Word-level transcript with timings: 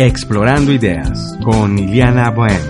Explorando 0.00 0.70
Ideas 0.72 1.36
con 1.42 1.76
Iliana 1.76 2.30
Bohem. 2.30 2.62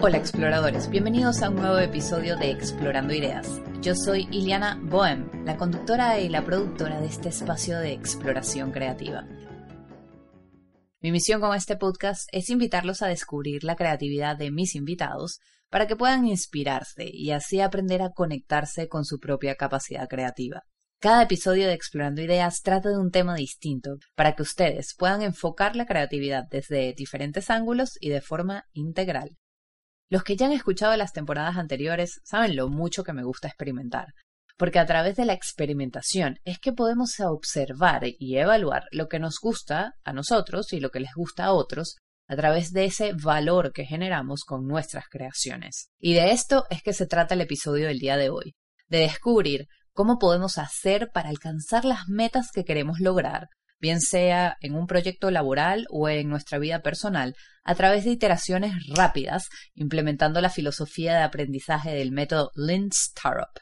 Hola 0.00 0.16
exploradores, 0.16 0.90
bienvenidos 0.90 1.40
a 1.42 1.50
un 1.50 1.54
nuevo 1.54 1.78
episodio 1.78 2.36
de 2.36 2.50
Explorando 2.50 3.14
Ideas. 3.14 3.60
Yo 3.80 3.94
soy 3.94 4.26
Iliana 4.32 4.80
Bohem, 4.82 5.44
la 5.44 5.56
conductora 5.56 6.18
y 6.18 6.28
la 6.28 6.44
productora 6.44 7.00
de 7.00 7.06
este 7.06 7.28
espacio 7.28 7.78
de 7.78 7.92
exploración 7.92 8.72
creativa. 8.72 9.24
Mi 11.00 11.12
misión 11.12 11.40
con 11.40 11.54
este 11.54 11.76
podcast 11.76 12.28
es 12.32 12.50
invitarlos 12.50 13.02
a 13.02 13.06
descubrir 13.06 13.62
la 13.62 13.76
creatividad 13.76 14.36
de 14.36 14.50
mis 14.50 14.74
invitados 14.74 15.38
para 15.70 15.86
que 15.86 15.94
puedan 15.94 16.26
inspirarse 16.26 17.08
y 17.08 17.30
así 17.30 17.60
aprender 17.60 18.02
a 18.02 18.10
conectarse 18.10 18.88
con 18.88 19.04
su 19.04 19.20
propia 19.20 19.54
capacidad 19.54 20.08
creativa. 20.08 20.64
Cada 21.02 21.24
episodio 21.24 21.66
de 21.66 21.72
Explorando 21.72 22.22
Ideas 22.22 22.62
trata 22.62 22.90
de 22.90 22.96
un 22.96 23.10
tema 23.10 23.34
distinto 23.34 23.96
para 24.14 24.36
que 24.36 24.42
ustedes 24.42 24.94
puedan 24.96 25.22
enfocar 25.22 25.74
la 25.74 25.84
creatividad 25.84 26.44
desde 26.48 26.94
diferentes 26.96 27.50
ángulos 27.50 27.98
y 28.00 28.10
de 28.10 28.20
forma 28.20 28.66
integral. 28.72 29.36
Los 30.08 30.22
que 30.22 30.36
ya 30.36 30.46
han 30.46 30.52
escuchado 30.52 30.96
las 30.96 31.12
temporadas 31.12 31.56
anteriores 31.56 32.20
saben 32.22 32.54
lo 32.54 32.68
mucho 32.68 33.02
que 33.02 33.12
me 33.12 33.24
gusta 33.24 33.48
experimentar, 33.48 34.14
porque 34.56 34.78
a 34.78 34.86
través 34.86 35.16
de 35.16 35.24
la 35.24 35.32
experimentación 35.32 36.38
es 36.44 36.60
que 36.60 36.72
podemos 36.72 37.18
observar 37.18 38.02
y 38.04 38.36
evaluar 38.36 38.84
lo 38.92 39.08
que 39.08 39.18
nos 39.18 39.40
gusta 39.42 39.94
a 40.04 40.12
nosotros 40.12 40.72
y 40.72 40.78
lo 40.78 40.90
que 40.90 41.00
les 41.00 41.14
gusta 41.16 41.46
a 41.46 41.52
otros 41.52 41.96
a 42.28 42.36
través 42.36 42.70
de 42.70 42.84
ese 42.84 43.12
valor 43.12 43.72
que 43.72 43.86
generamos 43.86 44.44
con 44.44 44.68
nuestras 44.68 45.06
creaciones. 45.10 45.88
Y 45.98 46.14
de 46.14 46.30
esto 46.30 46.64
es 46.70 46.80
que 46.80 46.92
se 46.92 47.06
trata 47.08 47.34
el 47.34 47.40
episodio 47.40 47.88
del 47.88 47.98
día 47.98 48.16
de 48.16 48.30
hoy, 48.30 48.54
de 48.86 48.98
descubrir 48.98 49.66
cómo 49.92 50.18
podemos 50.18 50.58
hacer 50.58 51.10
para 51.12 51.28
alcanzar 51.28 51.84
las 51.84 52.08
metas 52.08 52.50
que 52.52 52.64
queremos 52.64 53.00
lograr, 53.00 53.48
bien 53.78 54.00
sea 54.00 54.56
en 54.60 54.74
un 54.74 54.86
proyecto 54.86 55.30
laboral 55.30 55.86
o 55.90 56.08
en 56.08 56.28
nuestra 56.28 56.58
vida 56.58 56.82
personal, 56.82 57.34
a 57.64 57.74
través 57.74 58.04
de 58.04 58.10
iteraciones 58.10 58.74
rápidas, 58.94 59.48
implementando 59.74 60.40
la 60.40 60.50
filosofía 60.50 61.14
de 61.16 61.22
aprendizaje 61.22 61.92
del 61.92 62.12
método 62.12 62.50
Lean 62.54 62.88
Startup. 62.92 63.52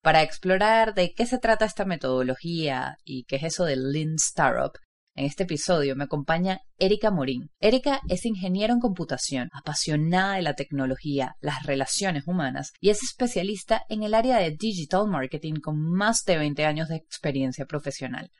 Para 0.00 0.22
explorar 0.22 0.94
de 0.94 1.12
qué 1.14 1.26
se 1.26 1.38
trata 1.38 1.64
esta 1.64 1.84
metodología 1.84 2.96
y 3.04 3.24
qué 3.24 3.36
es 3.36 3.44
eso 3.44 3.64
del 3.64 3.92
Lean 3.92 4.14
Startup, 4.16 4.72
en 5.14 5.26
este 5.26 5.42
episodio 5.42 5.94
me 5.94 6.04
acompaña 6.04 6.60
Erika 6.78 7.10
Morín. 7.10 7.50
Erika 7.60 8.00
es 8.08 8.24
ingeniero 8.24 8.72
en 8.72 8.80
computación, 8.80 9.50
apasionada 9.52 10.36
de 10.36 10.42
la 10.42 10.54
tecnología, 10.54 11.36
las 11.40 11.64
relaciones 11.66 12.26
humanas 12.26 12.72
y 12.80 12.90
es 12.90 13.02
especialista 13.02 13.82
en 13.88 14.02
el 14.02 14.14
área 14.14 14.38
de 14.38 14.56
digital 14.58 15.06
marketing 15.08 15.54
con 15.62 15.80
más 15.80 16.24
de 16.24 16.38
20 16.38 16.64
años 16.64 16.88
de 16.88 16.96
experiencia 16.96 17.66
profesional. 17.66 18.30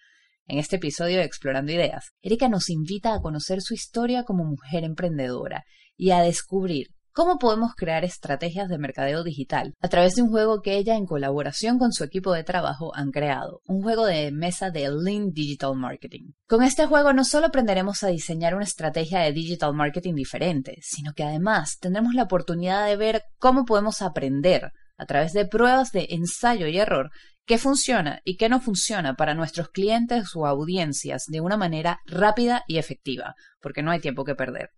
En 0.46 0.58
este 0.58 0.76
episodio 0.76 1.18
de 1.18 1.24
Explorando 1.24 1.72
Ideas, 1.72 2.12
Erika 2.22 2.48
nos 2.48 2.70
invita 2.70 3.14
a 3.14 3.20
conocer 3.20 3.60
su 3.60 3.74
historia 3.74 4.24
como 4.24 4.44
mujer 4.44 4.84
emprendedora 4.84 5.64
y 5.96 6.10
a 6.10 6.22
descubrir 6.22 6.88
¿Cómo 7.14 7.38
podemos 7.38 7.74
crear 7.74 8.04
estrategias 8.04 8.70
de 8.70 8.78
mercadeo 8.78 9.22
digital? 9.22 9.74
A 9.82 9.88
través 9.88 10.14
de 10.14 10.22
un 10.22 10.30
juego 10.30 10.62
que 10.62 10.78
ella 10.78 10.96
en 10.96 11.04
colaboración 11.04 11.78
con 11.78 11.92
su 11.92 12.04
equipo 12.04 12.32
de 12.32 12.42
trabajo 12.42 12.96
han 12.96 13.10
creado, 13.10 13.60
un 13.66 13.82
juego 13.82 14.06
de 14.06 14.32
mesa 14.32 14.70
de 14.70 14.88
Lean 14.90 15.30
Digital 15.30 15.76
Marketing. 15.76 16.32
Con 16.48 16.62
este 16.62 16.86
juego 16.86 17.12
no 17.12 17.24
solo 17.24 17.48
aprenderemos 17.48 18.02
a 18.02 18.08
diseñar 18.08 18.54
una 18.54 18.64
estrategia 18.64 19.18
de 19.18 19.32
digital 19.32 19.74
marketing 19.74 20.14
diferente, 20.14 20.78
sino 20.80 21.12
que 21.12 21.22
además 21.22 21.76
tendremos 21.78 22.14
la 22.14 22.22
oportunidad 22.22 22.86
de 22.86 22.96
ver 22.96 23.22
cómo 23.38 23.66
podemos 23.66 24.00
aprender 24.00 24.72
a 24.96 25.04
través 25.04 25.34
de 25.34 25.44
pruebas 25.44 25.92
de 25.92 26.06
ensayo 26.08 26.66
y 26.66 26.78
error 26.78 27.10
qué 27.44 27.58
funciona 27.58 28.22
y 28.24 28.38
qué 28.38 28.48
no 28.48 28.58
funciona 28.58 29.16
para 29.16 29.34
nuestros 29.34 29.68
clientes 29.68 30.34
o 30.34 30.46
audiencias 30.46 31.24
de 31.26 31.42
una 31.42 31.58
manera 31.58 32.00
rápida 32.06 32.62
y 32.66 32.78
efectiva, 32.78 33.34
porque 33.60 33.82
no 33.82 33.90
hay 33.90 34.00
tiempo 34.00 34.24
que 34.24 34.34
perder. 34.34 34.70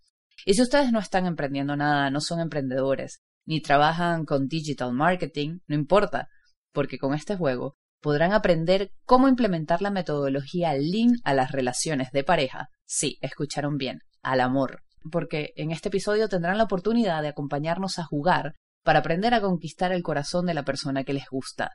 Y 0.44 0.54
si 0.54 0.62
ustedes 0.62 0.92
no 0.92 0.98
están 0.98 1.26
emprendiendo 1.26 1.74
nada, 1.74 2.10
no 2.10 2.20
son 2.20 2.40
emprendedores, 2.40 3.22
ni 3.46 3.62
trabajan 3.62 4.26
con 4.26 4.46
digital 4.46 4.92
marketing, 4.92 5.60
no 5.66 5.74
importa, 5.74 6.28
porque 6.72 6.98
con 6.98 7.14
este 7.14 7.36
juego 7.36 7.76
podrán 8.00 8.32
aprender 8.32 8.92
cómo 9.06 9.28
implementar 9.28 9.80
la 9.80 9.90
metodología 9.90 10.74
Lean 10.74 11.12
a 11.24 11.32
las 11.32 11.52
relaciones 11.52 12.10
de 12.12 12.24
pareja. 12.24 12.68
Sí, 12.84 13.16
escucharon 13.22 13.78
bien, 13.78 14.00
al 14.22 14.42
amor. 14.42 14.82
Porque 15.10 15.52
en 15.56 15.70
este 15.70 15.88
episodio 15.88 16.28
tendrán 16.28 16.58
la 16.58 16.64
oportunidad 16.64 17.22
de 17.22 17.28
acompañarnos 17.28 17.98
a 17.98 18.04
jugar 18.04 18.54
para 18.82 18.98
aprender 18.98 19.32
a 19.32 19.40
conquistar 19.40 19.92
el 19.92 20.02
corazón 20.02 20.44
de 20.44 20.52
la 20.52 20.64
persona 20.64 21.04
que 21.04 21.14
les 21.14 21.24
gusta. 21.30 21.70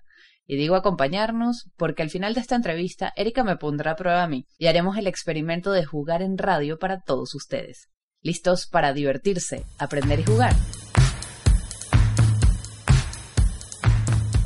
Y 0.46 0.58
digo 0.58 0.75
acompañarnos 0.75 1.72
porque 1.75 2.03
al 2.03 2.12
final 2.12 2.35
de 2.35 2.41
esta 2.41 2.56
entrevista 2.56 3.13
Erika 3.16 3.44
me 3.44 3.58
pondrá 3.58 3.91
a 3.91 3.96
prueba 3.96 4.24
a 4.24 4.28
mí 4.28 4.46
y 4.59 4.68
haremos 4.68 4.97
el 4.97 5.08
experimento 5.08 5.72
de 5.72 5.85
jugar 5.85 6.22
en 6.22 6.38
radio 6.38 6.78
para 6.78 7.02
todos 7.02 7.34
ustedes 7.34 7.90
listos 8.22 8.68
para 8.68 8.94
divertirse, 8.94 9.66
aprender 9.78 10.19
y 10.19 10.24
jugar. 10.24 10.56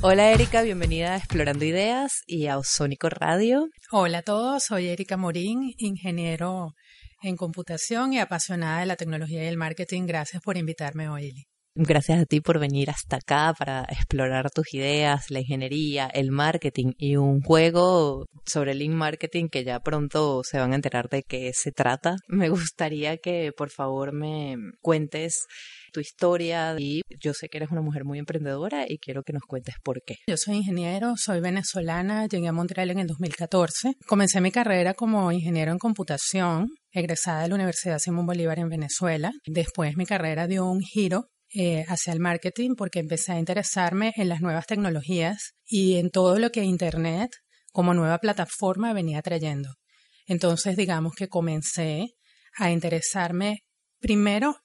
Hola 0.01 0.31
Erika, 0.31 0.61
bienvenida 0.63 1.13
a 1.13 1.17
Explorando 1.17 1.63
Ideas 1.63 2.23
y 2.27 2.47
a 2.47 2.57
Osónico 2.57 3.09
Radio. 3.09 3.69
Hola 3.91 4.17
a 4.17 4.21
todos, 4.21 4.65
soy 4.65 4.89
Erika 4.89 5.15
Morín, 5.15 5.73
ingeniero 5.77 6.73
en 7.21 7.37
computación 7.37 8.11
y 8.11 8.19
apasionada 8.19 8.81
de 8.81 8.85
la 8.85 8.97
tecnología 8.97 9.43
y 9.43 9.47
el 9.47 9.57
marketing. 9.57 10.05
Gracias 10.05 10.41
por 10.41 10.57
invitarme 10.57 11.07
hoy, 11.07 11.29
Eli. 11.29 11.52
Gracias 11.75 12.21
a 12.21 12.25
ti 12.25 12.39
por 12.39 12.59
venir 12.59 12.91
hasta 12.91 13.15
acá 13.15 13.51
para 13.57 13.83
explorar 13.89 14.51
tus 14.51 14.75
ideas, 14.75 15.31
la 15.31 15.39
ingeniería, 15.39 16.05
el 16.05 16.29
marketing 16.29 16.93
y 16.97 17.15
un 17.15 17.41
juego 17.41 18.27
sobre 18.45 18.75
Lean 18.75 18.93
Marketing 18.93 19.47
que 19.47 19.63
ya 19.63 19.79
pronto 19.79 20.43
se 20.43 20.59
van 20.59 20.73
a 20.73 20.75
enterar 20.75 21.09
de 21.09 21.23
qué 21.23 21.51
se 21.53 21.71
trata. 21.71 22.15
Me 22.27 22.49
gustaría 22.49 23.17
que 23.17 23.51
por 23.57 23.71
favor 23.71 24.13
me 24.13 24.55
cuentes 24.81 25.47
tu 25.91 25.99
historia 25.99 26.75
y 26.77 27.01
yo 27.19 27.33
sé 27.33 27.49
que 27.49 27.57
eres 27.57 27.71
una 27.71 27.81
mujer 27.81 28.05
muy 28.05 28.19
emprendedora 28.19 28.85
y 28.87 28.99
quiero 28.99 29.23
que 29.23 29.33
nos 29.33 29.43
cuentes 29.43 29.75
por 29.83 30.03
qué. 30.03 30.17
Yo 30.27 30.37
soy 30.37 30.57
ingeniero, 30.57 31.13
soy 31.17 31.39
venezolana, 31.39 32.27
llegué 32.27 32.49
a 32.49 32.53
Montreal 32.53 32.91
en 32.91 32.99
el 32.99 33.07
2014. 33.07 33.93
Comencé 34.05 34.41
mi 34.41 34.51
carrera 34.51 34.93
como 34.93 35.31
ingeniero 35.31 35.71
en 35.71 35.79
computación, 35.79 36.67
egresada 36.91 37.41
de 37.41 37.49
la 37.49 37.55
Universidad 37.55 37.97
Simón 37.97 38.27
Bolívar 38.27 38.59
en 38.59 38.69
Venezuela. 38.69 39.31
Después 39.47 39.97
mi 39.97 40.05
carrera 40.05 40.47
dio 40.47 40.65
un 40.65 40.81
giro 40.81 41.29
eh, 41.53 41.85
hacia 41.87 42.13
el 42.13 42.19
marketing 42.19 42.75
porque 42.75 42.99
empecé 42.99 43.33
a 43.33 43.39
interesarme 43.39 44.11
en 44.15 44.29
las 44.29 44.41
nuevas 44.41 44.65
tecnologías 44.65 45.53
y 45.65 45.97
en 45.97 46.09
todo 46.09 46.39
lo 46.39 46.51
que 46.51 46.63
Internet 46.63 47.31
como 47.71 47.93
nueva 47.93 48.19
plataforma 48.19 48.93
venía 48.93 49.21
trayendo. 49.21 49.75
Entonces, 50.25 50.77
digamos 50.77 51.13
que 51.15 51.27
comencé 51.27 52.07
a 52.57 52.71
interesarme 52.71 53.59
primero 53.99 54.55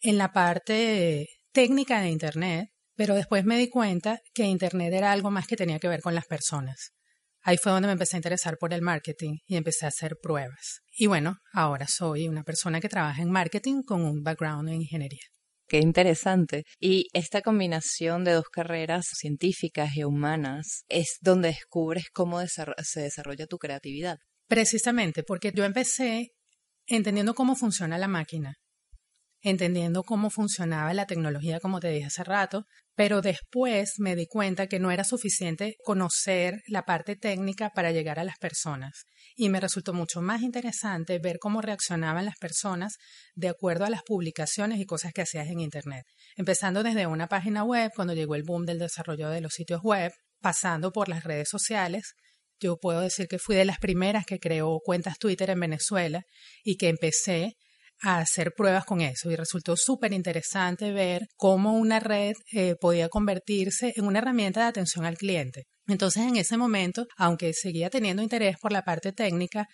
en 0.00 0.18
la 0.18 0.32
parte 0.32 1.28
técnica 1.52 2.00
de 2.00 2.10
Internet, 2.10 2.68
pero 2.94 3.14
después 3.14 3.44
me 3.44 3.56
di 3.56 3.68
cuenta 3.68 4.20
que 4.34 4.44
Internet 4.44 4.92
era 4.92 5.12
algo 5.12 5.30
más 5.30 5.46
que 5.46 5.56
tenía 5.56 5.78
que 5.78 5.88
ver 5.88 6.00
con 6.00 6.14
las 6.14 6.26
personas. 6.26 6.92
Ahí 7.42 7.56
fue 7.56 7.72
donde 7.72 7.88
me 7.88 7.92
empecé 7.92 8.16
a 8.16 8.18
interesar 8.18 8.56
por 8.58 8.72
el 8.72 8.82
marketing 8.82 9.38
y 9.46 9.56
empecé 9.56 9.84
a 9.84 9.88
hacer 9.88 10.16
pruebas. 10.22 10.82
Y 10.90 11.06
bueno, 11.06 11.38
ahora 11.52 11.86
soy 11.88 12.28
una 12.28 12.44
persona 12.44 12.80
que 12.80 12.88
trabaja 12.88 13.22
en 13.22 13.30
marketing 13.30 13.82
con 13.82 14.04
un 14.04 14.22
background 14.22 14.68
en 14.68 14.82
ingeniería. 14.82 15.31
Qué 15.68 15.78
interesante. 15.78 16.64
Y 16.78 17.08
esta 17.12 17.40
combinación 17.40 18.24
de 18.24 18.32
dos 18.32 18.48
carreras 18.50 19.06
científicas 19.14 19.96
y 19.96 20.04
humanas 20.04 20.84
es 20.88 21.16
donde 21.20 21.48
descubres 21.48 22.04
cómo 22.12 22.40
se 22.46 23.00
desarrolla 23.00 23.46
tu 23.46 23.58
creatividad. 23.58 24.18
Precisamente, 24.48 25.22
porque 25.22 25.52
yo 25.54 25.64
empecé 25.64 26.32
entendiendo 26.86 27.34
cómo 27.34 27.56
funciona 27.56 27.96
la 27.96 28.08
máquina. 28.08 28.54
Entendiendo 29.42 30.02
cómo 30.04 30.30
funcionaba 30.30 30.94
la 30.94 31.06
tecnología, 31.06 31.60
como 31.60 31.80
te 31.80 31.88
dije 31.88 32.06
hace 32.06 32.24
rato, 32.24 32.64
pero 32.94 33.20
después 33.22 33.94
me 33.98 34.14
di 34.16 34.26
cuenta 34.26 34.66
que 34.66 34.78
no 34.78 34.90
era 34.90 35.04
suficiente 35.04 35.76
conocer 35.84 36.62
la 36.68 36.84
parte 36.84 37.16
técnica 37.16 37.70
para 37.70 37.90
llegar 37.90 38.18
a 38.18 38.24
las 38.24 38.38
personas 38.38 39.04
y 39.34 39.48
me 39.48 39.60
resultó 39.60 39.94
mucho 39.94 40.20
más 40.20 40.42
interesante 40.42 41.18
ver 41.18 41.38
cómo 41.38 41.60
reaccionaban 41.60 42.24
las 42.24 42.36
personas 42.36 42.96
de 43.34 43.48
acuerdo 43.48 43.84
a 43.84 43.90
las 43.90 44.02
publicaciones 44.02 44.78
y 44.78 44.86
cosas 44.86 45.12
que 45.12 45.22
hacías 45.22 45.48
en 45.48 45.60
Internet. 45.60 46.04
Empezando 46.36 46.82
desde 46.82 47.06
una 47.06 47.28
página 47.28 47.64
web, 47.64 47.90
cuando 47.94 48.14
llegó 48.14 48.34
el 48.34 48.42
boom 48.42 48.66
del 48.66 48.78
desarrollo 48.78 49.28
de 49.30 49.40
los 49.40 49.54
sitios 49.54 49.80
web, 49.82 50.12
pasando 50.40 50.92
por 50.92 51.08
las 51.08 51.24
redes 51.24 51.48
sociales, 51.48 52.14
yo 52.60 52.76
puedo 52.76 53.00
decir 53.00 53.26
que 53.26 53.38
fui 53.38 53.56
de 53.56 53.64
las 53.64 53.78
primeras 53.78 54.24
que 54.24 54.38
creó 54.38 54.78
cuentas 54.84 55.18
Twitter 55.18 55.50
en 55.50 55.60
Venezuela 55.60 56.22
y 56.62 56.76
que 56.76 56.88
empecé 56.88 57.56
a 58.02 58.18
hacer 58.18 58.52
pruebas 58.56 58.84
con 58.84 59.00
eso 59.00 59.30
y 59.30 59.36
resultó 59.36 59.76
súper 59.76 60.12
interesante 60.12 60.92
ver 60.92 61.26
cómo 61.36 61.74
una 61.74 62.00
red 62.00 62.34
eh, 62.52 62.74
podía 62.80 63.08
convertirse 63.08 63.92
en 63.96 64.06
una 64.06 64.18
herramienta 64.18 64.60
de 64.60 64.66
atención 64.66 65.04
al 65.04 65.16
cliente. 65.16 65.64
Entonces 65.86 66.24
en 66.24 66.36
ese 66.36 66.56
momento, 66.56 67.06
aunque 67.16 67.52
seguía 67.52 67.90
teniendo 67.90 68.22
interés 68.22 68.56
por 68.60 68.72
la 68.72 68.82
parte 68.82 69.12
técnica, 69.12 69.66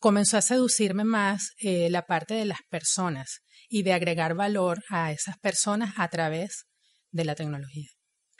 comenzó 0.00 0.36
a 0.36 0.42
seducirme 0.42 1.04
más 1.04 1.50
eh, 1.58 1.88
la 1.90 2.02
parte 2.02 2.34
de 2.34 2.44
las 2.44 2.58
personas 2.68 3.40
y 3.68 3.82
de 3.82 3.92
agregar 3.92 4.34
valor 4.34 4.82
a 4.90 5.12
esas 5.12 5.36
personas 5.38 5.94
a 5.96 6.08
través 6.08 6.64
de 7.10 7.24
la 7.24 7.34
tecnología. 7.34 7.88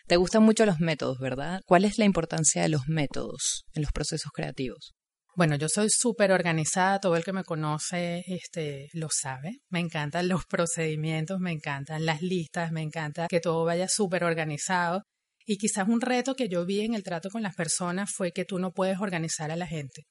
Te 0.06 0.17
gustan 0.17 0.43
mucho 0.43 0.67
los 0.67 0.81
métodos, 0.81 1.19
¿verdad? 1.21 1.61
¿Cuál 1.65 1.85
es 1.85 1.99
la 1.99 2.05
importancia 2.05 2.62
de 2.62 2.69
los 2.69 2.83
métodos 2.88 3.65
en 3.75 3.83
los 3.83 3.93
procesos 3.93 4.33
creativos? 4.35 4.93
Bueno, 5.34 5.56
yo 5.56 5.67
soy 5.69 5.88
súper 5.88 6.31
organizada, 6.31 7.00
todo 7.00 7.17
el 7.17 7.25
que 7.25 7.32
me 7.32 7.43
conoce 7.43 8.23
este, 8.26 8.88
lo 8.93 9.08
sabe. 9.11 9.61
Me 9.70 9.81
encantan 9.81 10.29
los 10.29 10.44
procedimientos, 10.49 11.40
me 11.40 11.52
encantan 11.52 12.05
las 12.05 12.20
listas, 12.20 12.70
me 12.70 12.82
encanta 12.82 13.29
que 13.29 13.40
todo 13.40 13.64
vaya 13.64 13.88
súper 13.88 14.25
organizado. 14.25 15.02
Y 15.46 15.56
quizás 15.56 15.88
un 15.88 16.02
reto 16.02 16.34
que 16.34 16.49
yo 16.49 16.67
vi 16.67 16.82
en 16.82 16.94
el 16.94 17.02
trato 17.02 17.31
con 17.31 17.43
las 17.43 17.55
personas 17.55 18.12
fue 18.14 18.32
que 18.32 18.44
tú 18.44 18.58
no 18.58 18.73
puedes 18.73 19.00
organizar 19.00 19.50
a 19.50 19.56
la 19.56 19.67
gente. 19.67 20.05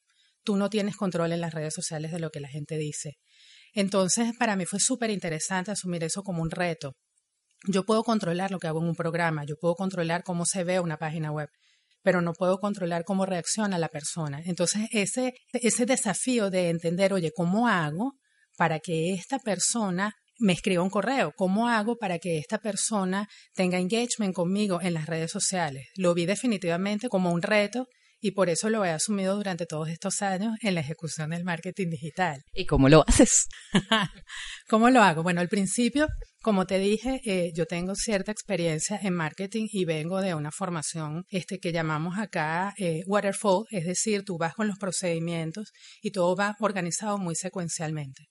Tú 0.43 0.57
no 0.57 0.69
tienes 0.69 0.97
control 0.97 1.31
en 1.33 1.41
las 1.41 1.53
redes 1.53 1.73
sociales 1.75 2.11
de 2.11 2.19
lo 2.19 2.31
que 2.31 2.39
la 2.39 2.49
gente 2.49 2.77
dice. 2.77 3.17
Entonces, 3.73 4.33
para 4.37 4.55
mí 4.55 4.65
fue 4.65 4.79
súper 4.79 5.11
interesante 5.11 5.71
asumir 5.71 6.03
eso 6.03 6.23
como 6.23 6.41
un 6.41 6.49
reto. 6.49 6.93
Yo 7.67 7.83
puedo 7.83 8.03
controlar 8.03 8.49
lo 8.49 8.57
que 8.57 8.67
hago 8.67 8.81
en 8.81 8.87
un 8.87 8.95
programa, 8.95 9.45
yo 9.45 9.55
puedo 9.55 9.75
controlar 9.75 10.23
cómo 10.23 10.45
se 10.45 10.63
ve 10.63 10.79
una 10.79 10.97
página 10.97 11.31
web, 11.31 11.47
pero 12.03 12.21
no 12.21 12.33
puedo 12.33 12.59
controlar 12.59 13.03
cómo 13.03 13.25
reacciona 13.25 13.77
la 13.77 13.89
persona. 13.89 14.41
Entonces, 14.45 14.87
ese, 14.91 15.33
ese 15.53 15.85
desafío 15.85 16.49
de 16.49 16.69
entender, 16.69 17.13
oye, 17.13 17.31
¿cómo 17.35 17.67
hago 17.67 18.13
para 18.57 18.79
que 18.79 19.13
esta 19.13 19.39
persona 19.39 20.13
me 20.39 20.53
escriba 20.53 20.83
un 20.83 20.89
correo? 20.89 21.33
¿Cómo 21.35 21.67
hago 21.69 21.97
para 21.97 22.17
que 22.19 22.37
esta 22.37 22.57
persona 22.57 23.27
tenga 23.53 23.77
engagement 23.77 24.33
conmigo 24.33 24.81
en 24.81 24.93
las 24.93 25.05
redes 25.05 25.31
sociales? 25.31 25.87
Lo 25.95 26.13
vi 26.13 26.25
definitivamente 26.25 27.09
como 27.09 27.31
un 27.31 27.41
reto 27.41 27.87
y 28.21 28.31
por 28.31 28.49
eso 28.49 28.69
lo 28.69 28.85
he 28.85 28.91
asumido 28.91 29.35
durante 29.35 29.65
todos 29.65 29.89
estos 29.89 30.21
años 30.21 30.55
en 30.61 30.75
la 30.75 30.81
ejecución 30.81 31.31
del 31.31 31.43
marketing 31.43 31.89
digital. 31.89 32.43
¿Y 32.53 32.65
cómo 32.65 32.87
lo 32.87 33.03
haces? 33.07 33.47
¿Cómo 34.69 34.89
lo 34.91 35.01
hago? 35.01 35.23
Bueno, 35.23 35.41
al 35.41 35.49
principio, 35.49 36.07
como 36.41 36.65
te 36.65 36.77
dije, 36.77 37.19
eh, 37.25 37.51
yo 37.55 37.65
tengo 37.65 37.95
cierta 37.95 38.31
experiencia 38.31 38.99
en 39.01 39.15
marketing 39.15 39.67
y 39.71 39.85
vengo 39.85 40.21
de 40.21 40.35
una 40.35 40.51
formación 40.51 41.23
este, 41.29 41.59
que 41.59 41.71
llamamos 41.71 42.19
acá 42.19 42.73
eh, 42.77 43.01
waterfall, 43.07 43.65
es 43.71 43.85
decir, 43.85 44.23
tú 44.23 44.37
vas 44.37 44.53
con 44.53 44.67
los 44.67 44.77
procedimientos 44.77 45.71
y 46.01 46.11
todo 46.11 46.35
va 46.35 46.55
organizado 46.59 47.17
muy 47.17 47.35
secuencialmente. 47.35 48.27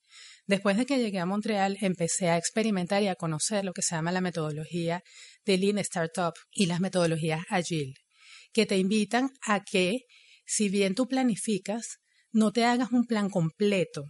Después 0.47 0.77
de 0.77 0.87
que 0.87 0.99
llegué 0.99 1.19
a 1.19 1.27
Montreal, 1.27 1.77
empecé 1.81 2.31
a 2.31 2.37
experimentar 2.37 3.03
y 3.03 3.09
a 3.09 3.17
conocer 3.17 3.65
lo 3.65 3.73
que 3.73 3.83
se 3.83 3.95
llama 3.95 4.13
la 4.13 4.21
metodología 4.21 5.03
de 5.45 5.59
Lean 5.59 5.79
Startup 5.79 6.35
y 6.53 6.67
las 6.67 6.81
metodologías 6.81 7.43
Agile 7.49 7.95
que 8.53 8.67
te 8.67 8.79
invitan 8.79 9.31
a 9.47 9.61
que, 9.61 10.01
si 10.47 10.69
bien 10.69 10.95
tú 10.95 11.07
planificas, 11.07 11.99
no 12.33 12.53
te 12.53 12.65
hagas 12.65 12.93
un 12.93 13.07
plan 13.07 13.31
completo 13.31 14.05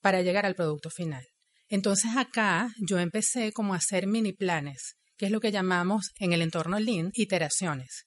para 0.00 0.22
llegar 0.22 0.46
al 0.46 0.54
producto 0.54 0.90
final. 0.90 1.24
Entonces 1.68 2.12
acá 2.16 2.70
yo 2.78 2.98
empecé 2.98 3.52
como 3.52 3.74
a 3.74 3.78
hacer 3.78 4.06
mini 4.06 4.32
planes, 4.32 4.94
que 5.16 5.26
es 5.26 5.32
lo 5.32 5.40
que 5.40 5.52
llamamos 5.52 6.10
en 6.18 6.32
el 6.32 6.42
entorno 6.42 6.78
Lean 6.78 7.10
iteraciones. 7.12 8.04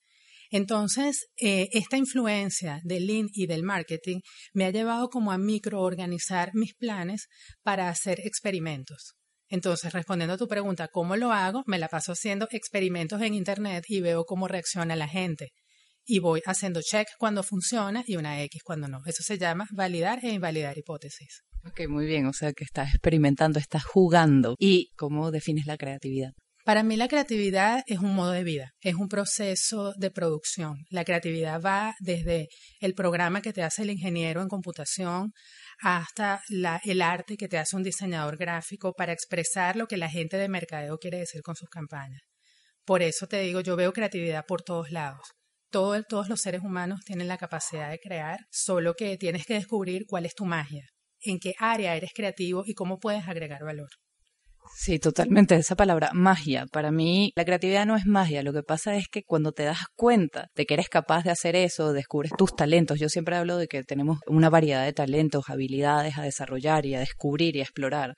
Entonces, 0.50 1.28
eh, 1.38 1.70
esta 1.72 1.96
influencia 1.96 2.82
del 2.84 3.08
Lean 3.08 3.28
y 3.34 3.48
del 3.48 3.64
marketing 3.64 4.20
me 4.54 4.66
ha 4.66 4.72
llevado 4.72 5.08
como 5.10 5.32
a 5.32 5.38
microorganizar 5.38 6.52
mis 6.54 6.74
planes 6.76 7.28
para 7.64 7.88
hacer 7.88 8.20
experimentos. 8.26 9.14
Entonces, 9.52 9.92
respondiendo 9.92 10.36
a 10.36 10.38
tu 10.38 10.48
pregunta, 10.48 10.88
¿cómo 10.88 11.18
lo 11.18 11.34
hago? 11.34 11.64
Me 11.68 11.78
la 11.78 11.90
paso 11.90 12.14
haciendo 12.14 12.48
experimentos 12.52 13.22
en 13.22 13.34
Internet 13.34 13.84
y 13.90 14.00
veo 14.00 14.24
cómo 14.24 14.48
reacciona 14.48 14.96
la 14.96 15.10
gente. 15.10 15.50
Y 16.06 16.20
voy 16.20 16.42
haciendo 16.46 16.82
check 16.82 17.10
cuando 17.20 17.44
funciona 17.44 18.02
y 18.08 18.16
una 18.16 18.42
X 18.44 18.62
cuando 18.64 18.88
no. 18.88 19.02
Eso 19.06 19.24
se 19.24 19.38
llama 19.38 19.68
validar 19.74 20.24
e 20.24 20.30
invalidar 20.30 20.78
hipótesis. 20.78 21.42
Ok, 21.66 21.82
muy 21.90 22.06
bien. 22.06 22.28
O 22.28 22.34
sea 22.34 22.54
que 22.54 22.64
estás 22.64 22.92
experimentando, 22.94 23.60
estás 23.60 23.84
jugando. 23.84 24.56
¿Y 24.58 24.90
cómo 24.96 25.32
defines 25.32 25.66
la 25.66 25.78
creatividad? 25.78 26.32
Para 26.64 26.84
mí 26.84 26.96
la 26.96 27.08
creatividad 27.08 27.84
es 27.88 28.00
un 28.00 28.14
modo 28.14 28.32
de 28.32 28.44
vida, 28.44 28.72
es 28.82 28.94
un 28.94 29.10
proceso 29.10 29.94
de 29.98 30.12
producción. 30.12 30.78
La 30.92 31.04
creatividad 31.04 31.60
va 31.60 31.96
desde 32.00 32.50
el 32.80 32.94
programa 32.94 33.42
que 33.42 33.52
te 33.52 33.64
hace 33.64 33.82
el 33.82 33.90
ingeniero 33.90 34.44
en 34.44 34.48
computación 34.48 35.32
hasta 35.82 36.42
el 36.84 37.02
arte 37.02 37.38
que 37.38 37.48
te 37.48 37.58
hace 37.58 37.76
un 37.76 37.84
diseñador 37.84 38.38
gráfico 38.38 38.94
para 38.94 39.14
expresar 39.14 39.76
lo 39.76 39.88
que 39.88 39.98
la 39.98 40.10
gente 40.10 40.38
de 40.38 40.48
mercadeo 40.48 40.98
quiere 40.98 41.18
decir 41.20 41.42
con 41.42 41.56
sus 41.56 41.70
campañas. 41.70 42.22
Por 42.86 43.02
eso 43.02 43.28
te 43.28 43.40
digo, 43.40 43.62
yo 43.62 43.76
veo 43.76 43.94
creatividad 43.94 44.46
por 44.46 44.62
todos 44.62 44.92
lados. 44.92 45.22
todos 45.70 46.30
los 46.30 46.42
seres 46.42 46.62
humanos 46.62 47.02
tienen 47.06 47.28
la 47.28 47.38
capacidad 47.38 47.90
de 47.90 48.00
crear, 48.00 48.40
solo 48.52 48.94
que 48.94 49.18
tienes 49.18 49.46
que 49.46 49.54
descubrir 49.56 50.06
cuál 50.08 50.26
es 50.26 50.36
tu 50.36 50.46
magia, 50.46 50.86
en 51.22 51.40
qué 51.40 51.54
área 51.58 51.96
eres 51.96 52.12
creativo 52.14 52.64
y 52.66 52.74
cómo 52.74 53.00
puedes 53.00 53.28
agregar 53.28 53.64
valor. 53.64 53.90
Sí, 54.76 55.00
totalmente. 55.00 55.56
Esa 55.56 55.76
palabra, 55.76 56.12
magia. 56.14 56.66
Para 56.72 56.92
mí, 56.92 57.32
la 57.36 57.46
creatividad 57.46 57.86
no 57.86 57.96
es 57.96 58.06
magia. 58.06 58.44
Lo 58.44 58.54
que 58.54 58.64
pasa 58.64 58.96
es 58.96 59.08
que 59.08 59.24
cuando 59.24 59.52
te 59.52 59.64
das 59.64 59.80
cuenta 59.96 60.48
de 60.56 60.66
que 60.66 60.74
eres 60.74 60.90
capaz 60.90 61.24
de 61.24 61.32
hacer 61.32 61.56
eso, 61.56 61.94
descubres 61.94 62.32
tus 62.38 62.56
talentos. 62.56 63.00
Yo 63.00 63.10
siempre 63.10 63.36
hablo 63.36 63.58
de 63.58 63.68
que 63.68 63.84
tenemos 63.84 64.20
una 64.28 64.50
variedad 64.50 64.84
de 64.86 64.94
talentos, 64.94 65.50
habilidades 65.50 66.18
a 66.18 66.24
desarrollar 66.24 66.86
y 66.86 66.96
a 66.96 67.00
descubrir 67.00 67.56
y 67.56 67.60
a 67.60 67.64
explorar. 67.64 68.16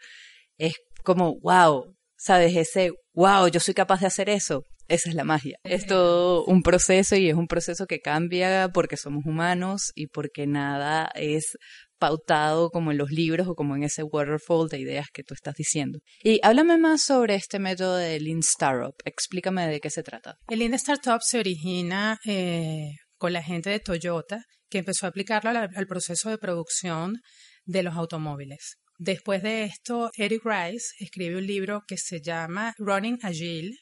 Es 0.58 0.76
como, 1.04 1.40
wow, 1.42 1.96
¿sabes? 2.18 2.56
Ese, 2.56 2.92
wow, 3.14 3.48
yo 3.48 3.60
soy 3.60 3.74
capaz 3.74 4.02
de 4.02 4.08
hacer 4.08 4.30
eso. 4.30 4.64
Esa 4.88 5.10
es 5.10 5.16
la 5.16 5.24
magia. 5.24 5.58
Es 5.64 5.86
todo 5.86 6.46
un 6.46 6.62
proceso 6.62 7.16
y 7.16 7.30
es 7.30 7.36
un 7.36 7.48
proceso 7.48 7.86
que 7.86 8.00
cambia 8.00 8.70
porque 8.74 8.98
somos 8.98 9.26
humanos 9.26 9.92
y 9.96 10.08
porque 10.08 10.46
nada 10.48 11.10
es 11.16 11.58
pautado 12.00 12.70
como 12.70 12.92
en 12.92 12.98
los 12.98 13.12
libros 13.12 13.48
o 13.48 13.56
como 13.56 13.78
en 13.78 13.84
ese 13.84 14.04
waterfall 14.04 14.68
de 14.68 14.80
ideas 14.80 15.08
que 15.14 15.24
tú 15.24 15.34
estás 15.34 15.56
diciendo. 15.56 16.00
Y 16.22 16.40
háblame 16.44 16.78
más 16.78 17.04
sobre 17.04 17.36
este 17.36 17.60
método 17.60 17.96
de 17.96 18.20
Lean 18.20 18.40
Startup. 18.40 18.94
Explícame 19.06 19.68
de 19.68 19.80
qué 19.80 19.90
se 19.90 20.04
trata. 20.04 20.36
El 20.50 20.60
Lean 20.60 20.74
Startup 20.74 21.22
se 21.22 21.40
origina 21.40 22.20
eh, 22.26 22.90
con 23.18 23.32
la 23.32 23.42
gente 23.42 23.70
de 23.70 23.80
Toyota 23.80 24.44
que 24.70 24.80
empezó 24.80 25.06
a 25.06 25.10
aplicarlo 25.10 25.52
al, 25.52 25.88
proceso 25.88 26.30
de 26.30 26.38
producción 26.38 27.22
de 27.64 27.84
los 27.84 27.96
automóviles. 27.96 28.80
Después 28.98 29.42
de 29.42 29.64
esto, 29.64 30.10
Eric 30.18 30.42
Rice 30.44 30.88
escribe 31.00 31.38
un 31.38 31.48
libro 31.48 31.84
que 31.88 31.96
se 31.96 32.22
llama 32.22 32.74
Running 32.80 33.20
Agile, 33.22 33.78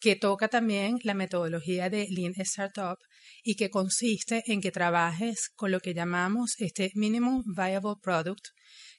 que 0.00 0.16
toca 0.16 0.48
también 0.48 0.98
la 1.02 1.14
metodología 1.14 1.90
de 1.90 2.06
Lean 2.08 2.32
Startup 2.36 2.98
y 3.42 3.56
que 3.56 3.70
consiste 3.70 4.42
en 4.46 4.60
que 4.60 4.70
trabajes 4.70 5.50
con 5.54 5.70
lo 5.70 5.80
que 5.80 5.94
llamamos 5.94 6.54
este 6.58 6.90
Minimum 6.94 7.42
Viable 7.56 7.94
Product, 8.00 8.44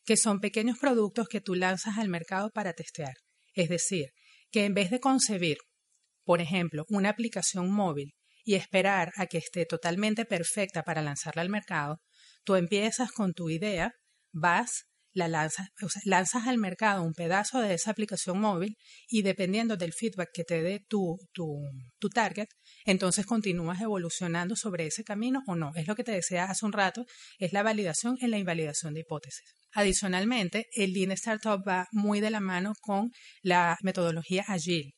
que 0.03 0.18
son 0.18 0.39
pequeños 0.39 0.77
productos 0.77 1.27
que 1.27 1.41
tú 1.41 1.56
lanzas 1.56 1.98
al 1.98 2.10
mercado 2.10 2.50
para 2.53 2.74
testear. 2.74 3.13
Es 3.53 3.70
decir, 3.70 4.10
que 4.51 4.65
en 4.65 4.74
vez 4.74 4.89
de 4.89 5.00
concebir, 5.00 5.58
por 6.24 6.41
ejemplo, 6.41 6.86
una 6.89 7.10
aplicación 7.10 7.72
móvil 7.72 8.13
y 8.44 8.56
esperar 8.56 9.12
a 9.15 9.27
que 9.27 9.38
esté 9.38 9.65
totalmente 9.65 10.25
perfecta 10.25 10.84
para 10.84 11.01
lanzarla 11.01 11.41
al 11.41 11.50
mercado, 11.50 12.01
tú 12.44 12.56
empiezas 12.56 13.12
con 13.12 13.34
tu 13.34 13.50
idea, 13.50 13.91
vas, 14.32 14.86
la 15.13 15.28
lanzas, 15.28 15.70
lanzas 16.06 16.48
al 16.48 16.58
mercado 16.58 17.04
un 17.04 17.13
pedazo 17.13 17.62
de 17.62 17.74
esa 17.74 17.92
aplicación 17.92 18.39
móvil 18.39 18.75
y 19.08 19.22
dependiendo 19.22 19.78
del 19.78 19.94
feedback 19.94 20.30
que 20.34 20.44
te 20.44 20.62
dé 20.62 20.82
tu, 20.88 21.18
tu, 21.34 21.62
tu, 22.00 22.10
target, 22.10 22.48
entonces 22.86 23.25
continúas 23.25 23.82
evolucionando 23.82 24.56
sobre 24.56 24.88
ese 24.88 25.04
camino 25.04 25.42
o 25.48 25.56
no. 25.56 25.72
Es 25.75 25.88
lo 25.88 25.96
que 25.96 26.04
te 26.04 26.12
decía 26.12 26.46
hace 26.46 26.66
un 26.66 26.74
rato, 26.74 27.06
es 27.38 27.54
la 27.54 27.63
validación 27.63 28.18
en 28.22 28.32
la 28.32 28.38
invalidación 28.38 28.94
de 28.94 29.01
hipótesis. 29.01 29.54
Adicionalmente, 29.74 30.68
el 30.74 30.94
Lean 30.94 31.12
Startup 31.12 31.62
va 31.68 31.88
muy 31.92 32.22
de 32.22 32.32
la 32.32 32.39
mano 32.39 32.74
con 32.82 33.12
la 33.42 33.78
metodología 33.82 34.44
Agile. 34.48 34.94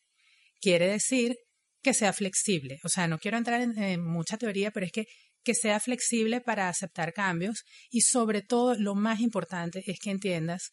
Quiere 0.59 0.87
decir 0.87 1.35
que 1.81 1.93
sea 1.93 2.13
flexible. 2.13 2.77
O 2.83 2.89
sea, 2.89 3.07
no 3.07 3.17
quiero 3.17 3.37
entrar 3.37 3.61
en 3.61 4.05
mucha 4.05 4.37
teoría, 4.37 4.71
pero 4.71 4.85
es 4.85 4.91
que 4.91 5.05
que 5.43 5.53
sea 5.53 5.79
flexible 5.79 6.41
para 6.41 6.69
aceptar 6.69 7.13
cambios 7.13 7.63
y 7.89 8.01
sobre 8.01 8.41
todo 8.41 8.75
lo 8.75 8.95
más 8.95 9.19
importante 9.19 9.83
es 9.87 9.99
que 9.99 10.11
entiendas 10.11 10.69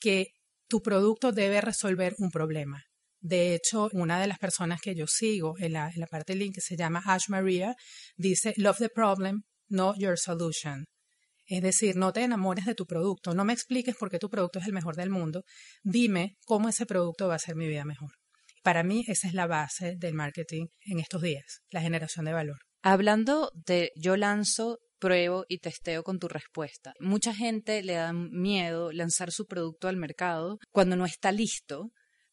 que 0.00 0.28
tu 0.68 0.82
producto 0.82 1.32
debe 1.32 1.60
resolver 1.60 2.14
un 2.18 2.30
problema. 2.30 2.82
De 3.20 3.54
hecho, 3.54 3.88
una 3.92 4.20
de 4.20 4.26
las 4.26 4.38
personas 4.38 4.80
que 4.82 4.94
yo 4.94 5.06
sigo 5.06 5.54
en 5.58 5.72
la, 5.72 5.90
parte 6.10 6.32
del 6.32 6.40
link 6.40 6.56
que 6.56 6.60
se 6.60 6.76
llama 6.76 7.02
Ash 7.06 7.28
Maria 7.28 7.74
dice, 8.16 8.52
Love 8.56 8.78
the 8.78 8.88
problem, 8.90 9.44
not 9.68 9.96
your 9.98 10.18
solution. 10.18 10.84
Es 11.46 11.62
decir, 11.62 11.96
no 11.96 12.12
te 12.12 12.22
enamores 12.22 12.64
de 12.66 12.74
tu 12.74 12.86
producto, 12.86 13.34
no 13.34 13.44
me 13.44 13.52
expliques 13.52 13.96
por 13.96 14.10
qué 14.10 14.18
tu 14.18 14.30
producto 14.30 14.58
es 14.58 14.66
el 14.66 14.72
mejor 14.72 14.96
del 14.96 15.10
mundo, 15.10 15.42
dime 15.82 16.36
cómo 16.44 16.68
ese 16.68 16.86
producto 16.86 17.26
va 17.28 17.34
a 17.34 17.36
hacer 17.36 17.54
mi 17.54 17.66
vida 17.66 17.84
mejor. 17.84 18.10
Para 18.62 18.82
mí 18.82 19.04
esa 19.08 19.28
es 19.28 19.34
la 19.34 19.46
base 19.46 19.94
del 19.96 20.14
marketing 20.14 20.66
en 20.86 21.00
estos 21.00 21.20
días, 21.20 21.60
la 21.70 21.82
generación 21.82 22.24
de 22.24 22.32
valor. 22.32 22.58
Hablando 22.86 23.50
de 23.54 23.92
yo 23.96 24.14
lanzo, 24.18 24.78
pruebo 24.98 25.46
y 25.48 25.56
testeo 25.56 26.02
con 26.02 26.18
tu 26.18 26.28
respuesta. 26.28 26.92
Mucha 27.00 27.34
gente 27.34 27.82
le 27.82 27.94
da 27.94 28.12
miedo 28.12 28.92
lanzar 28.92 29.32
su 29.32 29.46
producto 29.46 29.88
al 29.88 29.96
mercado 29.96 30.58
cuando 30.70 30.94
no 30.94 31.06
está 31.06 31.32
listo. 31.32 31.92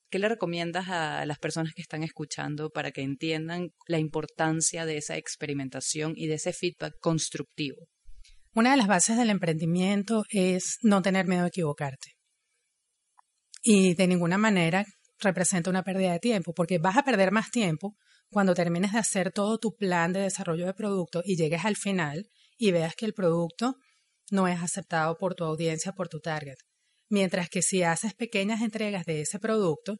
¿Qué 0.10 0.20
le 0.20 0.28
recomiendas 0.28 0.90
a 0.90 1.26
las 1.26 1.40
personas 1.40 1.72
que 1.74 1.82
están 1.82 2.04
escuchando 2.04 2.70
para 2.70 2.92
que 2.92 3.02
entiendan 3.02 3.70
la 3.88 3.98
importancia 3.98 4.86
de 4.86 4.98
esa 4.98 5.16
experimentación 5.16 6.12
y 6.18 6.28
de 6.28 6.34
ese 6.34 6.52
feedback 6.52 6.96
constructivo? 7.00 7.88
Una 8.54 8.72
de 8.72 8.78
las 8.78 8.88
bases 8.88 9.16
del 9.18 9.30
emprendimiento 9.30 10.26
es 10.32 10.80
no 10.82 11.02
tener 11.02 11.28
miedo 11.28 11.46
a 11.46 11.48
equivocarte. 11.48 12.10
Y 13.64 13.94
de 13.94 14.06
ninguna 14.06 14.38
manera 14.38 14.84
representa 15.20 15.70
una 15.70 15.84
pérdida 15.84 16.12
de 16.12 16.20
tiempo, 16.20 16.52
porque 16.54 16.78
vas 16.78 16.98
a 16.98 17.04
perder 17.04 17.32
más 17.32 17.52
tiempo 17.52 17.96
cuando 18.32 18.56
termines 18.56 18.94
de 18.94 19.00
hacer 19.00 19.32
todo 19.32 19.58
tu 19.58 19.76
plan 19.76 20.14
de 20.14 20.22
desarrollo 20.22 20.66
de 20.66 20.74
producto 20.74 21.22
y 21.26 21.36
llegues 21.36 21.66
al 21.66 21.76
final 21.76 22.30
y 22.58 22.72
veas 22.72 22.96
que 22.96 23.06
el 23.06 23.14
producto 23.14 23.76
no 24.32 24.48
es 24.48 24.62
aceptado 24.62 25.18
por 25.18 25.36
tu 25.36 25.44
audiencia, 25.44 25.92
por 25.92 26.08
tu 26.08 26.20
target. 26.20 26.56
Mientras 27.10 27.50
que 27.50 27.62
si 27.62 27.84
haces 27.84 28.14
pequeñas 28.14 28.62
entregas 28.62 29.06
de 29.06 29.22
ese 29.22 29.38
producto, 29.38 29.98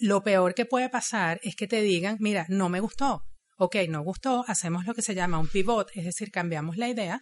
lo 0.00 0.22
peor 0.22 0.54
que 0.54 0.66
puede 0.66 0.88
pasar 0.88 1.38
es 1.42 1.54
que 1.54 1.68
te 1.68 1.80
digan, 1.80 2.16
mira, 2.18 2.44
no 2.48 2.68
me 2.68 2.80
gustó. 2.80 3.22
Ok, 3.56 3.76
no 3.88 4.02
gustó, 4.02 4.44
hacemos 4.48 4.84
lo 4.84 4.94
que 4.94 5.02
se 5.02 5.14
llama 5.14 5.38
un 5.38 5.48
pivot, 5.48 5.90
es 5.94 6.04
decir, 6.04 6.30
cambiamos 6.30 6.76
la 6.76 6.88
idea 6.88 7.20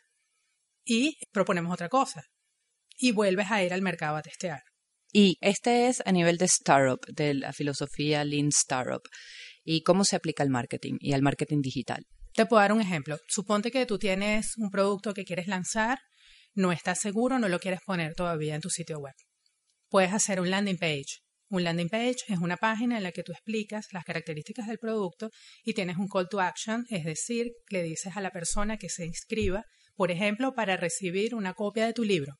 y 0.85 1.18
proponemos 1.32 1.73
otra 1.73 1.90
cosa. 1.90 2.23
Y 2.99 3.12
vuelves 3.12 3.50
a 3.50 3.62
ir 3.62 3.75
al 3.75 3.82
mercado 3.82 4.16
a 4.16 4.23
testear. 4.23 4.62
Y 5.12 5.37
este 5.40 5.88
es 5.88 6.02
a 6.04 6.12
nivel 6.12 6.37
de 6.38 6.46
startup, 6.46 7.00
de 7.06 7.35
la 7.35 7.52
filosofía 7.52 8.25
Lean 8.25 8.49
Startup. 8.49 9.02
¿Y 9.66 9.82
cómo 9.82 10.04
se 10.04 10.16
aplica 10.16 10.42
al 10.42 10.49
marketing 10.49 10.94
y 11.00 11.12
al 11.12 11.23
marketing 11.23 11.61
digital? 11.61 12.06
Te 12.32 12.46
puedo 12.46 12.62
dar 12.62 12.73
un 12.73 12.80
ejemplo. 12.80 13.18
Suponte 13.28 13.70
que 13.70 13.85
tú 13.85 13.99
tienes 13.99 14.56
un 14.56 14.70
producto 14.70 15.12
que 15.12 15.25
quieres 15.25 15.49
lanzar, 15.49 15.99
no 16.54 16.70
estás 16.70 17.00
seguro, 17.00 17.38
no 17.38 17.49
lo 17.49 17.58
quieres 17.58 17.80
poner 17.85 18.14
todavía 18.14 18.54
en 18.54 18.61
tu 18.61 18.70
sitio 18.70 18.99
web. 19.00 19.14
Puedes 19.90 20.12
hacer 20.12 20.40
un 20.40 20.50
landing 20.50 20.78
page. 20.78 21.20
Un 21.49 21.64
landing 21.64 21.88
page 21.88 22.18
es 22.28 22.38
una 22.38 22.56
página 22.56 22.96
en 22.96 23.02
la 23.02 23.12
que 23.12 23.23
tú 23.23 23.32
explicas 23.32 23.88
las 23.92 24.04
características 24.04 24.68
del 24.68 24.78
producto 24.78 25.30
y 25.64 25.75
tienes 25.75 25.96
un 25.96 26.08
call 26.08 26.28
to 26.28 26.40
action, 26.40 26.87
es 26.88 27.04
decir, 27.04 27.52
le 27.68 27.82
dices 27.82 28.16
a 28.16 28.20
la 28.20 28.30
persona 28.30 28.76
que 28.76 28.88
se 28.88 29.04
inscriba 29.04 29.64
por 29.96 30.11
ejemplo, 30.11 30.54
para 30.54 30.76
recibir 30.76 31.35
una 31.35 31.54
copia 31.54 31.87
de 31.87 31.94
tu 31.94 32.04
libro 32.04 32.35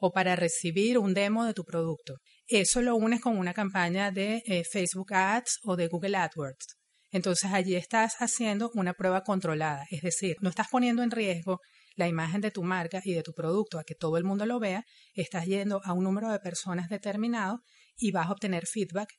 o 0.00 0.10
para 0.10 0.34
recibir 0.34 0.98
un 0.98 1.14
demo 1.14 1.44
de 1.44 1.54
tu 1.54 1.64
producto. 1.64 2.16
Eso 2.46 2.82
lo 2.82 2.96
unes 2.96 3.20
con 3.20 3.38
una 3.38 3.54
campaña 3.54 4.10
de 4.10 4.42
eh, 4.46 4.64
Facebook 4.64 5.12
Ads 5.12 5.60
o 5.64 5.76
de 5.76 5.86
Google 5.88 6.16
AdWords. 6.16 6.76
Entonces 7.12 7.52
allí 7.52 7.74
estás 7.76 8.14
haciendo 8.18 8.70
una 8.74 8.94
prueba 8.94 9.22
controlada, 9.22 9.84
es 9.90 10.00
decir, 10.00 10.36
no 10.40 10.48
estás 10.48 10.68
poniendo 10.68 11.02
en 11.02 11.10
riesgo 11.10 11.58
la 11.96 12.08
imagen 12.08 12.40
de 12.40 12.50
tu 12.50 12.62
marca 12.62 13.02
y 13.04 13.12
de 13.12 13.22
tu 13.22 13.32
producto 13.32 13.78
a 13.78 13.84
que 13.84 13.94
todo 13.94 14.16
el 14.16 14.24
mundo 14.24 14.46
lo 14.46 14.58
vea, 14.58 14.84
estás 15.12 15.44
yendo 15.44 15.80
a 15.84 15.92
un 15.92 16.04
número 16.04 16.30
de 16.30 16.38
personas 16.38 16.88
determinado 16.88 17.58
y 17.96 18.12
vas 18.12 18.28
a 18.28 18.32
obtener 18.32 18.64
feedback. 18.66 19.10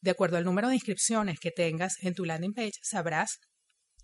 De 0.00 0.10
acuerdo 0.10 0.38
al 0.38 0.44
número 0.44 0.68
de 0.68 0.74
inscripciones 0.74 1.38
que 1.38 1.50
tengas 1.50 2.02
en 2.02 2.14
tu 2.14 2.24
landing 2.24 2.54
page, 2.54 2.78
sabrás 2.82 3.38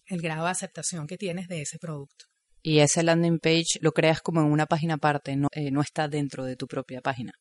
el 0.07 0.21
grado 0.21 0.45
de 0.45 0.51
aceptación 0.51 1.07
que 1.07 1.17
tienes 1.17 1.49
de 1.49 1.63
ese 1.63 1.79
producto 1.79 2.32
y 2.63 2.79
ese 2.79 3.03
landing 3.03 3.39
page 3.39 3.79
lo 3.81 3.93
creas 3.93 4.21
como 4.21 4.41
en 4.41 4.47
una 4.47 4.67
página 4.67 4.95
aparte, 4.95 5.37
no, 5.37 5.49
eh, 5.53 5.71
no 5.71 5.81
está 5.81 6.09
dentro 6.09 6.45
de 6.45 6.57
tu 6.57 6.67
propia 6.67 7.01
página. 7.01 7.33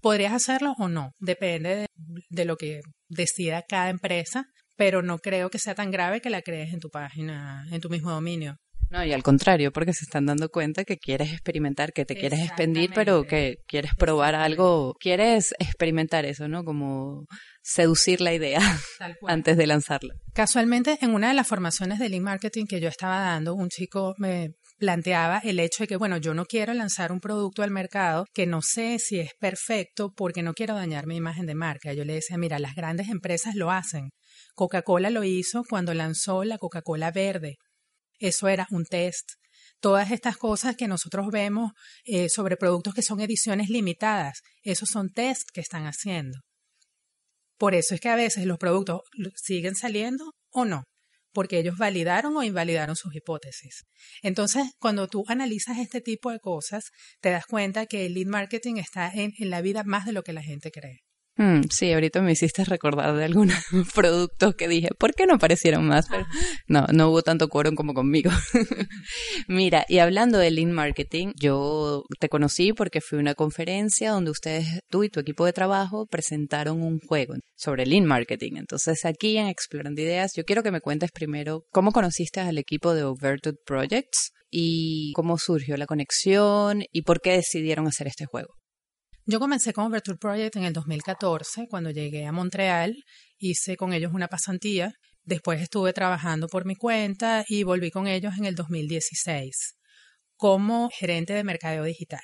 Podrías 0.00 0.32
hacerlo 0.32 0.74
o 0.78 0.88
no, 0.88 1.12
depende 1.18 1.76
de, 1.76 1.86
de, 2.28 2.44
lo 2.44 2.56
que 2.56 2.80
decida 3.08 3.62
cada 3.66 3.90
empresa, 3.90 4.46
pero 4.76 5.02
no 5.02 5.18
creo 5.18 5.50
que 5.50 5.58
sea 5.58 5.74
tan 5.74 5.90
grave 5.90 6.20
que 6.20 6.30
la 6.30 6.42
crees 6.42 6.72
en 6.72 6.80
tu 6.80 6.90
página, 6.90 7.66
en 7.70 7.80
tu 7.80 7.88
mismo 7.88 8.10
dominio. 8.10 8.56
No, 8.90 9.04
y 9.04 9.12
al 9.12 9.22
contrario, 9.22 9.72
porque 9.72 9.92
se 9.92 10.04
están 10.04 10.26
dando 10.26 10.48
cuenta 10.48 10.84
que 10.84 10.96
quieres 10.96 11.32
experimentar, 11.32 11.92
que 11.92 12.04
te 12.04 12.16
quieres 12.16 12.40
expandir, 12.40 12.90
pero 12.94 13.24
que 13.24 13.56
quieres 13.66 13.92
probar 13.96 14.34
algo, 14.34 14.94
quieres 15.00 15.54
experimentar 15.58 16.24
eso, 16.24 16.46
¿no? 16.48 16.64
Como 16.64 17.26
seducir 17.62 18.20
la 18.20 18.32
idea 18.32 18.60
antes 19.26 19.56
de 19.56 19.66
lanzarla. 19.66 20.14
Casualmente, 20.34 20.98
en 21.00 21.14
una 21.14 21.28
de 21.28 21.34
las 21.34 21.48
formaciones 21.48 21.98
de 21.98 22.08
Lean 22.08 22.22
Marketing 22.22 22.66
que 22.66 22.80
yo 22.80 22.88
estaba 22.88 23.20
dando, 23.20 23.54
un 23.54 23.68
chico 23.68 24.14
me 24.18 24.50
planteaba 24.78 25.40
el 25.42 25.58
hecho 25.58 25.82
de 25.82 25.88
que, 25.88 25.96
bueno, 25.96 26.18
yo 26.18 26.34
no 26.34 26.44
quiero 26.44 26.74
lanzar 26.74 27.10
un 27.10 27.20
producto 27.20 27.62
al 27.62 27.70
mercado 27.70 28.26
que 28.34 28.46
no 28.46 28.62
sé 28.62 28.98
si 28.98 29.18
es 29.18 29.32
perfecto 29.40 30.12
porque 30.14 30.42
no 30.42 30.52
quiero 30.54 30.74
dañar 30.74 31.06
mi 31.06 31.16
imagen 31.16 31.46
de 31.46 31.54
marca. 31.54 31.92
Yo 31.92 32.04
le 32.04 32.14
decía, 32.14 32.38
mira, 32.38 32.58
las 32.58 32.74
grandes 32.74 33.08
empresas 33.08 33.54
lo 33.54 33.70
hacen. 33.70 34.10
Coca-Cola 34.54 35.10
lo 35.10 35.24
hizo 35.24 35.64
cuando 35.68 35.94
lanzó 35.94 36.44
la 36.44 36.58
Coca-Cola 36.58 37.10
verde. 37.10 37.56
Eso 38.18 38.48
era 38.48 38.66
un 38.70 38.84
test. 38.84 39.32
Todas 39.80 40.10
estas 40.10 40.36
cosas 40.36 40.76
que 40.76 40.88
nosotros 40.88 41.28
vemos 41.30 41.72
eh, 42.04 42.28
sobre 42.28 42.56
productos 42.56 42.94
que 42.94 43.02
son 43.02 43.20
ediciones 43.20 43.68
limitadas, 43.68 44.40
esos 44.62 44.88
son 44.88 45.10
test 45.10 45.48
que 45.52 45.60
están 45.60 45.86
haciendo. 45.86 46.38
Por 47.58 47.74
eso 47.74 47.94
es 47.94 48.00
que 48.00 48.08
a 48.08 48.16
veces 48.16 48.46
los 48.46 48.58
productos 48.58 49.00
siguen 49.34 49.74
saliendo 49.74 50.32
o 50.50 50.64
no, 50.64 50.84
porque 51.32 51.58
ellos 51.58 51.78
validaron 51.78 52.36
o 52.36 52.42
invalidaron 52.42 52.96
sus 52.96 53.14
hipótesis. 53.14 53.84
Entonces, 54.22 54.70
cuando 54.78 55.08
tú 55.08 55.24
analizas 55.28 55.78
este 55.78 56.00
tipo 56.00 56.30
de 56.30 56.40
cosas, 56.40 56.90
te 57.20 57.30
das 57.30 57.46
cuenta 57.46 57.86
que 57.86 58.06
el 58.06 58.14
lead 58.14 58.26
marketing 58.26 58.76
está 58.76 59.10
en, 59.12 59.32
en 59.38 59.50
la 59.50 59.62
vida 59.62 59.84
más 59.84 60.06
de 60.06 60.12
lo 60.12 60.22
que 60.22 60.32
la 60.32 60.42
gente 60.42 60.70
cree. 60.70 61.05
Mm, 61.38 61.64
sí, 61.70 61.92
ahorita 61.92 62.22
me 62.22 62.32
hiciste 62.32 62.64
recordar 62.64 63.14
de 63.14 63.24
algunos 63.24 63.56
productos 63.94 64.54
que 64.54 64.68
dije, 64.68 64.88
¿por 64.98 65.14
qué 65.14 65.26
no 65.26 65.34
aparecieron 65.34 65.86
más? 65.86 66.06
Pero 66.08 66.26
no, 66.66 66.86
no 66.92 67.10
hubo 67.10 67.22
tanto 67.22 67.48
quórum 67.48 67.74
como 67.74 67.92
conmigo. 67.92 68.30
Mira, 69.48 69.84
y 69.88 69.98
hablando 69.98 70.38
de 70.38 70.50
Lean 70.50 70.72
Marketing, 70.72 71.32
yo 71.38 72.04
te 72.20 72.30
conocí 72.30 72.72
porque 72.72 73.02
fui 73.02 73.18
a 73.18 73.20
una 73.20 73.34
conferencia 73.34 74.12
donde 74.12 74.30
ustedes, 74.30 74.80
tú 74.88 75.04
y 75.04 75.10
tu 75.10 75.20
equipo 75.20 75.44
de 75.44 75.52
trabajo, 75.52 76.06
presentaron 76.06 76.82
un 76.82 77.00
juego 77.00 77.34
sobre 77.54 77.84
Lean 77.84 78.06
Marketing. 78.06 78.52
Entonces, 78.56 79.04
aquí 79.04 79.36
en 79.36 79.48
Explorando 79.48 80.00
Ideas, 80.00 80.32
yo 80.34 80.44
quiero 80.44 80.62
que 80.62 80.70
me 80.70 80.80
cuentes 80.80 81.10
primero 81.12 81.64
cómo 81.70 81.92
conociste 81.92 82.40
al 82.40 82.56
equipo 82.56 82.94
de 82.94 83.04
Overtud 83.04 83.56
Projects 83.66 84.32
y 84.50 85.12
cómo 85.14 85.36
surgió 85.36 85.76
la 85.76 85.86
conexión 85.86 86.82
y 86.92 87.02
por 87.02 87.20
qué 87.20 87.32
decidieron 87.32 87.86
hacer 87.86 88.06
este 88.06 88.24
juego. 88.24 88.55
Yo 89.28 89.40
comencé 89.40 89.72
con 89.72 89.86
Overture 89.86 90.18
Project 90.18 90.54
en 90.54 90.62
el 90.62 90.72
2014, 90.72 91.66
cuando 91.68 91.90
llegué 91.90 92.26
a 92.26 92.30
Montreal, 92.32 92.94
hice 93.38 93.76
con 93.76 93.92
ellos 93.92 94.12
una 94.14 94.28
pasantía, 94.28 94.92
después 95.24 95.60
estuve 95.60 95.92
trabajando 95.92 96.46
por 96.46 96.64
mi 96.64 96.76
cuenta 96.76 97.44
y 97.48 97.64
volví 97.64 97.90
con 97.90 98.06
ellos 98.06 98.34
en 98.38 98.44
el 98.44 98.54
2016 98.54 99.74
como 100.36 100.90
gerente 100.96 101.32
de 101.32 101.42
mercadeo 101.42 101.82
digital. 101.82 102.20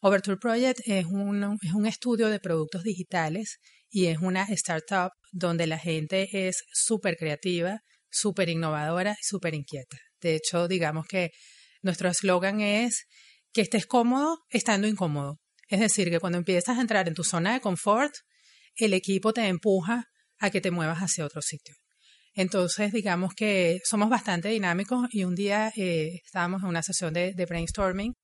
Overture 0.00 0.36
Project 0.36 0.80
es 0.86 1.06
un, 1.06 1.56
es 1.62 1.72
un 1.72 1.86
estudio 1.86 2.26
de 2.28 2.40
productos 2.40 2.82
digitales 2.82 3.58
y 3.88 4.06
es 4.06 4.18
una 4.18 4.42
startup 4.46 5.12
donde 5.30 5.68
la 5.68 5.78
gente 5.78 6.48
es 6.48 6.64
súper 6.72 7.16
creativa, 7.16 7.78
súper 8.10 8.48
innovadora 8.48 9.12
y 9.12 9.24
súper 9.24 9.54
inquieta. 9.54 9.98
De 10.20 10.34
hecho, 10.34 10.66
digamos 10.66 11.06
que 11.06 11.30
nuestro 11.80 12.08
eslogan 12.08 12.60
es 12.60 13.06
que 13.52 13.60
estés 13.60 13.86
cómodo 13.86 14.38
estando 14.50 14.88
incómodo. 14.88 15.38
Es 15.68 15.80
decir, 15.80 16.10
que 16.10 16.20
cuando 16.20 16.38
empiezas 16.38 16.78
a 16.78 16.80
entrar 16.80 17.08
en 17.08 17.14
tu 17.14 17.24
zona 17.24 17.54
de 17.54 17.60
confort, 17.60 18.14
el 18.76 18.92
equipo 18.92 19.32
te 19.32 19.46
empuja 19.46 20.06
a 20.38 20.50
que 20.50 20.60
te 20.60 20.70
muevas 20.70 20.98
hacia 20.98 21.24
otro 21.24 21.42
sitio. 21.42 21.74
Entonces, 22.34 22.92
digamos 22.92 23.32
que 23.34 23.80
somos 23.84 24.10
bastante 24.10 24.48
dinámicos 24.48 25.06
y 25.12 25.24
un 25.24 25.34
día 25.34 25.72
eh, 25.76 26.20
estábamos 26.24 26.62
en 26.62 26.68
una 26.68 26.82
sesión 26.82 27.14
de, 27.14 27.32
de 27.32 27.46
brainstorming 27.46 28.14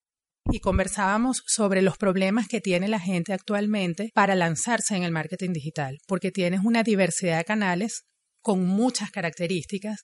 y 0.51 0.59
conversábamos 0.59 1.43
sobre 1.47 1.81
los 1.81 1.97
problemas 1.97 2.49
que 2.49 2.61
tiene 2.61 2.89
la 2.89 2.99
gente 2.99 3.33
actualmente 3.33 4.11
para 4.15 4.35
lanzarse 4.35 4.97
en 4.97 5.05
el 5.05 5.13
marketing 5.13 5.53
digital, 5.53 5.99
porque 6.09 6.33
tienes 6.33 6.61
una 6.65 6.83
diversidad 6.83 7.39
de 7.39 7.45
canales 7.45 8.03
con 8.43 8.65
muchas 8.65 9.11
características 9.11 10.01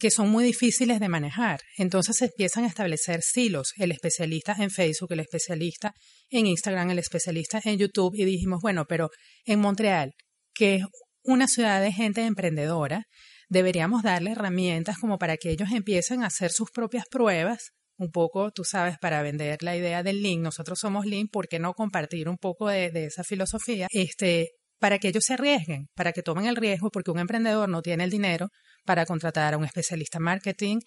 que 0.00 0.10
son 0.10 0.30
muy 0.30 0.42
difíciles 0.42 0.98
de 0.98 1.08
manejar. 1.08 1.60
Entonces 1.76 2.16
se 2.16 2.24
empiezan 2.24 2.64
a 2.64 2.68
establecer 2.68 3.20
silos, 3.22 3.72
el 3.76 3.92
especialista 3.92 4.56
en 4.58 4.70
Facebook, 4.70 5.12
el 5.12 5.20
especialista 5.20 5.94
en 6.30 6.46
Instagram, 6.46 6.90
el 6.90 6.98
especialista 6.98 7.60
en 7.62 7.78
YouTube, 7.78 8.14
y 8.16 8.24
dijimos, 8.24 8.60
bueno, 8.62 8.86
pero 8.88 9.10
en 9.44 9.60
Montreal, 9.60 10.12
que 10.54 10.76
es 10.76 10.84
una 11.22 11.46
ciudad 11.46 11.82
de 11.82 11.92
gente 11.92 12.22
emprendedora, 12.24 13.04
deberíamos 13.50 14.02
darle 14.02 14.32
herramientas 14.32 14.96
como 14.98 15.18
para 15.18 15.36
que 15.36 15.50
ellos 15.50 15.68
empiecen 15.70 16.22
a 16.24 16.28
hacer 16.28 16.50
sus 16.50 16.70
propias 16.70 17.04
pruebas 17.10 17.72
un 17.98 18.10
poco, 18.10 18.50
tú 18.50 18.64
sabes, 18.64 18.96
para 18.98 19.20
vender 19.20 19.62
la 19.62 19.76
idea 19.76 20.02
del 20.02 20.22
link. 20.22 20.40
Nosotros 20.40 20.78
somos 20.78 21.04
link, 21.04 21.30
¿por 21.30 21.46
qué 21.46 21.58
no 21.58 21.74
compartir 21.74 22.30
un 22.30 22.38
poco 22.38 22.68
de, 22.68 22.90
de 22.90 23.04
esa 23.04 23.22
filosofía? 23.22 23.86
Este, 23.90 24.52
para 24.80 24.98
que 24.98 25.08
ellos 25.08 25.24
se 25.24 25.34
arriesguen, 25.34 25.86
para 25.94 26.12
que 26.12 26.22
tomen 26.22 26.46
el 26.46 26.56
riesgo, 26.56 26.90
porque 26.90 27.12
un 27.12 27.20
emprendedor 27.20 27.68
no 27.68 27.82
tiene 27.82 28.02
el 28.04 28.10
dinero 28.10 28.48
para 28.84 29.06
contratar 29.06 29.54
a 29.54 29.58
un 29.58 29.64
especialista 29.64 30.18
en 30.18 30.24
marketing 30.24 30.78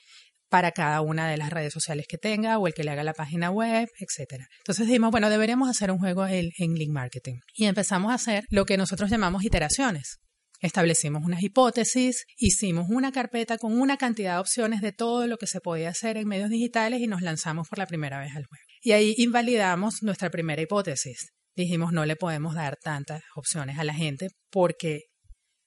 para 0.50 0.71
cada 0.71 1.01
una 1.01 1.27
de 1.27 1.38
las 1.38 1.50
redes 1.50 1.73
sociales 1.73 2.05
que 2.07 2.17
tenga 2.17 2.59
o 2.59 2.67
el 2.67 2.73
que 2.73 2.83
le 2.83 2.91
haga 2.91 3.03
la 3.03 3.13
página 3.13 3.50
web, 3.50 3.88
etcétera. 4.00 4.45
Entonces 4.59 4.85
dijimos, 4.85 5.09
bueno, 5.09 5.29
deberíamos 5.29 5.69
hacer 5.69 5.89
un 5.89 5.97
juego 5.97 6.27
en, 6.27 6.50
en 6.59 6.73
link 6.75 6.91
marketing 6.91 7.38
y 7.55 7.65
empezamos 7.65 8.12
a 8.12 8.15
hacer 8.15 8.43
lo 8.50 8.65
que 8.65 8.77
nosotros 8.77 9.09
llamamos 9.09 9.43
iteraciones. 9.43 10.17
Establecimos 10.59 11.23
unas 11.25 11.41
hipótesis, 11.41 12.25
hicimos 12.38 12.85
una 12.89 13.12
carpeta 13.12 13.57
con 13.57 13.79
una 13.79 13.97
cantidad 13.97 14.35
de 14.35 14.41
opciones 14.41 14.81
de 14.81 14.91
todo 14.91 15.27
lo 15.27 15.38
que 15.38 15.47
se 15.47 15.59
podía 15.59 15.89
hacer 15.89 16.17
en 16.17 16.27
medios 16.27 16.50
digitales 16.50 17.01
y 17.01 17.07
nos 17.07 17.21
lanzamos 17.21 17.67
por 17.67 17.79
la 17.79 17.88
primera 17.88 18.19
vez 18.19 18.35
al 18.35 18.45
juego. 18.45 18.63
Y 18.81 18.91
ahí 18.91 19.15
invalidamos 19.17 20.03
nuestra 20.03 20.29
primera 20.29 20.62
hipótesis. 20.62 21.33
Dijimos, 21.55 21.91
no 21.91 22.05
le 22.05 22.15
podemos 22.15 22.55
dar 22.55 22.77
tantas 22.81 23.22
opciones 23.36 23.77
a 23.77 23.83
la 23.83 23.93
gente 23.93 24.29
porque 24.50 25.01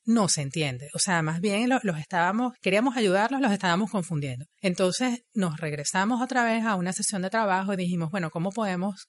no 0.05 0.29
se 0.29 0.43
entiende. 0.43 0.89
O 0.95 0.99
sea, 0.99 1.21
más 1.23 1.41
bien 1.41 1.69
los, 1.69 1.83
estábamos, 1.99 2.55
queríamos 2.63 2.97
ayudarlos, 2.97 3.41
los 3.41 3.53
estábamos 3.53 3.91
confundiendo. 3.91 4.47
Entonces 4.61 5.21
nos 5.35 5.59
regresamos 5.59 6.23
otra 6.23 6.45
vez 6.45 6.65
a 6.65 6.77
una 6.77 6.93
sesión 6.93 7.23
de 7.23 7.31
trabajo 7.31 7.73
y 7.75 7.77
dijimos, 7.77 8.11
bueno, 8.11 8.31
¿cómo 8.31 8.51
podemos 8.51 9.07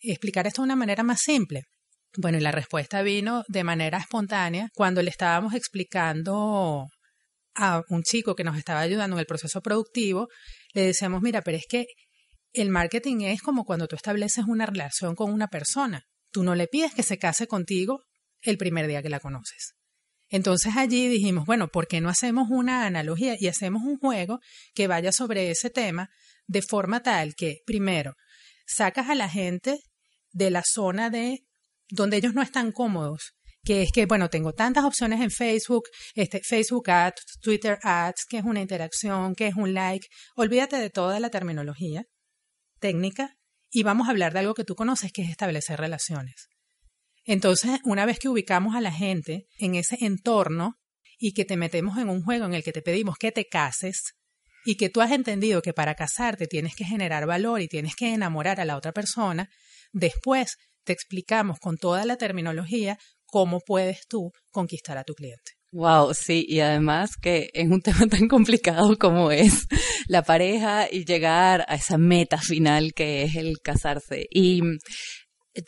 explicar 0.00 0.46
esto 0.46 0.62
de 0.62 0.66
una 0.66 0.76
manera 0.76 1.02
más 1.02 1.20
simple? 1.20 1.62
Bueno, 2.16 2.38
y 2.38 2.40
la 2.40 2.52
respuesta 2.52 3.02
vino 3.02 3.44
de 3.48 3.64
manera 3.64 3.98
espontánea 3.98 4.70
cuando 4.74 5.02
le 5.02 5.10
estábamos 5.10 5.54
explicando 5.54 6.86
a 7.54 7.82
un 7.88 8.02
chico 8.02 8.34
que 8.34 8.44
nos 8.44 8.56
estaba 8.56 8.80
ayudando 8.80 9.16
en 9.16 9.20
el 9.20 9.26
proceso 9.26 9.60
productivo, 9.60 10.28
le 10.72 10.82
decíamos, 10.82 11.20
mira, 11.20 11.42
pero 11.42 11.58
es 11.58 11.66
que 11.68 11.86
el 12.52 12.70
marketing 12.70 13.22
es 13.22 13.42
como 13.42 13.64
cuando 13.64 13.86
tú 13.86 13.96
estableces 13.96 14.44
una 14.46 14.64
relación 14.64 15.14
con 15.14 15.32
una 15.32 15.48
persona. 15.48 16.04
Tú 16.30 16.42
no 16.42 16.54
le 16.54 16.66
pides 16.66 16.94
que 16.94 17.02
se 17.02 17.18
case 17.18 17.46
contigo 17.46 18.02
el 18.42 18.58
primer 18.58 18.86
día 18.86 19.02
que 19.02 19.08
la 19.08 19.20
conoces. 19.20 19.74
Entonces 20.30 20.76
allí 20.76 21.08
dijimos, 21.08 21.46
bueno, 21.46 21.68
¿por 21.68 21.86
qué 21.86 22.00
no 22.00 22.10
hacemos 22.10 22.48
una 22.50 22.84
analogía 22.84 23.36
y 23.38 23.48
hacemos 23.48 23.82
un 23.82 23.98
juego 23.98 24.40
que 24.74 24.86
vaya 24.86 25.10
sobre 25.10 25.50
ese 25.50 25.70
tema 25.70 26.10
de 26.46 26.62
forma 26.62 27.02
tal 27.02 27.34
que, 27.34 27.58
primero, 27.64 28.14
sacas 28.66 29.08
a 29.08 29.14
la 29.14 29.28
gente 29.28 29.80
de 30.32 30.50
la 30.50 30.62
zona 30.64 31.08
de 31.08 31.40
donde 31.88 32.18
ellos 32.18 32.34
no 32.34 32.42
están 32.42 32.72
cómodos, 32.72 33.32
que 33.64 33.82
es 33.82 33.90
que, 33.92 34.04
bueno, 34.04 34.28
tengo 34.28 34.52
tantas 34.52 34.84
opciones 34.84 35.20
en 35.22 35.30
Facebook, 35.30 35.84
este, 36.14 36.40
Facebook 36.42 36.90
Ads, 36.90 37.38
Twitter 37.40 37.78
Ads, 37.82 38.26
que 38.28 38.38
es 38.38 38.44
una 38.44 38.60
interacción, 38.60 39.34
que 39.34 39.46
es 39.46 39.54
un 39.56 39.72
like. 39.72 40.06
Olvídate 40.36 40.76
de 40.76 40.90
toda 40.90 41.20
la 41.20 41.30
terminología 41.30 42.04
técnica 42.80 43.37
y 43.70 43.82
vamos 43.82 44.08
a 44.08 44.10
hablar 44.10 44.32
de 44.32 44.40
algo 44.40 44.54
que 44.54 44.64
tú 44.64 44.74
conoces, 44.74 45.12
que 45.12 45.22
es 45.22 45.30
establecer 45.30 45.78
relaciones. 45.78 46.48
Entonces, 47.24 47.80
una 47.84 48.06
vez 48.06 48.18
que 48.18 48.28
ubicamos 48.28 48.74
a 48.74 48.80
la 48.80 48.92
gente 48.92 49.46
en 49.58 49.74
ese 49.74 49.98
entorno 50.00 50.76
y 51.18 51.32
que 51.32 51.44
te 51.44 51.56
metemos 51.56 51.98
en 51.98 52.08
un 52.08 52.22
juego 52.22 52.46
en 52.46 52.54
el 52.54 52.62
que 52.62 52.72
te 52.72 52.80
pedimos 52.80 53.18
que 53.18 53.32
te 53.32 53.46
cases 53.46 54.14
y 54.64 54.76
que 54.76 54.88
tú 54.88 55.00
has 55.00 55.12
entendido 55.12 55.60
que 55.60 55.74
para 55.74 55.94
casarte 55.94 56.46
tienes 56.46 56.74
que 56.74 56.84
generar 56.84 57.26
valor 57.26 57.60
y 57.60 57.68
tienes 57.68 57.94
que 57.96 58.14
enamorar 58.14 58.60
a 58.60 58.64
la 58.64 58.76
otra 58.76 58.92
persona, 58.92 59.50
después 59.92 60.56
te 60.84 60.92
explicamos 60.92 61.58
con 61.58 61.76
toda 61.76 62.04
la 62.06 62.16
terminología 62.16 62.98
cómo 63.26 63.60
puedes 63.60 64.06
tú 64.08 64.32
conquistar 64.50 64.96
a 64.96 65.04
tu 65.04 65.14
cliente. 65.14 65.57
Wow, 65.70 66.14
sí, 66.14 66.46
y 66.48 66.60
además 66.60 67.16
que 67.20 67.50
es 67.52 67.68
un 67.68 67.80
tema 67.82 68.06
tan 68.06 68.28
complicado 68.28 68.98
como 68.98 69.30
es 69.30 69.66
la 70.06 70.22
pareja 70.22 70.88
y 70.90 71.04
llegar 71.04 71.64
a 71.68 71.74
esa 71.74 71.98
meta 71.98 72.38
final 72.38 72.92
que 72.94 73.22
es 73.22 73.36
el 73.36 73.58
casarse. 73.62 74.26
Y 74.30 74.62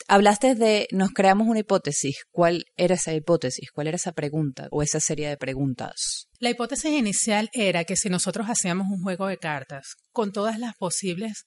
Hablaste 0.07 0.55
de 0.55 0.87
nos 0.91 1.11
creamos 1.11 1.47
una 1.47 1.59
hipótesis. 1.59 2.23
¿Cuál 2.31 2.63
era 2.77 2.95
esa 2.95 3.13
hipótesis? 3.13 3.71
¿Cuál 3.71 3.87
era 3.87 3.95
esa 3.95 4.13
pregunta 4.13 4.67
o 4.71 4.81
esa 4.81 4.99
serie 4.99 5.27
de 5.27 5.37
preguntas? 5.37 6.27
La 6.39 6.49
hipótesis 6.49 6.91
inicial 6.91 7.49
era 7.53 7.83
que 7.83 7.97
si 7.97 8.09
nosotros 8.09 8.47
hacíamos 8.47 8.87
un 8.89 9.01
juego 9.01 9.27
de 9.27 9.37
cartas 9.37 9.95
con 10.11 10.31
todas 10.31 10.59
las 10.59 10.75
posibles 10.75 11.45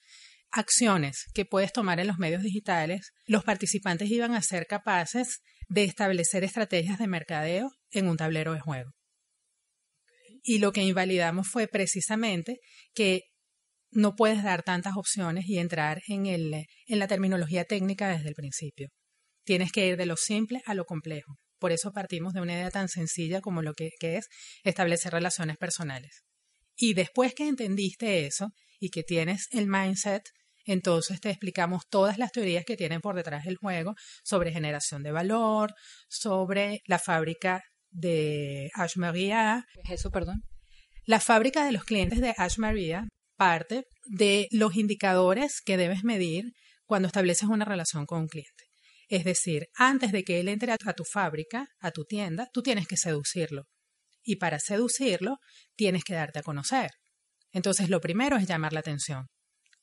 acciones 0.50 1.24
que 1.32 1.44
puedes 1.44 1.72
tomar 1.72 2.00
en 2.00 2.06
los 2.06 2.18
medios 2.18 2.42
digitales, 2.42 3.12
los 3.24 3.44
participantes 3.44 4.10
iban 4.10 4.34
a 4.34 4.42
ser 4.42 4.66
capaces 4.66 5.40
de 5.68 5.84
establecer 5.84 6.44
estrategias 6.44 6.98
de 6.98 7.06
mercadeo 7.06 7.70
en 7.90 8.08
un 8.08 8.16
tablero 8.16 8.52
de 8.52 8.60
juego. 8.60 8.90
Y 10.42 10.58
lo 10.58 10.72
que 10.72 10.82
invalidamos 10.82 11.48
fue 11.48 11.66
precisamente 11.68 12.58
que 12.94 13.22
no 13.90 14.14
puedes 14.14 14.42
dar 14.42 14.62
tantas 14.62 14.96
opciones 14.96 15.48
y 15.48 15.58
entrar 15.58 16.02
en, 16.08 16.26
el, 16.26 16.66
en 16.86 16.98
la 16.98 17.08
terminología 17.08 17.64
técnica 17.64 18.08
desde 18.08 18.28
el 18.28 18.34
principio. 18.34 18.88
Tienes 19.44 19.72
que 19.72 19.86
ir 19.86 19.96
de 19.96 20.06
lo 20.06 20.16
simple 20.16 20.62
a 20.66 20.74
lo 20.74 20.84
complejo. 20.84 21.36
Por 21.58 21.72
eso 21.72 21.92
partimos 21.92 22.34
de 22.34 22.40
una 22.40 22.54
idea 22.54 22.70
tan 22.70 22.88
sencilla 22.88 23.40
como 23.40 23.62
lo 23.62 23.72
que, 23.72 23.90
que 23.98 24.16
es 24.16 24.26
establecer 24.64 25.12
relaciones 25.12 25.56
personales. 25.56 26.24
Y 26.76 26.94
después 26.94 27.34
que 27.34 27.46
entendiste 27.46 28.26
eso 28.26 28.50
y 28.80 28.90
que 28.90 29.02
tienes 29.02 29.46
el 29.52 29.68
mindset, 29.68 30.24
entonces 30.64 31.20
te 31.20 31.30
explicamos 31.30 31.82
todas 31.88 32.18
las 32.18 32.32
teorías 32.32 32.64
que 32.64 32.76
tienen 32.76 33.00
por 33.00 33.14
detrás 33.14 33.44
del 33.44 33.56
juego 33.56 33.94
sobre 34.22 34.52
generación 34.52 35.02
de 35.02 35.12
valor, 35.12 35.74
sobre 36.08 36.80
la 36.86 36.98
fábrica 36.98 37.62
de 37.90 38.70
Ash 38.74 38.96
Maria. 38.96 39.66
¿Qué 39.74 39.92
es 39.92 40.00
eso, 40.00 40.10
perdón? 40.10 40.42
La 41.06 41.20
fábrica 41.20 41.64
de 41.64 41.72
los 41.72 41.84
clientes 41.84 42.20
de 42.20 42.34
Ash 42.36 42.58
Maria 42.58 43.06
parte 43.36 43.84
de 44.06 44.48
los 44.50 44.76
indicadores 44.76 45.60
que 45.60 45.76
debes 45.76 46.04
medir 46.04 46.52
cuando 46.84 47.06
estableces 47.06 47.48
una 47.48 47.64
relación 47.64 48.06
con 48.06 48.22
un 48.22 48.28
cliente. 48.28 48.64
Es 49.08 49.24
decir, 49.24 49.66
antes 49.74 50.12
de 50.12 50.24
que 50.24 50.40
él 50.40 50.48
entre 50.48 50.72
a 50.72 50.78
tu 50.78 51.04
fábrica, 51.04 51.68
a 51.80 51.90
tu 51.90 52.04
tienda, 52.04 52.48
tú 52.52 52.62
tienes 52.62 52.86
que 52.86 52.96
seducirlo. 52.96 53.64
Y 54.22 54.36
para 54.36 54.58
seducirlo, 54.58 55.36
tienes 55.76 56.04
que 56.04 56.14
darte 56.14 56.38
a 56.38 56.42
conocer. 56.42 56.90
Entonces, 57.52 57.90
lo 57.90 58.00
primero 58.00 58.36
es 58.36 58.46
llamar 58.46 58.72
la 58.72 58.80
atención. 58.80 59.26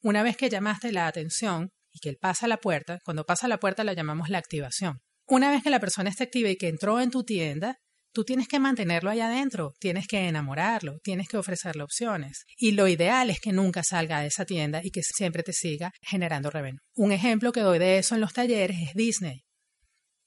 Una 0.04 0.24
vez 0.24 0.36
que 0.36 0.50
llamaste 0.50 0.92
la 0.92 1.08
atención 1.08 1.70
y 1.94 2.00
que 2.00 2.10
él 2.10 2.18
pasa 2.20 2.46
a 2.46 2.50
la 2.50 2.58
puerta, 2.58 3.00
cuando 3.04 3.24
pasa 3.24 3.46
a 3.46 3.50
la 3.50 3.60
puerta 3.60 3.84
la 3.84 3.94
llamamos 3.94 4.30
la 4.30 4.40
activación. 4.40 5.00
Una 5.28 5.52
vez 5.52 5.64
que 5.64 5.70
la 5.70 5.80
persona 5.80 6.10
está 6.10 6.24
activa 6.24 6.50
y 6.50 6.58
que 6.58 6.68
entró 6.68 7.00
en 7.00 7.12
tu 7.12 7.24
tienda, 7.24 7.78
tú 8.12 8.24
tienes 8.24 8.48
que 8.48 8.60
mantenerlo 8.60 9.10
allá 9.10 9.28
adentro, 9.28 9.74
tienes 9.80 10.08
que 10.08 10.28
enamorarlo, 10.28 10.98
tienes 11.04 11.28
que 11.28 11.38
ofrecerle 11.38 11.84
opciones. 11.84 12.46
Y 12.58 12.72
lo 12.72 12.88
ideal 12.88 13.30
es 13.30 13.40
que 13.40 13.54
nunca 13.54 13.84
salga 13.84 14.22
de 14.22 14.28
esa 14.28 14.46
tienda 14.46 14.82
y 14.84 14.92
que 14.92 15.02
siempre 15.04 15.44
te 15.44 15.54
siga 15.54 15.92
generando 16.02 16.50
revenue. 16.50 16.80
Un 16.96 17.12
ejemplo 17.12 17.52
que 17.52 17.62
doy 17.62 17.80
de 17.80 18.00
eso 18.00 18.16
en 18.16 18.22
los 18.22 18.34
talleres 18.34 18.78
es 18.82 18.94
Disney. 18.96 19.44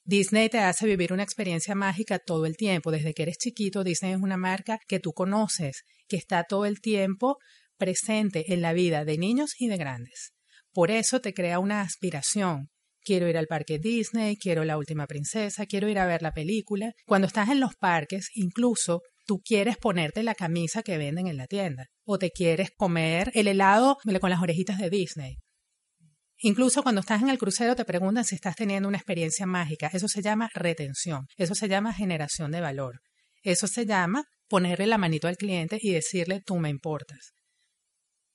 Disney 0.06 0.50
te 0.50 0.58
hace 0.58 0.86
vivir 0.86 1.14
una 1.14 1.22
experiencia 1.22 1.74
mágica 1.74 2.18
todo 2.18 2.44
el 2.44 2.56
tiempo. 2.56 2.90
Desde 2.90 3.14
que 3.14 3.22
eres 3.22 3.38
chiquito, 3.38 3.82
Disney 3.82 4.12
es 4.12 4.20
una 4.20 4.36
marca 4.36 4.78
que 4.86 5.00
tú 5.00 5.12
conoces, 5.12 5.82
que 6.06 6.16
está 6.16 6.44
todo 6.44 6.66
el 6.66 6.80
tiempo 6.80 7.38
presente 7.76 8.52
en 8.52 8.62
la 8.62 8.72
vida 8.72 9.04
de 9.04 9.18
niños 9.18 9.54
y 9.58 9.68
de 9.68 9.76
grandes. 9.76 10.32
Por 10.72 10.90
eso 10.90 11.20
te 11.20 11.34
crea 11.34 11.58
una 11.58 11.82
aspiración, 11.82 12.68
quiero 13.04 13.28
ir 13.28 13.36
al 13.36 13.46
parque 13.46 13.78
Disney, 13.78 14.36
quiero 14.36 14.64
la 14.64 14.78
última 14.78 15.06
princesa, 15.06 15.66
quiero 15.66 15.88
ir 15.88 15.98
a 15.98 16.06
ver 16.06 16.22
la 16.22 16.32
película. 16.32 16.92
Cuando 17.06 17.26
estás 17.26 17.50
en 17.50 17.60
los 17.60 17.76
parques, 17.76 18.30
incluso 18.34 19.02
tú 19.26 19.40
quieres 19.44 19.76
ponerte 19.76 20.22
la 20.22 20.34
camisa 20.34 20.82
que 20.82 20.98
venden 20.98 21.28
en 21.28 21.36
la 21.36 21.46
tienda 21.46 21.86
o 22.04 22.18
te 22.18 22.30
quieres 22.30 22.70
comer 22.76 23.30
el 23.34 23.48
helado 23.48 23.98
con 24.20 24.30
las 24.30 24.42
orejitas 24.42 24.78
de 24.78 24.90
Disney. 24.90 25.36
Incluso 26.38 26.82
cuando 26.82 27.00
estás 27.00 27.22
en 27.22 27.30
el 27.30 27.38
crucero 27.38 27.76
te 27.76 27.84
preguntan 27.84 28.24
si 28.24 28.34
estás 28.34 28.56
teniendo 28.56 28.88
una 28.88 28.98
experiencia 28.98 29.46
mágica. 29.46 29.88
Eso 29.92 30.08
se 30.08 30.20
llama 30.20 30.50
retención, 30.52 31.26
eso 31.36 31.54
se 31.54 31.68
llama 31.68 31.94
generación 31.94 32.50
de 32.50 32.60
valor. 32.60 33.00
Eso 33.42 33.66
se 33.66 33.86
llama 33.86 34.24
ponerle 34.48 34.86
la 34.86 34.98
manito 34.98 35.28
al 35.28 35.36
cliente 35.36 35.78
y 35.80 35.92
decirle 35.92 36.42
tú 36.44 36.56
me 36.56 36.70
importas. 36.70 37.32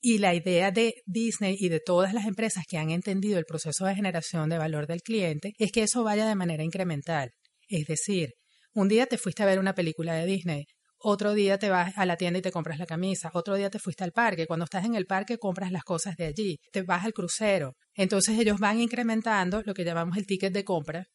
Y 0.02 0.20
la 0.20 0.34
idea 0.34 0.72
de 0.72 0.96
Disney 1.06 1.58
y 1.60 1.68
de 1.68 1.82
todas 1.82 2.14
las 2.14 2.26
empresas 2.26 2.64
que 2.66 2.78
han 2.78 2.90
entendido 2.90 3.38
el 3.38 3.46
proceso 3.46 3.86
de 3.86 3.96
generación 3.96 4.50
de 4.50 4.58
valor 4.58 4.88
del 4.88 5.02
cliente 5.02 5.54
es 5.58 5.74
que 5.74 5.84
eso 5.84 6.06
vaya 6.06 6.26
de 6.26 6.36
manera 6.36 6.64
incremental. 6.64 7.32
Es 7.68 7.86
decir, 7.86 8.30
un 8.74 8.88
día 8.88 9.08
te 9.08 9.18
fuiste 9.18 9.44
a 9.44 9.46
ver 9.46 9.60
una 9.60 9.76
película 9.76 10.14
de 10.14 10.26
Disney, 10.26 10.66
otro 11.00 11.34
día 11.34 11.58
te 11.58 11.70
vas 11.70 11.98
a 11.98 12.06
la 12.06 12.16
tienda 12.16 12.40
y 12.40 12.42
te 12.42 12.52
compras 12.52 12.80
la 12.80 12.86
camisa, 12.86 13.30
otro 13.34 13.56
día 13.56 13.70
te 13.70 13.80
fuiste 13.80 14.06
al 14.06 14.14
parque, 14.14 14.48
cuando 14.48 14.64
estás 14.64 14.86
en 14.86 14.96
el 14.96 15.06
parque 15.06 15.38
compras 15.38 15.72
las 15.72 15.84
cosas 15.84 16.16
de 16.16 16.28
allí, 16.28 16.60
te 16.72 16.82
vas 16.84 17.04
al 17.04 17.14
crucero. 17.14 17.74
Entonces 17.94 18.40
ellos 18.40 18.58
van 18.60 18.80
incrementando 18.80 19.62
lo 19.66 19.74
que 19.74 19.84
llamamos 19.84 20.16
el 20.18 20.26
ticket 20.26 20.54
de 20.54 20.64
compra 20.64 21.08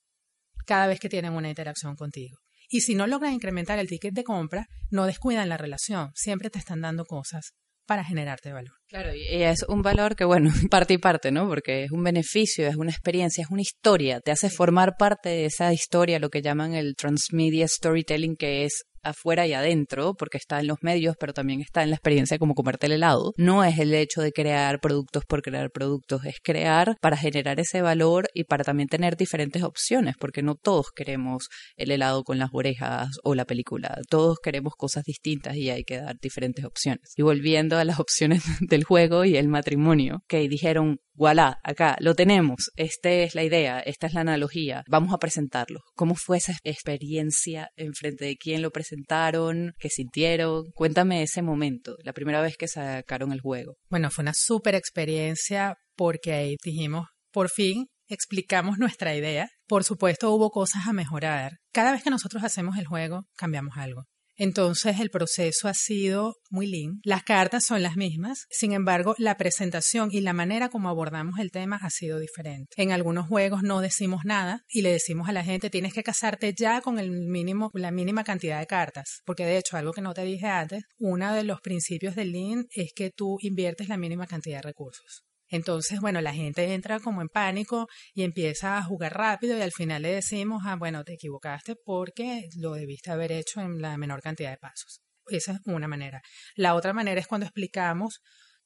cada 0.66 0.86
vez 0.86 1.00
que 1.00 1.08
tienen 1.08 1.32
una 1.32 1.48
interacción 1.48 1.96
contigo. 1.96 2.36
Y 2.68 2.82
si 2.82 2.94
no 2.94 3.06
logran 3.06 3.32
incrementar 3.32 3.78
el 3.78 3.88
ticket 3.88 4.12
de 4.12 4.24
compra, 4.24 4.66
no 4.90 5.06
descuidan 5.06 5.48
la 5.48 5.56
relación, 5.56 6.10
siempre 6.14 6.50
te 6.50 6.58
están 6.58 6.82
dando 6.82 7.06
cosas 7.06 7.52
para 7.86 8.04
generarte 8.04 8.52
valor. 8.52 8.83
Claro, 8.94 9.12
y 9.12 9.42
es 9.42 9.64
un 9.66 9.82
valor 9.82 10.14
que, 10.14 10.24
bueno, 10.24 10.50
parte 10.70 10.94
y 10.94 10.98
parte, 10.98 11.32
¿no? 11.32 11.48
Porque 11.48 11.82
es 11.82 11.90
un 11.90 12.04
beneficio, 12.04 12.68
es 12.68 12.76
una 12.76 12.92
experiencia, 12.92 13.42
es 13.42 13.50
una 13.50 13.60
historia, 13.60 14.20
te 14.20 14.30
hace 14.30 14.50
formar 14.50 14.94
parte 14.96 15.30
de 15.30 15.46
esa 15.46 15.72
historia, 15.72 16.20
lo 16.20 16.30
que 16.30 16.42
llaman 16.42 16.74
el 16.74 16.94
transmedia 16.94 17.66
storytelling, 17.66 18.36
que 18.36 18.64
es 18.64 18.84
afuera 19.04 19.46
y 19.46 19.52
adentro, 19.52 20.14
porque 20.14 20.38
está 20.38 20.58
en 20.58 20.66
los 20.66 20.78
medios, 20.82 21.16
pero 21.18 21.32
también 21.32 21.60
está 21.60 21.82
en 21.82 21.90
la 21.90 21.96
experiencia 21.96 22.38
como 22.38 22.54
comerte 22.54 22.86
el 22.86 22.92
helado. 22.92 23.32
No 23.36 23.62
es 23.62 23.78
el 23.78 23.94
hecho 23.94 24.22
de 24.22 24.32
crear 24.32 24.80
productos 24.80 25.24
por 25.26 25.42
crear 25.42 25.70
productos, 25.70 26.24
es 26.24 26.36
crear 26.42 26.96
para 27.00 27.16
generar 27.16 27.60
ese 27.60 27.82
valor 27.82 28.28
y 28.34 28.44
para 28.44 28.64
también 28.64 28.88
tener 28.88 29.16
diferentes 29.16 29.62
opciones, 29.62 30.14
porque 30.18 30.42
no 30.42 30.54
todos 30.56 30.86
queremos 30.94 31.48
el 31.76 31.90
helado 31.90 32.24
con 32.24 32.38
las 32.38 32.50
orejas 32.52 33.10
o 33.22 33.34
la 33.34 33.44
película, 33.44 33.98
todos 34.08 34.38
queremos 34.42 34.74
cosas 34.76 35.04
distintas 35.04 35.56
y 35.56 35.70
hay 35.70 35.84
que 35.84 35.98
dar 35.98 36.16
diferentes 36.20 36.64
opciones. 36.64 37.12
Y 37.16 37.22
volviendo 37.22 37.76
a 37.76 37.84
las 37.84 38.00
opciones 38.00 38.42
del 38.60 38.83
juego 38.84 39.24
y 39.24 39.36
el 39.36 39.48
matrimonio, 39.48 40.22
que 40.28 40.48
dijeron, 40.48 40.98
voilà, 41.14 41.58
acá 41.62 41.96
lo 42.00 42.14
tenemos, 42.14 42.70
esta 42.76 43.10
es 43.10 43.34
la 43.34 43.44
idea, 43.44 43.80
esta 43.80 44.06
es 44.06 44.14
la 44.14 44.20
analogía, 44.20 44.84
vamos 44.88 45.12
a 45.12 45.18
presentarlo. 45.18 45.80
¿Cómo 45.94 46.14
fue 46.14 46.38
esa 46.38 46.54
experiencia 46.64 47.70
en 47.76 47.94
frente 47.94 48.24
de 48.24 48.36
quién 48.36 48.62
lo 48.62 48.70
presentaron, 48.70 49.72
qué 49.78 49.88
sintieron? 49.88 50.70
Cuéntame 50.74 51.22
ese 51.22 51.42
momento, 51.42 51.96
la 52.02 52.12
primera 52.12 52.40
vez 52.40 52.56
que 52.56 52.68
sacaron 52.68 53.32
el 53.32 53.40
juego. 53.40 53.76
Bueno, 53.88 54.10
fue 54.10 54.22
una 54.22 54.34
súper 54.34 54.74
experiencia 54.74 55.76
porque 55.96 56.32
ahí 56.32 56.56
dijimos, 56.62 57.06
por 57.32 57.48
fin 57.48 57.86
explicamos 58.08 58.78
nuestra 58.78 59.14
idea. 59.14 59.48
Por 59.66 59.84
supuesto, 59.84 60.32
hubo 60.32 60.50
cosas 60.50 60.86
a 60.86 60.92
mejorar. 60.92 61.58
Cada 61.72 61.92
vez 61.92 62.02
que 62.02 62.10
nosotros 62.10 62.44
hacemos 62.44 62.76
el 62.78 62.86
juego, 62.86 63.26
cambiamos 63.36 63.76
algo. 63.76 64.04
Entonces 64.36 65.00
el 65.00 65.10
proceso 65.10 65.68
ha 65.68 65.74
sido 65.74 66.36
muy 66.50 66.66
lean. 66.66 67.00
Las 67.04 67.22
cartas 67.22 67.64
son 67.64 67.82
las 67.82 67.96
mismas, 67.96 68.46
sin 68.50 68.72
embargo 68.72 69.14
la 69.18 69.36
presentación 69.36 70.08
y 70.12 70.20
la 70.20 70.32
manera 70.32 70.68
como 70.68 70.88
abordamos 70.88 71.38
el 71.38 71.50
tema 71.50 71.78
ha 71.80 71.90
sido 71.90 72.18
diferente. 72.18 72.74
En 72.76 72.92
algunos 72.92 73.28
juegos 73.28 73.62
no 73.62 73.80
decimos 73.80 74.24
nada 74.24 74.62
y 74.68 74.82
le 74.82 74.92
decimos 74.92 75.28
a 75.28 75.32
la 75.32 75.44
gente 75.44 75.70
tienes 75.70 75.92
que 75.92 76.02
casarte 76.02 76.54
ya 76.56 76.80
con 76.80 76.98
el 76.98 77.10
mínimo, 77.10 77.70
la 77.74 77.90
mínima 77.90 78.24
cantidad 78.24 78.58
de 78.58 78.66
cartas, 78.66 79.20
porque 79.24 79.46
de 79.46 79.58
hecho 79.58 79.76
algo 79.76 79.92
que 79.92 80.02
no 80.02 80.14
te 80.14 80.22
dije 80.22 80.46
antes, 80.46 80.84
uno 80.98 81.32
de 81.32 81.44
los 81.44 81.60
principios 81.60 82.14
del 82.14 82.32
lean 82.32 82.66
es 82.70 82.92
que 82.94 83.10
tú 83.10 83.38
inviertes 83.40 83.88
la 83.88 83.96
mínima 83.96 84.26
cantidad 84.26 84.58
de 84.58 84.62
recursos. 84.62 85.24
Entonces, 85.48 86.00
bueno, 86.00 86.20
la 86.20 86.32
gente 86.32 86.74
entra 86.74 87.00
como 87.00 87.22
en 87.22 87.28
pánico 87.28 87.86
y 88.14 88.22
empieza 88.22 88.78
a 88.78 88.82
jugar 88.82 89.14
rápido 89.14 89.56
y 89.56 89.62
al 89.62 89.72
final 89.72 90.02
le 90.02 90.14
decimos, 90.14 90.62
ah, 90.66 90.76
bueno, 90.76 91.04
te 91.04 91.14
equivocaste 91.14 91.76
porque 91.76 92.48
lo 92.56 92.72
debiste 92.72 93.10
haber 93.10 93.32
hecho 93.32 93.60
en 93.60 93.80
la 93.80 93.96
menor 93.96 94.22
cantidad 94.22 94.50
de 94.50 94.58
pasos. 94.58 95.00
Esa 95.26 95.52
es 95.52 95.60
una 95.66 95.88
manera. 95.88 96.20
La 96.54 96.74
otra 96.74 96.92
manera 96.92 97.20
es 97.20 97.26
cuando 97.26 97.46
explicamos 97.46 98.20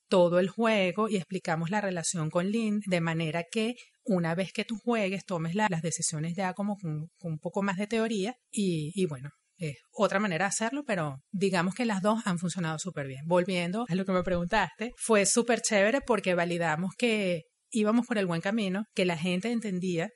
todo 0.09 0.39
el 0.39 0.49
juego 0.49 1.09
y 1.09 1.17
explicamos 1.17 1.71
la 1.71 1.81
relación 1.81 2.31
con 2.31 2.51
Lynn 2.51 2.81
de 2.87 3.01
manera 3.01 3.45
que 3.45 3.75
una 4.05 4.35
vez 4.35 4.53
que 4.53 4.65
tú 4.65 4.77
juegues 4.83 5.25
tomes 5.27 5.55
las 5.55 5.83
decisiones 5.83 6.35
ya 6.35 6.55
como 6.55 6.77
con, 6.79 7.11
un 7.21 7.39
poco 7.39 7.63
más 7.63 7.77
de 7.77 7.87
teoría 7.87 8.35
y, 8.51 8.91
y 8.95 9.07
bueno, 9.07 9.31
es 9.59 9.77
otra 9.93 10.21
manera 10.21 10.47
de 10.47 10.49
hacerlo, 10.49 10.85
pero 10.87 11.17
digamos 11.31 11.75
que 11.75 11.85
las 11.85 12.03
dos 12.03 12.23
han 12.25 12.39
funcionado 12.39 12.79
súper 12.79 13.07
bien. 13.07 13.23
Volviendo 13.27 13.85
a 13.89 13.95
lo 13.95 14.05
que 14.05 14.13
me 14.13 14.23
preguntaste, 14.23 14.93
fue 14.97 15.27
súper 15.27 15.61
chévere 15.61 16.01
porque 16.01 16.35
validamos 16.35 16.93
que 16.97 17.43
íbamos 17.71 18.07
por 18.07 18.19
el 18.19 18.27
buen 18.27 18.41
camino, 18.41 18.85
que 18.95 19.05
la 19.05 19.17
gente 19.17 19.51
entendía 19.51 20.11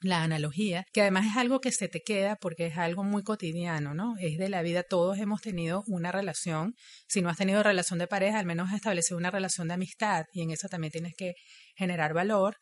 la 0.00 0.22
analogía, 0.22 0.84
que 0.92 1.00
además 1.00 1.26
es 1.26 1.36
algo 1.36 1.60
que 1.60 1.72
se 1.72 1.88
te 1.88 2.00
queda 2.00 2.36
porque 2.36 2.66
es 2.66 2.78
algo 2.78 3.02
muy 3.02 3.22
cotidiano, 3.22 3.94
¿no? 3.94 4.14
Es 4.20 4.38
de 4.38 4.48
la 4.48 4.62
vida, 4.62 4.84
todos 4.84 5.18
hemos 5.18 5.40
tenido 5.40 5.82
una 5.88 6.12
relación, 6.12 6.74
si 7.08 7.20
no 7.20 7.28
has 7.28 7.36
tenido 7.36 7.62
relación 7.62 7.98
de 7.98 8.06
pareja, 8.06 8.38
al 8.38 8.46
menos 8.46 8.68
has 8.68 8.76
establecido 8.76 9.18
una 9.18 9.30
relación 9.30 9.68
de 9.68 9.74
amistad 9.74 10.24
y 10.32 10.42
en 10.42 10.52
eso 10.52 10.68
también 10.68 10.92
tienes 10.92 11.14
que 11.16 11.34
generar 11.74 12.14
valor 12.14 12.56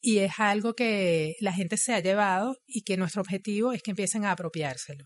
y 0.00 0.18
es 0.18 0.32
algo 0.38 0.74
que 0.74 1.34
la 1.40 1.52
gente 1.52 1.76
se 1.76 1.94
ha 1.94 2.00
llevado 2.00 2.56
y 2.66 2.82
que 2.82 2.96
nuestro 2.96 3.22
objetivo 3.22 3.72
es 3.72 3.82
que 3.82 3.92
empiecen 3.92 4.24
a 4.24 4.32
apropiárselo. 4.32 5.04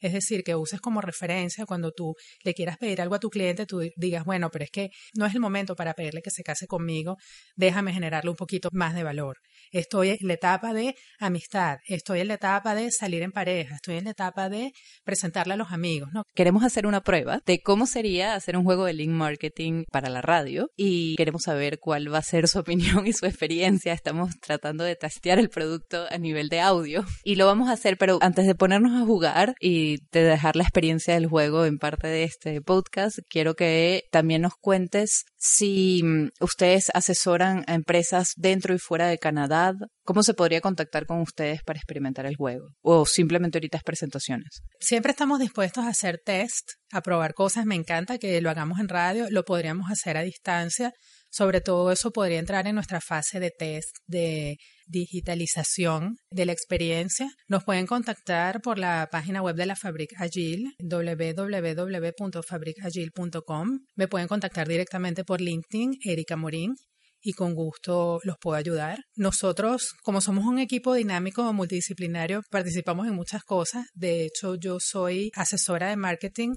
Es 0.00 0.12
decir, 0.12 0.42
que 0.42 0.54
uses 0.54 0.80
como 0.80 1.00
referencia 1.00 1.66
cuando 1.66 1.92
tú 1.92 2.14
le 2.44 2.54
quieras 2.54 2.76
pedir 2.78 3.00
algo 3.00 3.14
a 3.14 3.20
tu 3.20 3.30
cliente, 3.30 3.66
tú 3.66 3.80
digas, 3.96 4.24
bueno, 4.24 4.50
pero 4.50 4.64
es 4.64 4.70
que 4.70 4.90
no 5.14 5.26
es 5.26 5.34
el 5.34 5.40
momento 5.40 5.74
para 5.74 5.94
pedirle 5.94 6.22
que 6.22 6.30
se 6.30 6.42
case 6.42 6.66
conmigo, 6.66 7.16
déjame 7.54 7.92
generarle 7.92 8.30
un 8.30 8.36
poquito 8.36 8.68
más 8.72 8.94
de 8.94 9.02
valor. 9.02 9.36
Estoy 9.72 10.10
en 10.10 10.18
la 10.28 10.34
etapa 10.34 10.72
de 10.72 10.94
amistad, 11.18 11.78
estoy 11.86 12.20
en 12.20 12.28
la 12.28 12.34
etapa 12.34 12.74
de 12.74 12.90
salir 12.90 13.22
en 13.22 13.32
pareja, 13.32 13.76
estoy 13.76 13.96
en 13.96 14.04
la 14.04 14.10
etapa 14.10 14.48
de 14.48 14.72
presentarle 15.04 15.54
a 15.54 15.56
los 15.56 15.72
amigos, 15.72 16.10
¿no? 16.12 16.22
Queremos 16.34 16.62
hacer 16.62 16.86
una 16.86 17.02
prueba 17.02 17.40
de 17.46 17.60
cómo 17.60 17.86
sería 17.86 18.34
hacer 18.34 18.56
un 18.56 18.64
juego 18.64 18.84
de 18.84 18.92
link 18.92 19.10
marketing 19.10 19.84
para 19.90 20.08
la 20.08 20.22
radio 20.22 20.70
y 20.76 21.16
queremos 21.16 21.42
saber 21.42 21.78
cuál 21.78 22.12
va 22.12 22.18
a 22.18 22.22
ser 22.22 22.48
su 22.48 22.58
opinión 22.58 23.06
y 23.06 23.12
su 23.12 23.26
experiencia. 23.26 23.92
Estamos 23.92 24.38
tratando 24.40 24.84
de 24.84 24.96
testear 24.96 25.38
el 25.38 25.48
producto 25.48 26.06
a 26.10 26.18
nivel 26.18 26.48
de 26.48 26.60
audio 26.60 27.04
y 27.24 27.36
lo 27.36 27.46
vamos 27.46 27.68
a 27.68 27.72
hacer, 27.72 27.96
pero 27.98 28.18
antes 28.20 28.46
de 28.46 28.54
ponernos 28.54 29.00
a 29.00 29.04
jugar 29.04 29.54
y 29.60 29.85
de 30.12 30.22
dejar 30.22 30.56
la 30.56 30.62
experiencia 30.62 31.14
del 31.14 31.26
juego 31.26 31.64
en 31.64 31.78
parte 31.78 32.08
de 32.08 32.24
este 32.24 32.60
podcast, 32.60 33.18
quiero 33.28 33.54
que 33.54 34.04
también 34.10 34.42
nos 34.42 34.54
cuentes 34.60 35.24
si 35.36 36.02
mm, 36.02 36.30
ustedes 36.40 36.90
asesoran 36.94 37.64
a 37.66 37.74
empresas 37.74 38.32
dentro 38.36 38.74
y 38.74 38.78
fuera 38.78 39.06
de 39.08 39.18
Canadá, 39.18 39.74
¿cómo 40.04 40.22
se 40.22 40.34
podría 40.34 40.60
contactar 40.60 41.06
con 41.06 41.20
ustedes 41.20 41.62
para 41.62 41.78
experimentar 41.78 42.26
el 42.26 42.36
juego? 42.36 42.68
O 42.82 43.06
simplemente 43.06 43.58
ahorita 43.58 43.78
es 43.78 43.84
presentaciones. 43.84 44.62
Siempre 44.80 45.12
estamos 45.12 45.38
dispuestos 45.38 45.84
a 45.84 45.88
hacer 45.88 46.20
test, 46.24 46.70
a 46.92 47.00
probar 47.00 47.34
cosas. 47.34 47.66
Me 47.66 47.74
encanta 47.74 48.18
que 48.18 48.40
lo 48.40 48.50
hagamos 48.50 48.80
en 48.80 48.88
radio, 48.88 49.26
lo 49.30 49.44
podríamos 49.44 49.90
hacer 49.90 50.16
a 50.16 50.22
distancia. 50.22 50.92
Sobre 51.36 51.60
todo 51.60 51.92
eso 51.92 52.12
podría 52.12 52.38
entrar 52.38 52.66
en 52.66 52.76
nuestra 52.76 53.02
fase 53.02 53.38
de 53.40 53.50
test 53.50 53.98
de 54.06 54.56
digitalización 54.86 56.16
de 56.30 56.46
la 56.46 56.52
experiencia. 56.52 57.28
Nos 57.46 57.62
pueden 57.62 57.86
contactar 57.86 58.62
por 58.62 58.78
la 58.78 59.06
página 59.12 59.42
web 59.42 59.54
de 59.54 59.66
la 59.66 59.76
Fabric 59.76 60.18
Agile, 60.18 60.70
www.fabricagile.com. 60.80 63.80
Me 63.96 64.08
pueden 64.08 64.28
contactar 64.28 64.66
directamente 64.66 65.24
por 65.24 65.42
LinkedIn, 65.42 65.98
Erika 66.04 66.36
Morín, 66.36 66.74
y 67.20 67.34
con 67.34 67.54
gusto 67.54 68.18
los 68.22 68.38
puedo 68.40 68.56
ayudar. 68.56 69.00
Nosotros, 69.14 69.92
como 70.04 70.22
somos 70.22 70.46
un 70.46 70.58
equipo 70.58 70.94
dinámico 70.94 71.52
multidisciplinario, 71.52 72.40
participamos 72.50 73.08
en 73.08 73.14
muchas 73.14 73.42
cosas. 73.42 73.84
De 73.92 74.24
hecho, 74.24 74.54
yo 74.54 74.78
soy 74.80 75.30
asesora 75.34 75.90
de 75.90 75.96
marketing 75.96 76.54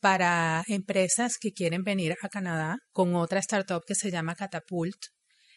para 0.00 0.64
empresas 0.66 1.36
que 1.38 1.52
quieren 1.52 1.82
venir 1.82 2.16
a 2.22 2.28
Canadá 2.28 2.78
con 2.92 3.14
otra 3.14 3.40
startup 3.40 3.82
que 3.86 3.94
se 3.94 4.10
llama 4.10 4.34
Catapult. 4.34 4.96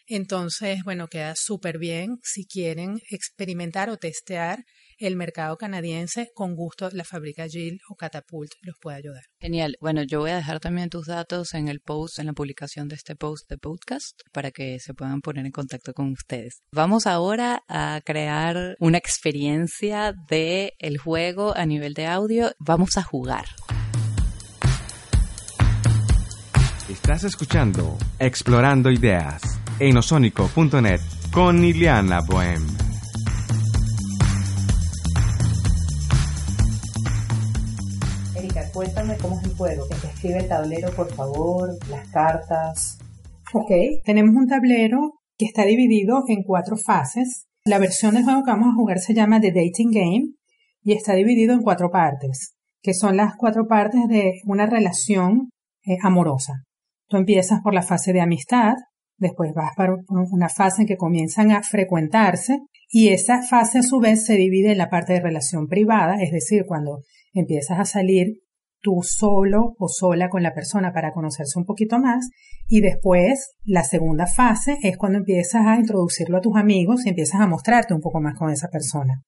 Entonces, 0.06 0.80
bueno, 0.84 1.08
queda 1.08 1.32
súper 1.34 1.78
bien 1.78 2.18
si 2.22 2.46
quieren 2.46 2.98
experimentar 3.10 3.88
o 3.88 3.96
testear 3.96 4.58
el 4.98 5.16
mercado 5.16 5.56
canadiense, 5.56 6.28
con 6.34 6.54
gusto 6.54 6.88
la 6.92 7.04
fábrica 7.04 7.48
Gil 7.48 7.78
o 7.88 7.94
Catapult 7.94 8.50
los 8.62 8.76
puede 8.80 8.98
ayudar. 8.98 9.22
Genial. 9.40 9.76
Bueno, 9.80 10.02
yo 10.02 10.20
voy 10.20 10.30
a 10.30 10.36
dejar 10.36 10.60
también 10.60 10.90
tus 10.90 11.06
datos 11.06 11.54
en 11.54 11.68
el 11.68 11.80
post, 11.80 12.18
en 12.18 12.26
la 12.26 12.32
publicación 12.32 12.88
de 12.88 12.96
este 12.96 13.16
post 13.16 13.48
de 13.48 13.58
podcast, 13.58 14.20
para 14.32 14.50
que 14.50 14.78
se 14.78 14.94
puedan 14.94 15.20
poner 15.20 15.46
en 15.46 15.52
contacto 15.52 15.92
con 15.94 16.12
ustedes. 16.12 16.60
Vamos 16.70 17.06
ahora 17.06 17.62
a 17.68 18.00
crear 18.04 18.76
una 18.78 18.98
experiencia 18.98 20.14
de 20.28 20.72
el 20.78 20.98
juego 20.98 21.56
a 21.56 21.66
nivel 21.66 21.94
de 21.94 22.06
audio. 22.06 22.52
Vamos 22.58 22.96
a 22.96 23.02
jugar. 23.02 23.46
Estás 27.04 27.24
escuchando 27.24 27.98
Explorando 28.18 28.90
Ideas 28.90 29.60
en 29.78 29.98
osónico.net 29.98 31.00
con 31.34 31.62
Iliana 31.62 32.22
Bohem. 32.22 32.62
Erika, 38.34 38.72
cuéntame 38.72 39.18
cómo 39.18 39.38
es 39.38 39.44
el 39.44 39.54
juego, 39.54 39.86
que 39.86 39.94
se 39.96 40.06
escribe 40.06 40.38
el 40.38 40.48
tablero, 40.48 40.90
por 40.92 41.12
favor, 41.12 41.76
las 41.90 42.08
cartas. 42.08 42.98
Ok, 43.52 43.70
tenemos 44.02 44.34
un 44.34 44.48
tablero 44.48 45.20
que 45.36 45.44
está 45.44 45.66
dividido 45.66 46.24
en 46.28 46.42
cuatro 46.42 46.78
fases. 46.78 47.44
La 47.66 47.78
versión 47.78 48.14
del 48.14 48.24
juego 48.24 48.44
que 48.44 48.50
vamos 48.50 48.68
a 48.68 48.76
jugar 48.76 48.98
se 49.00 49.12
llama 49.12 49.42
The 49.42 49.52
Dating 49.52 49.90
Game 49.90 50.28
y 50.82 50.94
está 50.94 51.12
dividido 51.12 51.52
en 51.52 51.60
cuatro 51.60 51.90
partes, 51.90 52.54
que 52.80 52.94
son 52.94 53.18
las 53.18 53.34
cuatro 53.36 53.66
partes 53.68 54.08
de 54.08 54.40
una 54.46 54.64
relación 54.64 55.50
eh, 55.84 55.98
amorosa. 56.02 56.64
Tú 57.14 57.18
empiezas 57.18 57.60
por 57.62 57.74
la 57.74 57.82
fase 57.82 58.12
de 58.12 58.20
amistad, 58.20 58.72
después 59.18 59.52
vas 59.54 59.70
para 59.76 59.94
una 60.08 60.48
fase 60.48 60.82
en 60.82 60.88
que 60.88 60.96
comienzan 60.96 61.52
a 61.52 61.62
frecuentarse 61.62 62.58
y 62.88 63.10
esa 63.10 63.40
fase 63.40 63.78
a 63.78 63.82
su 63.84 64.00
vez 64.00 64.26
se 64.26 64.34
divide 64.34 64.72
en 64.72 64.78
la 64.78 64.90
parte 64.90 65.12
de 65.12 65.20
relación 65.20 65.68
privada, 65.68 66.16
es 66.20 66.32
decir, 66.32 66.64
cuando 66.66 67.04
empiezas 67.32 67.78
a 67.78 67.84
salir 67.84 68.40
tú 68.80 69.02
solo 69.04 69.76
o 69.78 69.86
sola 69.86 70.28
con 70.28 70.42
la 70.42 70.54
persona 70.54 70.92
para 70.92 71.12
conocerse 71.12 71.56
un 71.56 71.64
poquito 71.64 72.00
más 72.00 72.30
y 72.66 72.80
después 72.80 73.52
la 73.62 73.84
segunda 73.84 74.26
fase 74.26 74.78
es 74.82 74.96
cuando 74.96 75.18
empiezas 75.18 75.68
a 75.68 75.76
introducirlo 75.76 76.38
a 76.38 76.40
tus 76.40 76.56
amigos 76.56 77.06
y 77.06 77.10
empiezas 77.10 77.40
a 77.40 77.46
mostrarte 77.46 77.94
un 77.94 78.00
poco 78.00 78.20
más 78.20 78.36
con 78.36 78.50
esa 78.50 78.66
persona. 78.70 79.22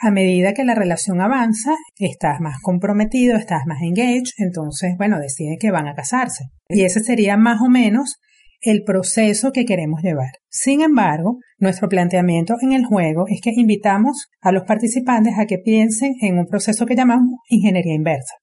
A 0.00 0.10
medida 0.10 0.54
que 0.54 0.64
la 0.64 0.74
relación 0.74 1.20
avanza, 1.20 1.76
estás 1.98 2.40
más 2.40 2.56
comprometido, 2.62 3.36
estás 3.36 3.62
más 3.66 3.82
engaged, 3.82 4.32
entonces, 4.38 4.94
bueno, 4.96 5.18
deciden 5.18 5.58
que 5.60 5.70
van 5.70 5.88
a 5.88 5.94
casarse. 5.94 6.44
Y 6.68 6.82
ese 6.82 7.00
sería 7.00 7.36
más 7.36 7.60
o 7.60 7.68
menos 7.68 8.16
el 8.62 8.82
proceso 8.84 9.52
que 9.52 9.64
queremos 9.64 10.02
llevar. 10.02 10.30
Sin 10.48 10.82
embargo, 10.82 11.38
nuestro 11.58 11.88
planteamiento 11.88 12.56
en 12.60 12.72
el 12.72 12.84
juego 12.84 13.24
es 13.28 13.40
que 13.42 13.52
invitamos 13.54 14.28
a 14.40 14.52
los 14.52 14.64
participantes 14.64 15.34
a 15.38 15.46
que 15.46 15.58
piensen 15.58 16.14
en 16.20 16.38
un 16.38 16.46
proceso 16.46 16.86
que 16.86 16.96
llamamos 16.96 17.40
ingeniería 17.48 17.94
inversa. 17.94 18.34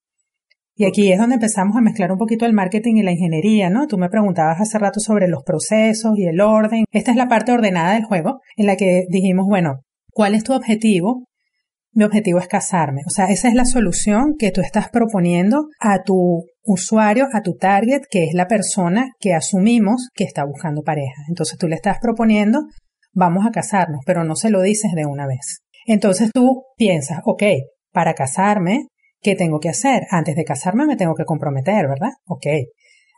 Y 0.80 0.86
aquí 0.86 1.12
es 1.12 1.18
donde 1.18 1.36
empezamos 1.36 1.76
a 1.76 1.82
mezclar 1.82 2.12
un 2.12 2.20
poquito 2.20 2.46
el 2.46 2.54
marketing 2.54 2.98
y 2.98 3.04
la 3.04 3.12
ingeniería, 3.12 3.72
¿no? 3.72 3.88
Tú 3.88 3.98
me 3.98 4.10
preguntabas 4.10 4.62
hace 4.62 4.78
rato 4.78 5.00
sobre 5.00 5.28
los 5.28 5.44
procesos 5.44 6.12
y 6.18 6.28
el 6.28 6.40
orden. 6.40 6.86
Esta 6.92 7.10
es 7.10 7.18
la 7.18 7.28
parte 7.28 7.52
ordenada 7.52 7.94
del 7.94 8.04
juego 8.04 8.42
en 8.58 8.68
la 8.68 8.76
que 8.76 9.06
dijimos, 9.10 9.48
bueno, 9.48 9.82
¿cuál 10.12 10.36
es 10.36 10.44
tu 10.44 10.54
objetivo? 10.54 11.26
Mi 11.98 12.04
objetivo 12.04 12.40
es 12.40 12.48
casarme. 12.48 13.02
O 13.08 13.10
sea, 13.10 13.26
esa 13.26 13.48
es 13.48 13.56
la 13.56 13.66
solución 13.66 14.36
que 14.38 14.52
tú 14.52 14.62
estás 14.62 14.90
proponiendo 14.90 15.68
a 15.80 16.04
tu 16.04 16.46
usuario, 16.64 17.28
a 17.34 17.42
tu 17.42 17.56
target, 17.56 18.02
que 18.10 18.26
es 18.26 18.34
la 18.34 18.48
persona 18.48 19.10
que 19.20 19.34
asumimos 19.34 20.10
que 20.14 20.24
está 20.24 20.46
buscando 20.46 20.84
pareja. 20.84 21.24
Entonces 21.28 21.58
tú 21.58 21.68
le 21.68 21.76
estás 21.76 21.98
proponiendo, 22.00 22.60
vamos 23.14 23.46
a 23.48 23.52
casarnos, 23.52 24.02
pero 24.06 24.24
no 24.24 24.36
se 24.36 24.52
lo 24.52 24.62
dices 24.62 24.92
de 24.96 25.06
una 25.06 25.26
vez. 25.26 25.64
Entonces 25.88 26.30
tú 26.32 26.66
piensas, 26.78 27.20
ok, 27.26 27.44
para 27.92 28.14
casarme 28.14 28.88
¿Qué 29.22 29.36
tengo 29.36 29.60
que 29.60 29.70
hacer? 29.70 30.04
Antes 30.10 30.36
de 30.36 30.44
casarme 30.44 30.86
me 30.86 30.96
tengo 30.96 31.16
que 31.16 31.26
comprometer, 31.26 31.88
¿verdad? 31.88 32.12
Ok. 32.28 32.46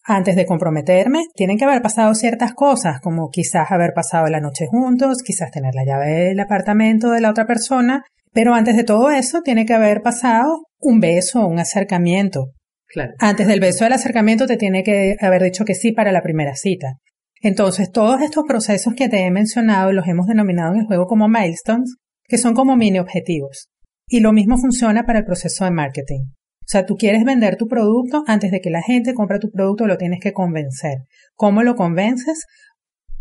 Antes 0.05 0.35
de 0.35 0.45
comprometerme, 0.45 1.25
tienen 1.35 1.57
que 1.57 1.65
haber 1.65 1.81
pasado 1.81 2.15
ciertas 2.15 2.53
cosas, 2.53 2.99
como 3.01 3.29
quizás 3.29 3.69
haber 3.69 3.93
pasado 3.93 4.27
la 4.27 4.39
noche 4.39 4.65
juntos, 4.65 5.17
quizás 5.23 5.51
tener 5.51 5.75
la 5.75 5.85
llave 5.85 6.29
del 6.29 6.39
apartamento 6.39 7.11
de 7.11 7.21
la 7.21 7.29
otra 7.29 7.45
persona, 7.45 8.03
pero 8.33 8.53
antes 8.53 8.75
de 8.75 8.83
todo 8.83 9.09
eso 9.11 9.41
tiene 9.41 9.65
que 9.65 9.73
haber 9.73 10.01
pasado 10.01 10.65
un 10.79 10.99
beso, 10.99 11.45
un 11.47 11.59
acercamiento. 11.59 12.51
Claro. 12.87 13.13
Antes 13.19 13.47
del 13.47 13.59
beso 13.59 13.83
del 13.83 13.93
acercamiento 13.93 14.47
te 14.47 14.57
tiene 14.57 14.83
que 14.83 15.15
haber 15.19 15.43
dicho 15.43 15.65
que 15.65 15.75
sí 15.75 15.91
para 15.91 16.11
la 16.11 16.21
primera 16.21 16.55
cita. 16.55 16.97
Entonces, 17.41 17.91
todos 17.91 18.21
estos 18.21 18.43
procesos 18.47 18.93
que 18.95 19.07
te 19.07 19.25
he 19.25 19.31
mencionado 19.31 19.93
los 19.93 20.07
hemos 20.07 20.27
denominado 20.27 20.73
en 20.73 20.81
el 20.81 20.85
juego 20.87 21.05
como 21.05 21.29
milestones, 21.29 21.95
que 22.25 22.37
son 22.37 22.53
como 22.53 22.75
mini 22.75 22.99
objetivos. 22.99 23.69
Y 24.07 24.19
lo 24.19 24.33
mismo 24.33 24.57
funciona 24.57 25.05
para 25.05 25.19
el 25.19 25.25
proceso 25.25 25.63
de 25.65 25.71
marketing. 25.71 26.21
O 26.69 26.71
sea, 26.71 26.85
tú 26.85 26.95
quieres 26.95 27.23
vender 27.23 27.55
tu 27.55 27.67
producto, 27.67 28.23
antes 28.27 28.51
de 28.51 28.59
que 28.59 28.69
la 28.69 28.81
gente 28.81 29.13
compre 29.13 29.39
tu 29.39 29.49
producto 29.49 29.87
lo 29.87 29.97
tienes 29.97 30.19
que 30.21 30.33
convencer. 30.33 30.97
¿Cómo 31.33 31.63
lo 31.63 31.75
convences? 31.75 32.45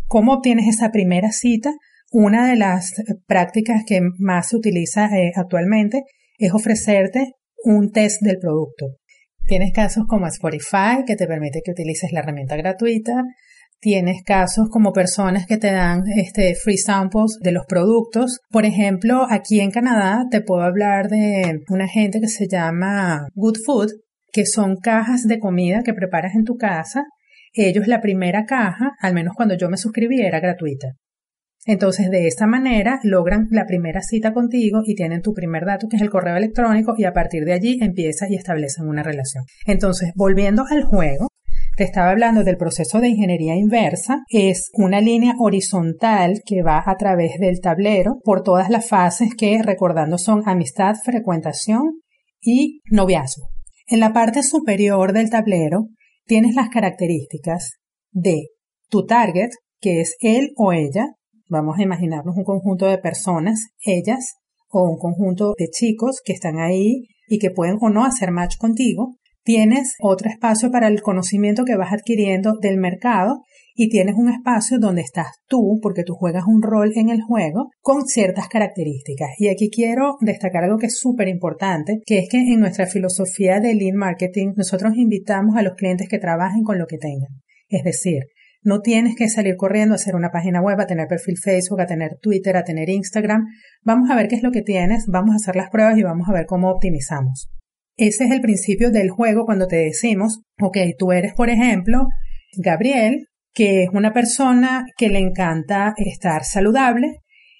¿Cómo 0.05 0.33
obtienes 0.33 0.67
esa 0.67 0.91
primera 0.91 1.31
cita? 1.31 1.71
Una 2.11 2.49
de 2.49 2.55
las 2.55 2.93
prácticas 3.27 3.83
que 3.85 4.01
más 4.17 4.49
se 4.49 4.57
utiliza 4.57 5.05
eh, 5.15 5.31
actualmente 5.35 6.03
es 6.39 6.51
ofrecerte 6.53 7.33
un 7.63 7.91
test 7.91 8.21
del 8.21 8.39
producto. 8.39 8.87
Tienes 9.45 9.71
casos 9.73 10.05
como 10.07 10.25
Spotify, 10.25 11.03
que 11.05 11.15
te 11.15 11.27
permite 11.27 11.61
que 11.63 11.71
utilices 11.71 12.11
la 12.11 12.21
herramienta 12.21 12.55
gratuita. 12.55 13.23
Tienes 13.79 14.23
casos 14.23 14.69
como 14.69 14.91
personas 14.91 15.45
que 15.45 15.57
te 15.57 15.71
dan 15.71 16.01
este 16.15 16.55
free 16.55 16.77
samples 16.77 17.37
de 17.41 17.51
los 17.51 17.65
productos. 17.67 18.39
Por 18.49 18.65
ejemplo, 18.65 19.25
aquí 19.29 19.59
en 19.59 19.71
Canadá 19.71 20.25
te 20.31 20.41
puedo 20.41 20.63
hablar 20.63 21.09
de 21.09 21.61
una 21.69 21.87
gente 21.87 22.19
que 22.19 22.27
se 22.27 22.47
llama 22.47 23.27
Good 23.35 23.57
Food, 23.65 23.89
que 24.31 24.45
son 24.45 24.77
cajas 24.77 25.27
de 25.27 25.39
comida 25.39 25.83
que 25.83 25.93
preparas 25.93 26.33
en 26.35 26.43
tu 26.43 26.55
casa. 26.55 27.05
Ellos 27.53 27.87
la 27.87 28.01
primera 28.01 28.45
caja, 28.45 28.93
al 28.99 29.13
menos 29.13 29.33
cuando 29.35 29.55
yo 29.55 29.69
me 29.69 29.77
suscribí, 29.77 30.21
era 30.21 30.39
gratuita. 30.39 30.89
Entonces, 31.69 32.09
de 32.09 32.25
esta 32.25 32.47
manera 32.47 32.99
logran 33.03 33.47
la 33.51 33.67
primera 33.67 34.01
cita 34.01 34.33
contigo 34.33 34.81
y 34.83 34.95
tienen 34.95 35.21
tu 35.21 35.35
primer 35.35 35.65
dato, 35.65 35.87
que 35.87 35.97
es 35.97 36.01
el 36.01 36.09
correo 36.09 36.35
electrónico, 36.35 36.95
y 36.97 37.03
a 37.03 37.13
partir 37.13 37.45
de 37.45 37.53
allí 37.53 37.77
empiezas 37.79 38.31
y 38.31 38.35
establecen 38.35 38.87
una 38.87 39.03
relación. 39.03 39.43
Entonces, 39.67 40.11
volviendo 40.15 40.65
al 40.67 40.83
juego, 40.83 41.27
te 41.77 41.83
estaba 41.83 42.09
hablando 42.09 42.43
del 42.43 42.57
proceso 42.57 42.99
de 42.99 43.09
ingeniería 43.09 43.55
inversa. 43.55 44.23
Es 44.29 44.71
una 44.73 44.99
línea 44.99 45.35
horizontal 45.37 46.41
que 46.43 46.63
va 46.63 46.81
a 46.83 46.97
través 46.97 47.39
del 47.39 47.61
tablero 47.61 48.17
por 48.23 48.41
todas 48.41 48.71
las 48.71 48.89
fases 48.89 49.35
que, 49.37 49.61
recordando, 49.61 50.17
son 50.17 50.41
amistad, 50.47 50.95
frecuentación 50.95 52.01
y 52.41 52.81
noviazgo. 52.89 53.49
En 53.85 53.99
la 53.99 54.11
parte 54.11 54.41
superior 54.41 55.13
del 55.13 55.29
tablero 55.29 55.89
tienes 56.25 56.55
las 56.55 56.69
características 56.69 57.73
de 58.09 58.47
tu 58.89 59.05
target, 59.05 59.51
que 59.79 60.01
es 60.01 60.15
él 60.19 60.49
o 60.55 60.73
ella. 60.73 61.09
Vamos 61.49 61.77
a 61.77 61.83
imaginarnos 61.83 62.37
un 62.37 62.43
conjunto 62.43 62.85
de 62.85 62.99
personas, 62.99 63.59
ellas, 63.81 64.35
o 64.69 64.83
un 64.83 64.97
conjunto 64.97 65.55
de 65.57 65.67
chicos 65.67 66.21
que 66.23 66.33
están 66.33 66.59
ahí 66.59 67.07
y 67.27 67.39
que 67.39 67.49
pueden 67.49 67.77
o 67.81 67.89
no 67.89 68.05
hacer 68.05 68.31
match 68.31 68.57
contigo 68.57 69.19
tienes 69.49 69.95
otro 69.99 70.29
espacio 70.29 70.69
para 70.69 70.87
el 70.87 71.01
conocimiento 71.01 71.65
que 71.65 71.75
vas 71.75 71.91
adquiriendo 71.91 72.53
del 72.61 72.77
mercado 72.77 73.41
y 73.73 73.89
tienes 73.89 74.13
un 74.15 74.29
espacio 74.29 74.77
donde 74.77 75.01
estás 75.01 75.27
tú, 75.47 75.79
porque 75.81 76.03
tú 76.03 76.13
juegas 76.13 76.43
un 76.45 76.61
rol 76.61 76.91
en 76.95 77.09
el 77.09 77.23
juego 77.23 77.71
con 77.81 78.05
ciertas 78.05 78.47
características. 78.47 79.29
Y 79.39 79.47
aquí 79.47 79.71
quiero 79.71 80.17
destacar 80.21 80.65
algo 80.65 80.77
que 80.77 80.85
es 80.85 80.99
súper 80.99 81.29
importante, 81.29 81.99
que 82.05 82.19
es 82.19 82.29
que 82.29 82.37
en 82.37 82.59
nuestra 82.59 82.85
filosofía 82.85 83.59
de 83.59 83.73
Lean 83.73 83.95
Marketing 83.95 84.53
nosotros 84.55 84.93
invitamos 84.95 85.55
a 85.55 85.63
los 85.63 85.73
clientes 85.73 86.07
que 86.07 86.19
trabajen 86.19 86.63
con 86.63 86.77
lo 86.77 86.85
que 86.85 86.99
tengan. 86.99 87.41
Es 87.69 87.83
decir, 87.83 88.25
no 88.61 88.81
tienes 88.81 89.15
que 89.15 89.29
salir 89.29 89.55
corriendo 89.55 89.93
a 89.93 89.95
hacer 89.95 90.15
una 90.15 90.31
página 90.31 90.61
web, 90.61 90.79
a 90.79 90.87
tener 90.87 91.07
perfil 91.07 91.37
Facebook, 91.37 91.81
a 91.81 91.85
tener 91.85 92.17
Twitter, 92.21 92.57
a 92.57 92.63
tener 92.63 92.89
Instagram. 92.89 93.45
Vamos 93.83 94.09
a 94.09 94.15
ver 94.15 94.27
qué 94.27 94.35
es 94.35 94.43
lo 94.43 94.51
que 94.51 94.61
tienes, 94.61 95.05
vamos 95.07 95.33
a 95.33 95.35
hacer 95.37 95.55
las 95.55 95.69
pruebas 95.69 95.97
y 95.97 96.03
vamos 96.03 96.27
a 96.27 96.33
ver 96.33 96.45
cómo 96.45 96.69
optimizamos. 96.69 97.49
Ese 97.95 98.25
es 98.25 98.31
el 98.31 98.41
principio 98.41 98.91
del 98.91 99.09
juego 99.09 99.45
cuando 99.45 99.67
te 99.67 99.77
decimos, 99.77 100.41
ok, 100.61 100.77
tú 100.97 101.11
eres, 101.11 101.33
por 101.33 101.49
ejemplo, 101.49 102.07
Gabriel, 102.57 103.25
que 103.53 103.83
es 103.83 103.89
una 103.93 104.13
persona 104.13 104.85
que 104.97 105.09
le 105.09 105.19
encanta 105.19 105.93
estar 105.97 106.43
saludable 106.43 107.17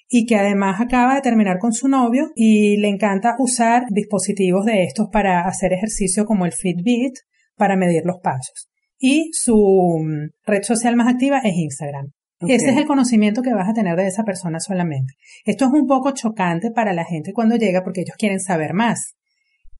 y 0.08 0.26
que 0.26 0.38
además 0.38 0.82
acaba 0.82 1.16
de 1.16 1.22
terminar 1.22 1.60
con 1.60 1.74
su 1.74 1.88
novio 1.88 2.32
y 2.36 2.78
le 2.78 2.88
encanta 2.88 3.36
usar 3.38 3.84
dispositivos 3.90 4.66
de 4.66 4.84
estos 4.84 5.08
para 5.12 5.42
hacer 5.42 5.74
ejercicio 5.74 6.26
como 6.26 6.46
el 6.46 6.54
Fitbit 6.54 7.16
para 7.56 7.76
medir 7.76 8.04
los 8.06 8.20
pasos. 8.24 8.70
Y 9.00 9.30
su 9.34 9.56
mm, 9.56 10.30
red 10.46 10.64
social 10.64 10.96
más 10.96 11.08
activa 11.08 11.40
es 11.44 11.56
Instagram. 11.56 12.12
Ese 12.48 12.70
es 12.70 12.78
el 12.78 12.86
conocimiento 12.86 13.42
que 13.42 13.54
vas 13.54 13.68
a 13.68 13.74
tener 13.74 13.98
de 13.98 14.08
esa 14.08 14.24
persona 14.24 14.60
solamente. 14.62 15.14
Esto 15.46 15.66
es 15.66 15.72
un 15.72 15.88
poco 15.88 16.12
chocante 16.12 16.72
para 16.72 16.94
la 16.94 17.04
gente 17.04 17.34
cuando 17.34 17.58
llega 17.58 17.84
porque 17.84 18.02
ellos 18.02 18.16
quieren 18.18 18.40
saber 18.40 18.74
más. 18.74 19.16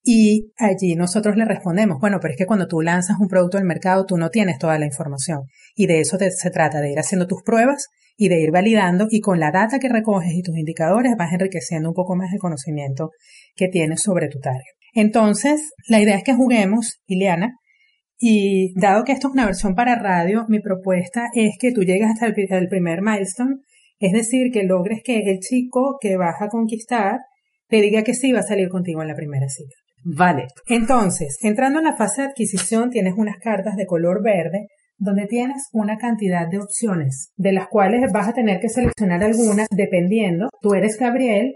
Y 0.04 0.52
allí 0.58 0.96
nosotros 0.96 1.36
le 1.38 1.46
respondemos, 1.46 2.00
bueno, 2.00 2.18
pero 2.22 2.34
es 2.34 2.38
que 2.38 2.46
cuando 2.46 2.68
tú 2.68 2.82
lanzas 2.82 3.18
un 3.20 3.28
producto 3.28 3.58
al 3.58 3.64
mercado, 3.64 4.06
tú 4.06 4.18
no 4.18 4.30
tienes 4.30 4.58
toda 4.58 4.78
la 4.78 4.86
información. 4.86 5.44
Y 5.76 5.88
de 5.88 6.02
eso 6.02 6.18
se 6.18 6.50
trata, 6.50 6.82
de 6.82 6.92
ir 6.92 7.00
haciendo 7.00 7.28
tus 7.28 7.44
pruebas 7.44 7.88
y 8.18 8.28
de 8.28 8.42
ir 8.42 8.52
validando 8.52 9.08
y 9.10 9.22
con 9.22 9.40
la 9.40 9.52
data 9.52 9.80
que 9.80 9.88
recoges 9.88 10.34
y 10.34 10.42
tus 10.42 10.58
indicadores 10.58 11.14
vas 11.18 11.32
enriqueciendo 11.32 11.90
un 11.90 11.96
poco 11.96 12.16
más 12.16 12.34
el 12.34 12.40
conocimiento 12.40 13.12
que 13.56 13.70
tienes 13.70 14.02
sobre 14.02 14.28
tu 14.28 14.40
target. 14.40 14.76
Entonces, 14.94 15.62
la 15.88 16.02
idea 16.02 16.18
es 16.18 16.24
que 16.24 16.34
juguemos, 16.34 17.00
Ileana, 17.06 17.54
y 18.20 18.74
dado 18.80 19.04
que 19.04 19.14
esto 19.14 19.30
es 19.30 19.34
una 19.34 19.46
versión 19.46 19.76
para 19.76 19.96
radio, 19.96 20.46
mi 20.50 20.60
propuesta 20.60 21.30
es 21.34 21.58
que 21.60 21.72
tú 21.72 21.84
llegues 21.84 22.10
hasta 22.10 22.26
el, 22.28 22.36
el 22.38 22.68
primer 22.68 23.02
milestone, 23.02 23.56
es 24.00 24.12
decir, 24.12 24.52
que 24.52 24.64
logres 24.64 25.02
que 25.04 25.20
el 25.20 25.40
chico 25.40 25.98
que 26.02 26.18
vas 26.18 26.42
a 26.42 26.50
conquistar 26.50 27.20
te 27.68 27.82
diga 27.82 28.04
que 28.04 28.14
sí 28.14 28.32
va 28.32 28.40
a 28.40 28.44
salir 28.44 28.70
contigo 28.70 29.02
en 29.02 29.08
la 29.08 29.16
primera 29.16 29.48
cita. 29.48 29.76
Vale. 30.04 30.48
Entonces, 30.68 31.38
entrando 31.42 31.80
en 31.80 31.86
la 31.86 31.96
fase 31.96 32.22
de 32.22 32.28
adquisición, 32.30 32.90
tienes 32.90 33.14
unas 33.18 33.38
cartas 33.38 33.76
de 33.76 33.86
color 33.86 34.24
verde 34.24 34.68
donde 34.98 35.28
tienes 35.28 35.70
una 35.72 35.98
cantidad 35.98 36.48
de 36.50 36.60
opciones, 36.60 37.32
de 37.38 37.54
las 37.54 37.68
cuales 37.68 38.02
vas 38.12 38.28
a 38.28 38.34
tener 38.34 38.60
que 38.60 38.68
seleccionar 38.68 39.24
algunas 39.24 39.68
dependiendo. 39.72 40.50
Tú 40.62 40.74
eres 40.74 40.98
Gabriel, 40.98 41.56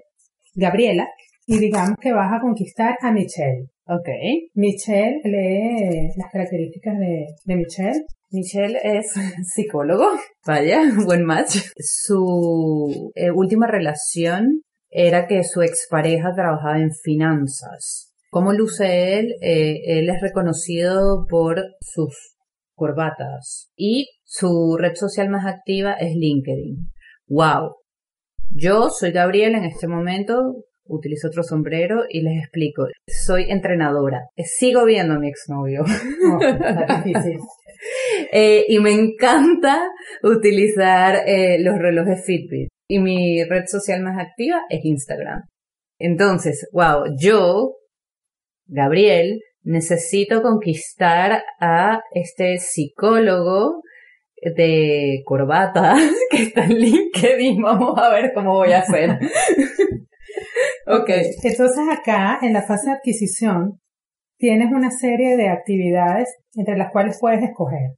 Gabriela, 0.56 1.10
y 1.46 1.58
digamos 1.58 1.98
que 2.00 2.14
vas 2.14 2.32
a 2.32 2.40
conquistar 2.40 2.96
a 3.02 3.12
Michelle. 3.12 3.68
Ok. 3.86 4.08
Michelle 4.54 5.20
lee 5.26 6.10
las 6.16 6.32
características 6.32 6.98
de, 7.00 7.26
de 7.46 7.56
Michelle. 7.56 8.06
Michelle 8.32 8.80
es 8.82 9.14
psicólogo, 9.54 10.08
vaya, 10.46 10.82
buen 11.06 11.24
match. 11.24 11.58
Su 11.78 13.12
eh, 13.16 13.32
última 13.32 13.68
relación 13.68 14.62
era 14.90 15.28
que 15.28 15.44
su 15.44 15.62
expareja 15.62 16.34
trabajaba 16.34 16.80
en 16.80 16.92
finanzas. 16.92 18.12
¿Cómo 18.30 18.54
luce 18.54 19.20
él? 19.20 19.36
Eh, 19.42 19.82
él 19.86 20.10
es 20.10 20.22
reconocido 20.22 21.28
por 21.30 21.62
sus 21.82 22.16
corbatas 22.76 23.70
y 23.76 24.08
su 24.24 24.78
red 24.80 24.96
social 24.96 25.30
más 25.30 25.46
activa 25.46 25.94
es 25.94 26.16
LinkedIn. 26.16 26.78
¡Wow! 27.28 27.76
Yo 28.50 28.90
soy 28.90 29.12
Gabriel 29.12 29.56
en 29.56 29.66
este 29.66 29.88
momento, 29.88 30.64
utilizo 30.86 31.28
otro 31.28 31.44
sombrero 31.44 32.04
y 32.10 32.22
les 32.22 32.44
explico. 32.44 32.88
Soy 33.08 33.46
entrenadora. 33.50 34.28
Sigo 34.38 34.86
viendo 34.86 35.16
a 35.16 35.20
mi 35.20 35.30
exnovio. 35.30 35.84
Oh, 36.26 36.40
eh, 38.32 38.66
y 38.70 38.80
me 38.80 38.92
encanta 38.92 39.90
utilizar 40.24 41.28
eh, 41.28 41.60
los 41.60 41.78
relojes 41.78 42.24
Fitbit. 42.26 42.70
Y 42.88 43.00
mi 43.00 43.44
red 43.44 43.66
social 43.68 44.02
más 44.02 44.18
activa 44.20 44.62
es 44.70 44.86
Instagram. 44.86 45.44
Entonces, 46.00 46.68
wow, 46.72 47.06
yo, 47.20 47.76
Gabriel, 48.68 49.42
necesito 49.64 50.42
conquistar 50.42 51.44
a 51.60 52.02
este 52.14 52.58
psicólogo 52.58 53.82
de 54.56 55.22
corbata 55.26 55.96
que 56.32 56.44
está 56.44 56.66
en 56.66 56.78
LinkedIn. 56.78 57.62
Vamos 57.62 57.98
a 57.98 58.10
ver 58.10 58.32
cómo 58.34 58.56
voy 58.56 58.72
a 58.72 58.80
hacer. 58.80 59.20
ok. 60.88 61.10
Entonces 61.44 61.84
acá, 61.92 62.40
en 62.42 62.54
la 62.54 62.64
fase 62.64 62.90
de 62.90 62.96
adquisición, 62.98 63.80
tienes 64.38 64.72
una 64.72 64.92
serie 64.92 65.38
de 65.38 65.50
actividades 65.50 66.34
entre 66.56 66.78
las 66.78 66.92
cuales 66.92 67.18
puedes 67.20 67.44
escoger. 67.44 67.92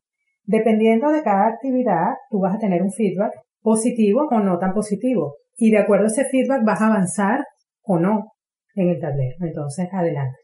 Dependiendo 0.43 1.11
de 1.11 1.23
cada 1.23 1.47
actividad, 1.47 2.13
tú 2.29 2.39
vas 2.39 2.55
a 2.55 2.59
tener 2.59 2.83
un 2.83 2.91
feedback 2.91 3.33
positivo 3.61 4.27
o 4.29 4.39
no 4.39 4.59
tan 4.59 4.73
positivo. 4.73 5.35
Y 5.57 5.71
de 5.71 5.79
acuerdo 5.79 6.05
a 6.05 6.07
ese 6.07 6.25
feedback 6.25 6.63
vas 6.63 6.81
a 6.81 6.87
avanzar 6.87 7.45
o 7.83 7.97
no 7.97 8.33
en 8.75 8.89
el 8.89 8.99
tablero. 8.99 9.35
Entonces, 9.41 9.87
adelante. 9.91 10.37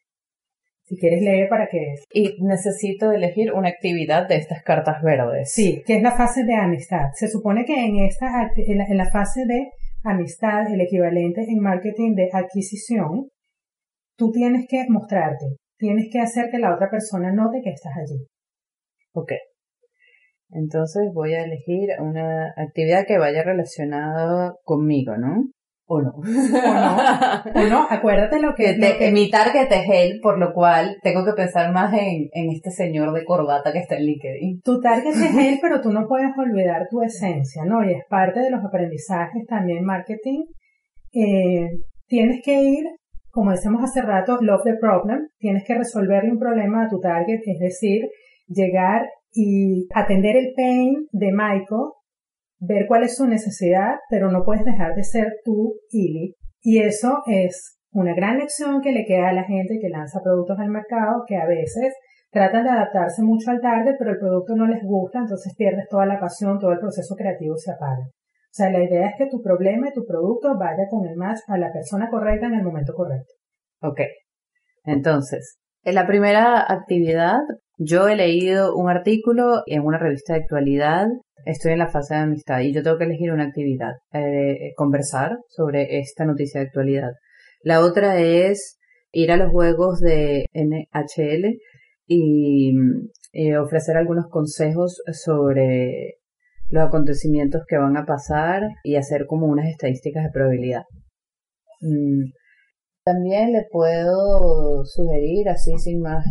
Si 0.84 0.98
quieres 0.98 1.22
leer 1.22 1.48
para 1.48 1.68
que... 1.68 1.96
Y 2.14 2.36
necesito 2.44 3.12
elegir 3.12 3.54
una 3.54 3.70
actividad 3.70 4.28
de 4.28 4.36
estas 4.36 4.64
cartas 4.64 5.02
verdes. 5.02 5.52
Sí, 5.54 5.82
que 5.86 5.98
es 5.98 6.04
la 6.04 6.12
fase 6.12 6.44
de 6.44 6.56
amistad. 6.56 7.12
Se 7.14 7.30
supone 7.30 7.64
que 7.64 7.86
en 7.86 8.00
esta, 8.00 8.52
en 8.58 8.98
la, 8.98 9.10
fase 9.10 9.46
de 9.46 9.70
amistad, 10.04 10.72
el 10.74 10.82
equivalente 10.82 11.42
en 11.42 11.60
marketing 11.60 12.16
de 12.16 12.30
adquisición, 12.32 13.30
tú 14.18 14.32
tienes 14.32 14.66
que 14.70 14.86
mostrarte, 14.90 15.46
tienes 15.78 16.10
que 16.12 16.20
hacer 16.20 16.50
que 16.52 16.60
la 16.60 16.74
otra 16.74 16.90
persona 16.90 17.32
note 17.34 17.62
que 17.64 17.72
estás 17.72 17.94
allí. 17.98 18.26
Ok. 19.14 19.34
Entonces 20.50 21.12
voy 21.14 21.34
a 21.34 21.44
elegir 21.44 21.90
una 22.00 22.54
actividad 22.58 23.06
que 23.08 23.18
vaya 23.18 23.44
relacionada 23.44 24.54
conmigo, 24.64 25.18
¿no? 25.18 25.50
O 25.92 26.02
no. 26.02 26.12
O 26.12 26.24
no. 26.24 27.62
O 27.62 27.68
no, 27.70 27.88
acuérdate 27.90 28.40
lo 28.40 28.56
que... 28.56 28.78
que, 28.80 28.98
que... 28.98 29.12
Mi 29.12 29.30
target 29.30 29.70
es 29.72 29.88
él, 29.92 30.20
por 30.22 30.40
lo 30.40 30.54
cual 30.54 30.98
tengo 31.04 31.26
que 31.26 31.34
pensar 31.34 31.72
más 31.74 31.94
en, 31.94 32.30
en 32.32 32.52
este 32.52 32.72
señor 32.72 33.14
de 33.14 33.26
corbata 33.26 33.74
que 33.74 33.80
está 33.80 33.98
en 33.98 34.06
LinkedIn. 34.06 34.62
Tu 34.64 34.80
target 34.80 35.12
es 35.12 35.36
él, 35.36 35.60
pero 35.62 35.82
tú 35.82 35.92
no 35.92 36.08
puedes 36.08 36.32
olvidar 36.38 36.88
tu 36.90 37.02
esencia, 37.02 37.66
¿no? 37.66 37.84
Y 37.84 37.94
es 37.94 38.04
parte 38.10 38.40
de 38.40 38.52
los 38.52 38.64
aprendizajes 38.64 39.46
también 39.48 39.84
marketing. 39.84 40.46
Eh, 41.14 41.68
tienes 42.08 42.42
que 42.44 42.62
ir, 42.62 42.86
como 43.30 43.52
decimos 43.52 43.84
hace 43.84 44.02
rato, 44.02 44.38
love 44.42 44.64
the 44.64 44.78
problem. 44.80 45.28
Tienes 45.40 45.64
que 45.66 45.76
resolverle 45.76 46.32
un 46.32 46.40
problema 46.40 46.86
a 46.86 46.90
tu 46.90 47.00
target, 47.00 47.42
es 47.46 47.60
decir, 47.60 48.08
llegar 48.48 49.08
y 49.34 49.88
atender 49.94 50.36
el 50.38 50.54
pain 50.56 51.08
de 51.12 51.32
Michael 51.32 51.92
ver 52.62 52.86
cuál 52.88 53.04
es 53.04 53.18
su 53.18 53.28
necesidad, 53.28 53.96
pero 54.10 54.32
no 54.32 54.44
puedes 54.46 54.64
dejar 54.64 54.96
de 54.96 55.04
ser 55.04 55.40
tú, 55.44 55.76
Ili. 55.90 56.36
Y 56.62 56.80
eso 56.80 57.24
es 57.26 57.80
una 57.92 58.14
gran 58.14 58.38
lección 58.38 58.82
que 58.82 58.92
le 58.92 59.06
queda 59.06 59.30
a 59.30 59.34
la 59.34 59.44
gente 59.44 59.80
que 59.82 59.90
lanza 59.90 60.22
productos 60.24 60.58
al 60.60 60.70
mercado, 60.70 61.24
que 61.28 61.36
a 61.36 61.46
veces 61.46 61.94
tratan 62.30 62.64
de 62.64 62.70
adaptarse 62.70 63.24
mucho 63.24 63.52
al 63.52 63.60
target, 63.60 63.96
pero 63.98 64.12
el 64.12 64.20
producto 64.20 64.56
no 64.56 64.68
les 64.68 64.84
gusta, 64.84 65.20
entonces 65.20 65.54
pierdes 65.58 65.88
toda 65.90 66.06
la 66.06 66.20
pasión, 66.20 66.60
todo 66.60 66.72
el 66.72 66.80
proceso 66.80 67.16
creativo 67.16 67.58
se 67.58 67.72
apaga. 67.72 68.06
O 68.06 68.54
sea, 68.54 68.70
la 68.70 68.84
idea 68.84 69.08
es 69.08 69.16
que 69.18 69.28
tu 69.28 69.42
problema 69.42 69.90
y 69.90 69.94
tu 69.94 70.06
producto 70.06 70.58
vaya 70.58 70.88
con 70.90 71.08
el 71.08 71.16
match 71.16 71.40
a 71.48 71.58
la 71.58 71.72
persona 71.74 72.10
correcta 72.10 72.48
en 72.48 72.56
el 72.56 72.64
momento 72.64 72.94
correcto. 72.94 73.34
Ok. 73.82 74.02
Entonces, 74.84 75.58
en 75.84 75.96
la 75.96 76.06
primera 76.06 76.62
actividad, 76.72 77.40
yo 77.78 78.08
he 78.08 78.16
leído 78.16 78.76
un 78.76 78.90
artículo 78.90 79.64
en 79.66 79.84
una 79.84 79.98
revista 79.98 80.34
de 80.34 80.42
actualidad 80.42 81.08
estoy 81.46 81.74
en 81.74 81.80
la 81.80 81.92
fase 81.92 82.14
de 82.14 82.22
amistad 82.22 82.60
y 82.62 82.74
yo 82.74 82.84
tengo 82.84 82.98
que 82.98 83.06
elegir 83.06 83.32
una 83.32 83.46
actividad, 83.46 83.94
eh, 84.14 84.74
conversar 84.76 85.38
sobre 85.48 86.00
esta 86.00 86.26
noticia 86.26 86.62
de 86.62 86.68
actualidad. 86.68 87.12
La 87.64 87.82
otra 87.82 88.20
es 88.20 88.78
ir 89.12 89.32
a 89.32 89.38
los 89.38 89.52
juegos 89.52 90.00
de 90.00 90.46
NHL 90.54 91.60
y 92.08 92.74
eh, 93.34 93.58
ofrecer 93.58 93.98
algunos 93.98 94.28
consejos 94.30 95.02
sobre 95.14 96.16
los 96.70 96.88
acontecimientos 96.88 97.64
que 97.68 97.78
van 97.78 97.98
a 97.98 98.06
pasar 98.06 98.64
y 98.84 98.96
hacer 98.96 99.26
como 99.28 99.48
unas 99.48 99.68
estadísticas 99.68 100.24
de 100.24 100.32
probabilidad. 100.32 100.84
Mm. 101.82 102.32
También 103.04 103.52
le 103.52 103.66
puedo 103.72 104.86
sugerir, 104.86 105.50
así 105.50 105.78
sin 105.80 106.02
más 106.02 106.24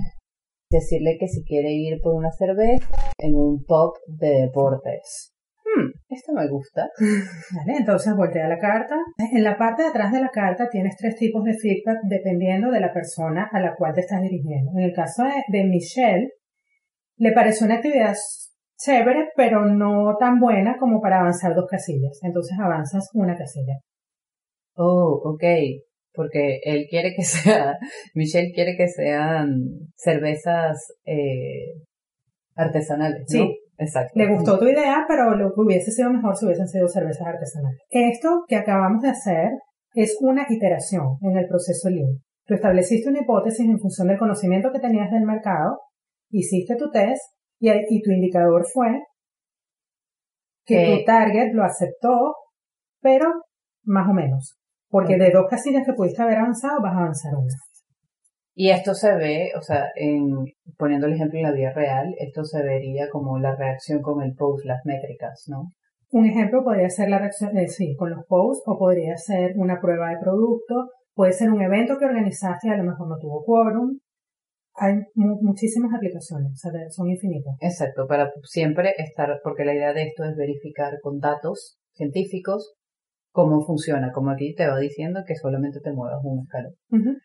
decirle 0.70 1.16
que 1.18 1.26
si 1.26 1.44
quiere 1.44 1.72
ir 1.72 2.00
por 2.00 2.14
una 2.14 2.30
cerveza 2.30 2.86
en 3.18 3.34
un 3.34 3.64
pub 3.64 3.94
de 4.06 4.42
deportes. 4.46 5.34
Hmm, 5.64 5.90
esto 6.08 6.32
me 6.32 6.48
gusta. 6.48 6.88
Vale, 7.56 7.78
entonces 7.78 8.14
voltea 8.16 8.48
la 8.48 8.58
carta. 8.58 8.96
En 9.32 9.44
la 9.44 9.58
parte 9.58 9.82
de 9.82 9.88
atrás 9.88 10.12
de 10.12 10.20
la 10.20 10.30
carta 10.30 10.68
tienes 10.70 10.96
tres 10.96 11.16
tipos 11.16 11.44
de 11.44 11.54
feedback 11.54 11.98
dependiendo 12.08 12.70
de 12.70 12.80
la 12.80 12.92
persona 12.92 13.48
a 13.52 13.60
la 13.60 13.74
cual 13.74 13.94
te 13.94 14.00
estás 14.00 14.22
dirigiendo. 14.22 14.70
En 14.76 14.84
el 14.84 14.94
caso 14.94 15.24
de, 15.48 15.64
Michelle, 15.64 16.28
le 17.16 17.32
pareció 17.32 17.66
una 17.66 17.76
actividad 17.76 18.14
chévere, 18.78 19.28
pero 19.36 19.66
no 19.66 20.16
tan 20.18 20.38
buena 20.40 20.76
como 20.78 21.00
para 21.00 21.20
avanzar 21.20 21.54
dos 21.54 21.66
casillas. 21.68 22.18
Entonces 22.22 22.56
avanzas 22.58 23.10
una 23.12 23.36
casilla. 23.36 23.74
Oh, 24.74 25.20
ok 25.24 25.44
porque 26.12 26.60
él 26.64 26.86
quiere 26.88 27.14
que 27.14 27.22
sea, 27.24 27.76
Michelle 28.14 28.52
quiere 28.52 28.76
que 28.76 28.88
sean 28.88 29.48
cervezas 29.96 30.92
eh, 31.04 31.74
artesanales. 32.54 33.20
¿no? 33.20 33.26
Sí, 33.26 33.58
exacto. 33.78 34.12
Le 34.14 34.34
gustó 34.34 34.58
tu 34.58 34.66
idea, 34.66 35.04
pero 35.08 35.36
lo 35.36 35.52
que 35.52 35.60
hubiese 35.60 35.90
sido 35.90 36.10
mejor 36.10 36.36
si 36.36 36.46
hubiesen 36.46 36.68
sido 36.68 36.88
cervezas 36.88 37.26
artesanales. 37.26 37.80
Esto 37.90 38.44
que 38.48 38.56
acabamos 38.56 39.02
de 39.02 39.10
hacer 39.10 39.50
es 39.94 40.16
una 40.20 40.46
iteración 40.48 41.16
en 41.22 41.36
el 41.36 41.46
proceso 41.48 41.88
Lean. 41.88 42.20
Tú 42.46 42.54
estableciste 42.54 43.08
una 43.08 43.20
hipótesis 43.20 43.66
en 43.66 43.78
función 43.78 44.08
del 44.08 44.18
conocimiento 44.18 44.72
que 44.72 44.80
tenías 44.80 45.10
del 45.10 45.24
mercado, 45.24 45.78
hiciste 46.30 46.76
tu 46.76 46.90
test 46.90 47.22
y, 47.60 47.70
y 47.70 48.02
tu 48.02 48.10
indicador 48.10 48.66
fue 48.72 49.00
que 50.64 50.98
tu 50.98 51.04
target 51.04 51.52
lo 51.52 51.64
aceptó, 51.64 52.34
pero 53.00 53.26
más 53.84 54.08
o 54.08 54.12
menos. 54.12 54.56
Porque 54.90 55.16
de 55.16 55.30
dos 55.30 55.46
casillas 55.48 55.86
que 55.86 55.92
pudiste 55.92 56.20
haber 56.20 56.38
avanzado, 56.38 56.82
vas 56.82 56.94
a 56.94 56.98
avanzar 56.98 57.32
una. 57.34 57.54
Y 58.54 58.70
esto 58.70 58.92
se 58.92 59.14
ve, 59.14 59.52
o 59.56 59.62
sea, 59.62 59.86
en, 59.94 60.44
poniendo 60.76 61.06
el 61.06 61.14
ejemplo 61.14 61.38
en 61.38 61.44
la 61.44 61.52
vida 61.52 61.72
real, 61.72 62.14
esto 62.18 62.44
se 62.44 62.62
vería 62.62 63.08
como 63.08 63.38
la 63.38 63.54
reacción 63.56 64.02
con 64.02 64.22
el 64.22 64.34
post, 64.34 64.66
las 64.66 64.84
métricas, 64.84 65.44
¿no? 65.46 65.72
Un 66.10 66.26
ejemplo 66.26 66.64
podría 66.64 66.90
ser 66.90 67.08
la 67.08 67.18
reacción, 67.18 67.56
eh, 67.56 67.68
sí, 67.68 67.94
con 67.96 68.10
los 68.10 68.26
posts, 68.26 68.64
o 68.66 68.76
podría 68.76 69.16
ser 69.16 69.52
una 69.56 69.80
prueba 69.80 70.10
de 70.10 70.18
producto, 70.20 70.90
puede 71.14 71.32
ser 71.32 71.50
un 71.50 71.62
evento 71.62 71.96
que 71.98 72.04
organizaste 72.04 72.68
y 72.68 72.70
a 72.70 72.76
lo 72.76 72.84
mejor 72.84 73.08
no 73.08 73.16
tuvo 73.18 73.44
quórum. 73.44 73.98
Hay 74.74 74.94
muchísimas 75.14 75.94
aplicaciones, 75.94 76.52
o 76.52 76.56
sea, 76.56 76.72
son 76.90 77.08
infinitas. 77.08 77.54
Exacto, 77.60 78.06
para 78.08 78.30
siempre 78.42 78.94
estar, 78.98 79.40
porque 79.44 79.64
la 79.64 79.74
idea 79.74 79.92
de 79.92 80.02
esto 80.02 80.24
es 80.24 80.36
verificar 80.36 81.00
con 81.00 81.18
datos 81.18 81.78
científicos 81.92 82.74
cómo 83.32 83.64
funciona, 83.64 84.10
como 84.12 84.30
aquí 84.30 84.54
te 84.54 84.66
va 84.66 84.78
diciendo 84.78 85.20
que 85.26 85.36
solamente 85.36 85.80
te 85.80 85.92
muevas 85.92 86.20
un 86.24 86.40
escalón. 86.40 86.74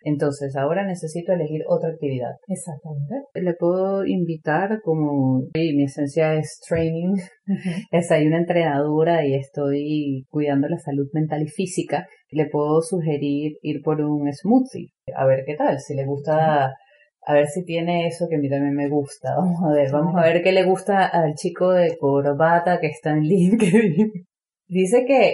Entonces, 0.03 0.55
ahora 0.55 0.85
necesito 0.85 1.33
elegir 1.33 1.63
otra 1.67 1.89
actividad. 1.89 2.35
Exactamente. 2.47 3.15
Le 3.33 3.53
puedo 3.55 4.05
invitar 4.05 4.81
como 4.83 5.47
mi 5.55 5.83
esencia 5.83 6.35
es 6.35 6.59
training, 6.67 7.15
es 7.91 8.11
hay 8.11 8.27
una 8.27 8.37
entrenadora 8.37 9.25
y 9.25 9.35
estoy 9.35 10.25
cuidando 10.29 10.67
la 10.67 10.77
salud 10.77 11.07
mental 11.13 11.43
y 11.43 11.47
física. 11.47 12.07
Le 12.29 12.47
puedo 12.47 12.81
sugerir 12.81 13.57
ir 13.61 13.81
por 13.83 14.01
un 14.01 14.31
smoothie, 14.31 14.91
a 15.15 15.25
ver 15.25 15.43
qué 15.45 15.55
tal, 15.55 15.79
si 15.79 15.95
le 15.95 16.05
gusta 16.05 16.73
a 17.27 17.33
ver 17.33 17.47
si 17.47 17.65
tiene 17.65 18.07
eso 18.07 18.27
que 18.29 18.35
a 18.35 18.39
mí 18.39 18.49
también 18.49 18.75
me 18.75 18.87
gusta. 18.87 19.35
Vamos 19.37 19.59
a 19.63 19.73
ver, 19.73 19.91
vamos 19.91 20.15
a 20.15 20.21
ver 20.21 20.43
qué 20.43 20.51
le 20.51 20.63
gusta 20.63 21.07
al 21.07 21.33
chico 21.33 21.71
de 21.71 21.97
corbata 21.97 22.79
que 22.79 22.87
está 22.87 23.11
en 23.11 23.23
LinkedIn. 23.23 24.11
Dice 24.67 25.05
que 25.05 25.33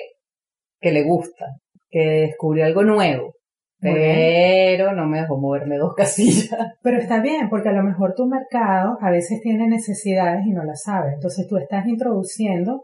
que 0.82 0.92
le 0.92 1.04
gusta, 1.04 1.46
que 1.90 2.28
descubrió 2.28 2.66
algo 2.66 2.84
nuevo. 2.84 3.34
pero 3.80 4.94
no 4.94 5.08
me 5.08 5.22
dejó 5.22 5.38
moverme 5.38 5.78
dos 5.78 5.94
casillas. 5.98 6.76
Pero 6.82 6.98
está 6.98 7.22
bien, 7.22 7.50
porque 7.50 7.70
a 7.70 7.74
lo 7.74 7.84
mejor 7.84 8.14
tu 8.16 8.26
mercado 8.28 8.98
a 9.00 9.10
veces 9.10 9.40
tiene 9.42 9.68
necesidades 9.68 10.46
y 10.46 10.52
no 10.52 10.64
las 10.64 10.84
sabe. 10.84 11.14
Entonces 11.14 11.48
tú 11.48 11.58
estás 11.58 11.88
introduciendo 11.88 12.84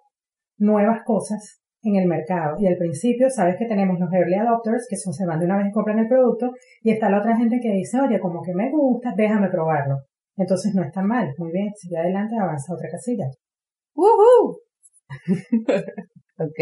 nuevas 0.57 1.01
cosas 1.05 1.61
en 1.83 1.95
el 1.95 2.07
mercado. 2.07 2.57
Y 2.59 2.67
al 2.67 2.77
principio 2.77 3.29
sabes 3.29 3.57
que 3.57 3.65
tenemos 3.65 3.99
los 3.99 4.11
early 4.11 4.35
adopters, 4.35 4.87
que 4.89 4.97
son 4.97 5.13
se 5.13 5.25
van 5.25 5.39
de 5.39 5.45
una 5.45 5.57
vez 5.57 5.67
y 5.67 5.71
compran 5.71 5.99
el 5.99 6.07
producto, 6.07 6.51
y 6.81 6.91
está 6.91 7.09
la 7.09 7.19
otra 7.19 7.37
gente 7.37 7.59
que 7.61 7.71
dice, 7.71 7.99
oye, 7.99 8.19
como 8.19 8.41
que 8.41 8.53
me 8.53 8.71
gusta, 8.71 9.13
déjame 9.15 9.49
probarlo. 9.49 9.97
Entonces 10.35 10.73
no 10.75 10.83
está 10.83 11.01
mal. 11.01 11.33
Muy 11.37 11.51
bien, 11.51 11.71
sigue 11.75 11.97
adelante, 11.97 12.35
avanza 12.39 12.73
otra 12.73 12.89
casilla. 12.89 13.25
¡Woohoo! 13.95 14.57
Ok, 16.39 16.59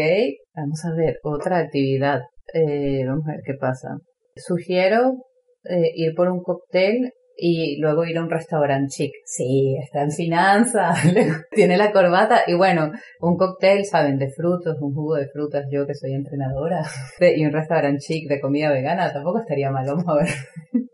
vamos 0.54 0.82
a 0.86 0.94
ver, 0.94 1.18
otra 1.22 1.58
actividad. 1.58 2.22
Eh, 2.54 3.04
vamos 3.06 3.28
a 3.28 3.32
ver 3.32 3.40
qué 3.44 3.54
pasa. 3.60 3.98
Sugiero 4.34 5.26
eh, 5.64 5.90
ir 5.94 6.14
por 6.14 6.30
un 6.30 6.42
cóctel 6.42 7.12
y 7.36 7.78
luego 7.78 8.06
ir 8.06 8.16
a 8.16 8.22
un 8.22 8.30
restaurante 8.30 8.88
chic. 8.88 9.12
Sí, 9.26 9.76
está 9.82 10.02
en 10.02 10.12
finanzas, 10.12 10.98
tiene 11.52 11.76
la 11.76 11.92
corbata 11.92 12.44
y 12.46 12.54
bueno, 12.54 12.90
un 13.20 13.36
cóctel, 13.36 13.84
saben, 13.84 14.16
de 14.16 14.30
frutos, 14.30 14.78
un 14.80 14.94
jugo 14.94 15.16
de 15.16 15.28
frutas, 15.28 15.66
yo 15.70 15.86
que 15.86 15.94
soy 15.94 16.14
entrenadora, 16.14 16.82
y 17.20 17.44
un 17.44 17.52
restaurante 17.52 18.00
chic 18.00 18.30
de 18.30 18.40
comida 18.40 18.70
vegana, 18.70 19.12
tampoco 19.12 19.40
estaría 19.40 19.70
mal, 19.70 19.86
vamos 19.86 20.08
a 20.08 20.14
ver. 20.14 20.28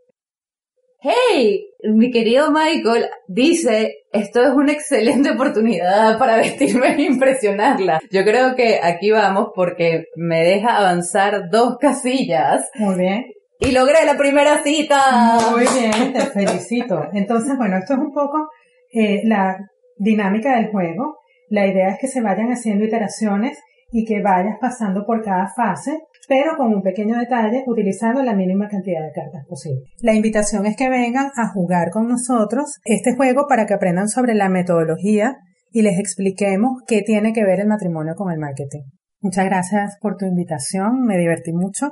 Hey, 1.04 1.66
mi 1.82 2.12
querido 2.12 2.52
Michael 2.52 3.06
dice, 3.26 4.04
esto 4.12 4.40
es 4.40 4.50
una 4.50 4.70
excelente 4.70 5.32
oportunidad 5.32 6.16
para 6.16 6.36
vestirme 6.36 6.94
e 6.94 7.02
impresionarla. 7.02 8.00
Yo 8.12 8.22
creo 8.22 8.54
que 8.54 8.78
aquí 8.80 9.10
vamos 9.10 9.48
porque 9.52 10.04
me 10.14 10.44
deja 10.44 10.76
avanzar 10.78 11.50
dos 11.50 11.76
casillas. 11.80 12.70
Muy 12.76 12.94
bien. 12.94 13.24
Y 13.58 13.72
logré 13.72 14.04
la 14.06 14.16
primera 14.16 14.62
cita. 14.62 15.40
Muy 15.50 15.64
bien, 15.76 16.12
te 16.12 16.20
felicito. 16.20 17.08
Entonces, 17.12 17.56
bueno, 17.58 17.78
esto 17.78 17.94
es 17.94 17.98
un 17.98 18.12
poco 18.12 18.48
eh, 18.92 19.22
la 19.24 19.58
dinámica 19.96 20.54
del 20.54 20.70
juego. 20.70 21.18
La 21.48 21.66
idea 21.66 21.88
es 21.88 21.98
que 22.00 22.06
se 22.06 22.20
vayan 22.20 22.52
haciendo 22.52 22.84
iteraciones 22.84 23.58
y 23.92 24.04
que 24.06 24.22
vayas 24.22 24.56
pasando 24.58 25.04
por 25.04 25.22
cada 25.22 25.46
fase, 25.54 26.00
pero 26.26 26.56
con 26.56 26.74
un 26.74 26.82
pequeño 26.82 27.18
detalle, 27.18 27.62
utilizando 27.66 28.22
la 28.22 28.34
mínima 28.34 28.68
cantidad 28.68 29.02
de 29.02 29.12
cartas 29.12 29.44
posible. 29.46 29.82
La 30.00 30.14
invitación 30.14 30.64
es 30.66 30.76
que 30.76 30.88
vengan 30.88 31.30
a 31.36 31.48
jugar 31.52 31.90
con 31.90 32.08
nosotros 32.08 32.78
este 32.84 33.14
juego 33.14 33.46
para 33.46 33.66
que 33.66 33.74
aprendan 33.74 34.08
sobre 34.08 34.34
la 34.34 34.48
metodología 34.48 35.36
y 35.70 35.82
les 35.82 35.98
expliquemos 35.98 36.82
qué 36.86 37.02
tiene 37.02 37.32
que 37.32 37.44
ver 37.44 37.60
el 37.60 37.68
matrimonio 37.68 38.14
con 38.16 38.32
el 38.32 38.38
marketing. 38.38 38.82
Muchas 39.20 39.44
gracias 39.44 39.98
por 40.00 40.16
tu 40.16 40.26
invitación, 40.26 41.04
me 41.04 41.18
divertí 41.18 41.52
mucho 41.52 41.90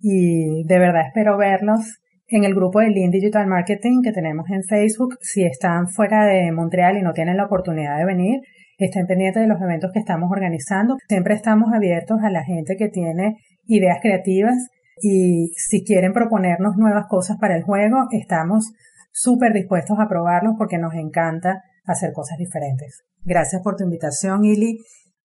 y 0.00 0.64
de 0.64 0.78
verdad 0.78 1.06
espero 1.08 1.36
verlos 1.36 1.98
en 2.28 2.44
el 2.44 2.54
grupo 2.54 2.80
de 2.80 2.88
Lean 2.88 3.10
Digital 3.10 3.46
Marketing 3.46 4.00
que 4.02 4.12
tenemos 4.12 4.48
en 4.48 4.62
Facebook. 4.62 5.18
Si 5.20 5.44
están 5.44 5.88
fuera 5.88 6.24
de 6.24 6.50
Montreal 6.50 6.96
y 6.96 7.02
no 7.02 7.12
tienen 7.12 7.36
la 7.36 7.44
oportunidad 7.44 7.98
de 7.98 8.06
venir, 8.06 8.40
estén 8.78 9.06
pendientes 9.06 9.42
de 9.42 9.48
los 9.48 9.60
eventos 9.60 9.90
que 9.92 10.00
estamos 10.00 10.30
organizando. 10.30 10.96
Siempre 11.08 11.34
estamos 11.34 11.72
abiertos 11.72 12.18
a 12.22 12.30
la 12.30 12.44
gente 12.44 12.76
que 12.76 12.88
tiene 12.88 13.36
ideas 13.66 13.98
creativas 14.00 14.56
y 15.00 15.52
si 15.56 15.84
quieren 15.84 16.12
proponernos 16.12 16.76
nuevas 16.76 17.06
cosas 17.08 17.36
para 17.40 17.56
el 17.56 17.62
juego, 17.62 18.06
estamos 18.10 18.72
súper 19.12 19.52
dispuestos 19.52 19.98
a 19.98 20.08
probarlos 20.08 20.54
porque 20.58 20.78
nos 20.78 20.94
encanta 20.94 21.62
hacer 21.84 22.12
cosas 22.12 22.38
diferentes. 22.38 23.02
Gracias 23.24 23.62
por 23.62 23.76
tu 23.76 23.84
invitación, 23.84 24.44
Ili. 24.44 24.78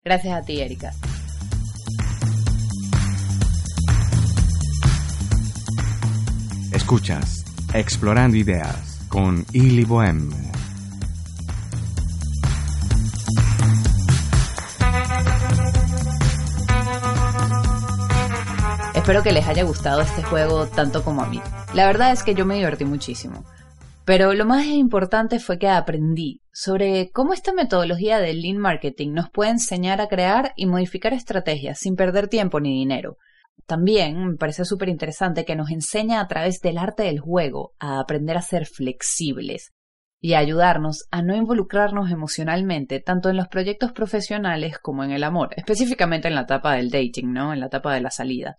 Gracias 0.04 0.34
a 0.36 0.42
ti, 0.42 0.62
Erika. 0.62 0.92
Escuchas 6.74 7.44
Explorando 7.74 8.38
Ideas 8.38 9.06
con 9.10 9.46
Ili 9.54 9.84
Bohem. 9.84 10.57
Espero 19.08 19.24
que 19.24 19.32
les 19.32 19.48
haya 19.48 19.64
gustado 19.64 20.02
este 20.02 20.22
juego 20.22 20.68
tanto 20.68 21.02
como 21.02 21.22
a 21.22 21.30
mí. 21.30 21.40
La 21.74 21.86
verdad 21.86 22.12
es 22.12 22.24
que 22.24 22.36
yo 22.36 22.46
me 22.46 22.56
divertí 22.56 22.84
muchísimo. 22.84 23.46
Pero 24.04 24.34
lo 24.34 24.44
más 24.44 24.66
importante 24.66 25.40
fue 25.40 25.58
que 25.58 25.70
aprendí 25.70 26.42
sobre 26.52 27.10
cómo 27.12 27.32
esta 27.32 27.54
metodología 27.54 28.20
del 28.20 28.42
lean 28.42 28.58
marketing 28.58 29.14
nos 29.14 29.30
puede 29.30 29.52
enseñar 29.52 30.02
a 30.02 30.10
crear 30.10 30.52
y 30.58 30.66
modificar 30.66 31.14
estrategias 31.14 31.80
sin 31.80 31.96
perder 31.96 32.28
tiempo 32.28 32.60
ni 32.60 32.78
dinero. 32.78 33.16
También 33.66 34.28
me 34.28 34.36
parece 34.36 34.66
súper 34.66 34.90
interesante 34.90 35.46
que 35.46 35.56
nos 35.56 35.72
enseña 35.72 36.20
a 36.20 36.28
través 36.28 36.60
del 36.60 36.78
arte 36.78 37.04
del 37.04 37.22
juego 37.22 37.76
a 37.80 38.02
aprender 38.02 38.36
a 38.36 38.42
ser 38.42 38.66
flexibles 38.66 39.72
y 40.20 40.34
a 40.34 40.40
ayudarnos 40.40 41.08
a 41.12 41.22
no 41.22 41.34
involucrarnos 41.34 42.12
emocionalmente 42.12 43.00
tanto 43.00 43.30
en 43.30 43.38
los 43.38 43.48
proyectos 43.48 43.94
profesionales 43.94 44.80
como 44.80 45.06
en 45.06 45.12
el 45.12 45.24
amor, 45.24 45.52
específicamente 45.56 46.28
en 46.28 46.36
la 46.36 46.42
etapa 46.42 46.74
del 46.74 46.90
dating, 46.90 47.32
¿no? 47.32 47.54
En 47.54 47.62
la 47.62 47.68
etapa 47.68 47.94
de 47.94 48.02
la 48.02 48.12
salida. 48.12 48.58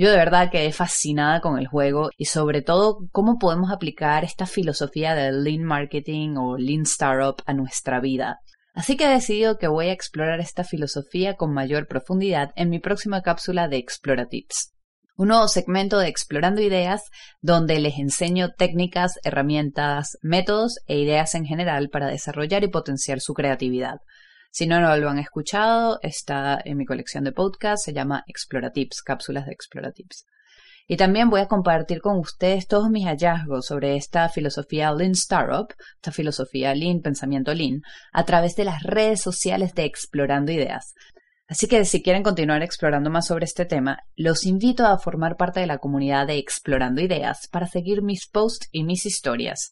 Yo 0.00 0.10
de 0.10 0.16
verdad 0.16 0.50
quedé 0.50 0.72
fascinada 0.72 1.42
con 1.42 1.58
el 1.58 1.66
juego 1.66 2.08
y 2.16 2.24
sobre 2.24 2.62
todo 2.62 3.00
cómo 3.12 3.38
podemos 3.38 3.70
aplicar 3.70 4.24
esta 4.24 4.46
filosofía 4.46 5.14
del 5.14 5.44
lean 5.44 5.62
marketing 5.62 6.36
o 6.38 6.56
lean 6.56 6.84
startup 6.84 7.42
a 7.44 7.52
nuestra 7.52 8.00
vida. 8.00 8.40
Así 8.72 8.96
que 8.96 9.04
he 9.04 9.08
decidido 9.10 9.58
que 9.58 9.68
voy 9.68 9.88
a 9.88 9.92
explorar 9.92 10.40
esta 10.40 10.64
filosofía 10.64 11.36
con 11.36 11.52
mayor 11.52 11.86
profundidad 11.86 12.50
en 12.56 12.70
mi 12.70 12.78
próxima 12.78 13.20
cápsula 13.20 13.68
de 13.68 13.76
Explora 13.76 14.24
Tips. 14.24 14.72
Un 15.18 15.28
nuevo 15.28 15.48
segmento 15.48 15.98
de 15.98 16.08
Explorando 16.08 16.62
Ideas 16.62 17.02
donde 17.42 17.78
les 17.78 17.98
enseño 17.98 18.54
técnicas, 18.56 19.20
herramientas, 19.22 20.16
métodos 20.22 20.78
e 20.86 20.96
ideas 20.96 21.34
en 21.34 21.44
general 21.44 21.90
para 21.90 22.06
desarrollar 22.06 22.64
y 22.64 22.68
potenciar 22.68 23.20
su 23.20 23.34
creatividad. 23.34 23.96
Si 24.50 24.66
no, 24.66 24.80
no 24.80 24.96
lo 24.96 25.08
han 25.08 25.18
escuchado, 25.18 26.00
está 26.02 26.60
en 26.64 26.76
mi 26.76 26.84
colección 26.84 27.22
de 27.22 27.32
podcasts, 27.32 27.84
se 27.84 27.92
llama 27.92 28.24
Explora 28.26 28.72
Tips, 28.72 29.02
cápsulas 29.02 29.46
de 29.46 29.52
Explora 29.52 29.92
Tips. 29.92 30.26
Y 30.88 30.96
también 30.96 31.30
voy 31.30 31.40
a 31.40 31.46
compartir 31.46 32.00
con 32.00 32.18
ustedes 32.18 32.66
todos 32.66 32.90
mis 32.90 33.06
hallazgos 33.06 33.66
sobre 33.66 33.94
esta 33.94 34.28
filosofía 34.28 34.92
Lean 34.92 35.12
Startup, 35.12 35.72
esta 35.94 36.10
filosofía 36.10 36.74
Lean, 36.74 37.00
pensamiento 37.00 37.54
Lean, 37.54 37.82
a 38.12 38.24
través 38.24 38.56
de 38.56 38.64
las 38.64 38.82
redes 38.82 39.22
sociales 39.22 39.72
de 39.74 39.84
Explorando 39.84 40.50
Ideas. 40.50 40.94
Así 41.46 41.68
que 41.68 41.84
si 41.84 42.02
quieren 42.02 42.24
continuar 42.24 42.62
explorando 42.62 43.08
más 43.08 43.28
sobre 43.28 43.44
este 43.44 43.66
tema, 43.66 43.98
los 44.16 44.46
invito 44.46 44.84
a 44.84 44.98
formar 44.98 45.36
parte 45.36 45.60
de 45.60 45.66
la 45.68 45.78
comunidad 45.78 46.26
de 46.26 46.38
Explorando 46.38 47.00
Ideas 47.00 47.46
para 47.52 47.68
seguir 47.68 48.02
mis 48.02 48.28
posts 48.28 48.68
y 48.72 48.82
mis 48.82 49.06
historias. 49.06 49.70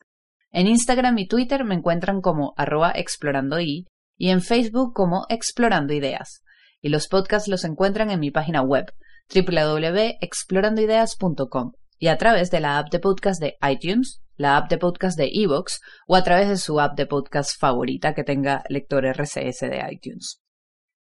En 0.53 0.69
Instagram 0.69 1.19
y 1.19 1.27
Twitter 1.27 1.65
me 1.65 1.75
encuentran 1.75 2.21
como 2.21 2.55
arroba 2.57 2.93
explorando 2.93 3.61
y 3.61 3.87
en 4.19 4.43
Facebook 4.43 4.93
como 4.93 5.25
Explorando 5.29 5.95
Ideas. 5.95 6.43
Y 6.81 6.89
los 6.89 7.07
podcasts 7.09 7.49
los 7.49 7.63
encuentran 7.65 8.11
en 8.11 8.19
mi 8.19 8.33
página 8.33 8.63
web 8.63 8.93
www.explorandoideas.com 9.33 11.73
y 11.99 12.09
a 12.09 12.19
través 12.19 12.51
de 12.51 12.61
la 12.61 12.79
app 12.79 12.91
de 12.91 12.99
podcast 12.99 13.41
de 13.41 13.57
iTunes, 13.69 14.23
la 14.37 14.57
app 14.57 14.71
de 14.71 14.79
podcast 14.79 15.19
de 15.19 15.31
Evox 15.33 15.81
o 16.07 16.17
a 16.17 16.23
través 16.23 16.49
de 16.49 16.57
su 16.57 16.81
app 16.81 16.97
de 16.97 17.05
podcast 17.07 17.51
favorita 17.59 18.15
que 18.15 18.25
tenga 18.25 18.65
lector 18.69 19.05
RCS 19.05 19.61
de 19.61 19.85
iTunes. 19.91 20.41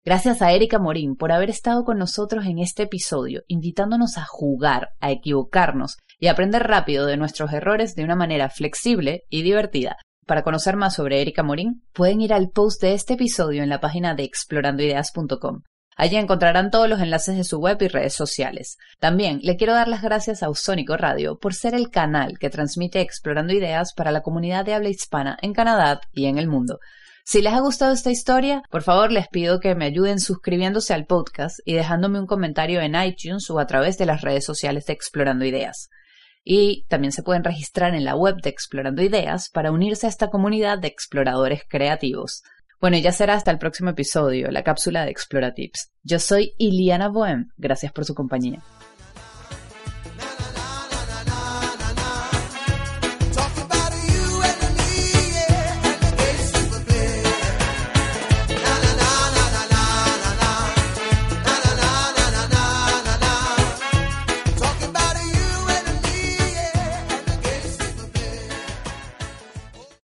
Gracias 0.05 0.41
a 0.41 0.51
Erika 0.51 0.80
Morín 0.80 1.16
por 1.16 1.32
haber 1.32 1.49
estado 1.49 1.86
con 1.86 1.97
nosotros 1.97 2.45
en 2.45 2.59
este 2.59 2.84
episodio, 2.84 3.43
invitándonos 3.47 4.18
a 4.18 4.26
jugar, 4.26 4.89
a 4.99 5.11
equivocarnos 5.11 5.95
y 6.20 6.28
aprender 6.28 6.64
rápido 6.64 7.05
de 7.05 7.16
nuestros 7.16 7.53
errores 7.53 7.95
de 7.95 8.03
una 8.03 8.16
manera 8.16 8.49
flexible 8.49 9.24
y 9.30 9.43
divertida. 9.43 9.95
Para 10.26 10.43
conocer 10.43 10.78
más 10.78 10.95
sobre 10.95 11.21
Erika 11.21 11.43
Morín, 11.43 11.84
pueden 11.93 12.21
ir 12.21 12.34
al 12.34 12.49
post 12.49 12.82
de 12.82 12.93
este 12.93 13.15
episodio 13.15 13.61
en 13.61 13.69
la 13.69 13.82
página 13.82 14.15
de 14.15 14.24
explorandoideas.com. 14.24 15.63
Allí 15.95 16.15
encontrarán 16.15 16.71
todos 16.71 16.89
los 16.89 17.01
enlaces 17.01 17.36
de 17.36 17.43
su 17.43 17.59
web 17.59 17.78
y 17.82 17.88
redes 17.88 18.13
sociales. 18.13 18.78
También 18.99 19.39
le 19.43 19.57
quiero 19.57 19.74
dar 19.74 19.88
las 19.88 20.01
gracias 20.01 20.41
a 20.41 20.49
Usónico 20.49 20.97
Radio 20.97 21.38
por 21.38 21.53
ser 21.53 21.76
el 21.76 21.89
canal 21.89 22.39
que 22.39 22.49
transmite 22.49 23.01
Explorando 23.01 23.53
Ideas 23.53 23.93
para 23.93 24.11
la 24.11 24.21
comunidad 24.21 24.65
de 24.65 24.74
habla 24.74 24.89
hispana 24.89 25.38
en 25.41 25.53
Canadá 25.53 26.01
y 26.11 26.26
en 26.26 26.38
el 26.38 26.47
mundo. 26.47 26.80
Si 27.26 27.41
les 27.41 27.53
ha 27.53 27.59
gustado 27.59 27.93
esta 27.93 28.11
historia, 28.11 28.63
por 28.69 28.82
favor 28.82 29.11
les 29.11 29.28
pido 29.28 29.59
que 29.59 29.76
me 29.76 29.86
ayuden 29.86 30.19
suscribiéndose 30.19 30.93
al 30.93 31.05
podcast 31.05 31.59
y 31.63 31.74
dejándome 31.74 32.19
un 32.19 32.28
comentario 32.28 32.82
en 32.82 32.95
iTunes 32.95 33.49
o 33.49 33.59
a 33.59 33.67
través 33.67 33.97
de 33.97 34.05
las 34.05 34.21
redes 34.21 34.45
sociales 34.45 34.86
de 34.86 34.93
Explorando 34.93 35.45
Ideas. 35.45 35.89
Y 36.43 36.85
también 36.89 37.11
se 37.11 37.23
pueden 37.23 37.43
registrar 37.43 37.95
en 37.95 38.03
la 38.03 38.15
web 38.15 38.35
de 38.41 38.49
Explorando 38.49 39.01
Ideas 39.01 39.49
para 39.49 39.71
unirse 39.71 40.07
a 40.07 40.09
esta 40.09 40.29
comunidad 40.29 40.77
de 40.79 40.89
exploradores 40.89 41.61
creativos. 41.67 42.43
Bueno, 42.81 42.97
ya 42.97 43.13
será 43.13 43.35
hasta 43.35 43.49
el 43.49 43.59
próximo 43.59 43.91
episodio, 43.91 44.51
la 44.51 44.63
cápsula 44.63 45.05
de 45.05 45.11
Explora 45.11 45.53
Tips. 45.53 45.91
Yo 46.03 46.19
soy 46.19 46.53
Iliana 46.57 47.07
Bohem, 47.07 47.47
gracias 47.55 47.93
por 47.93 48.03
su 48.03 48.13
compañía. 48.13 48.61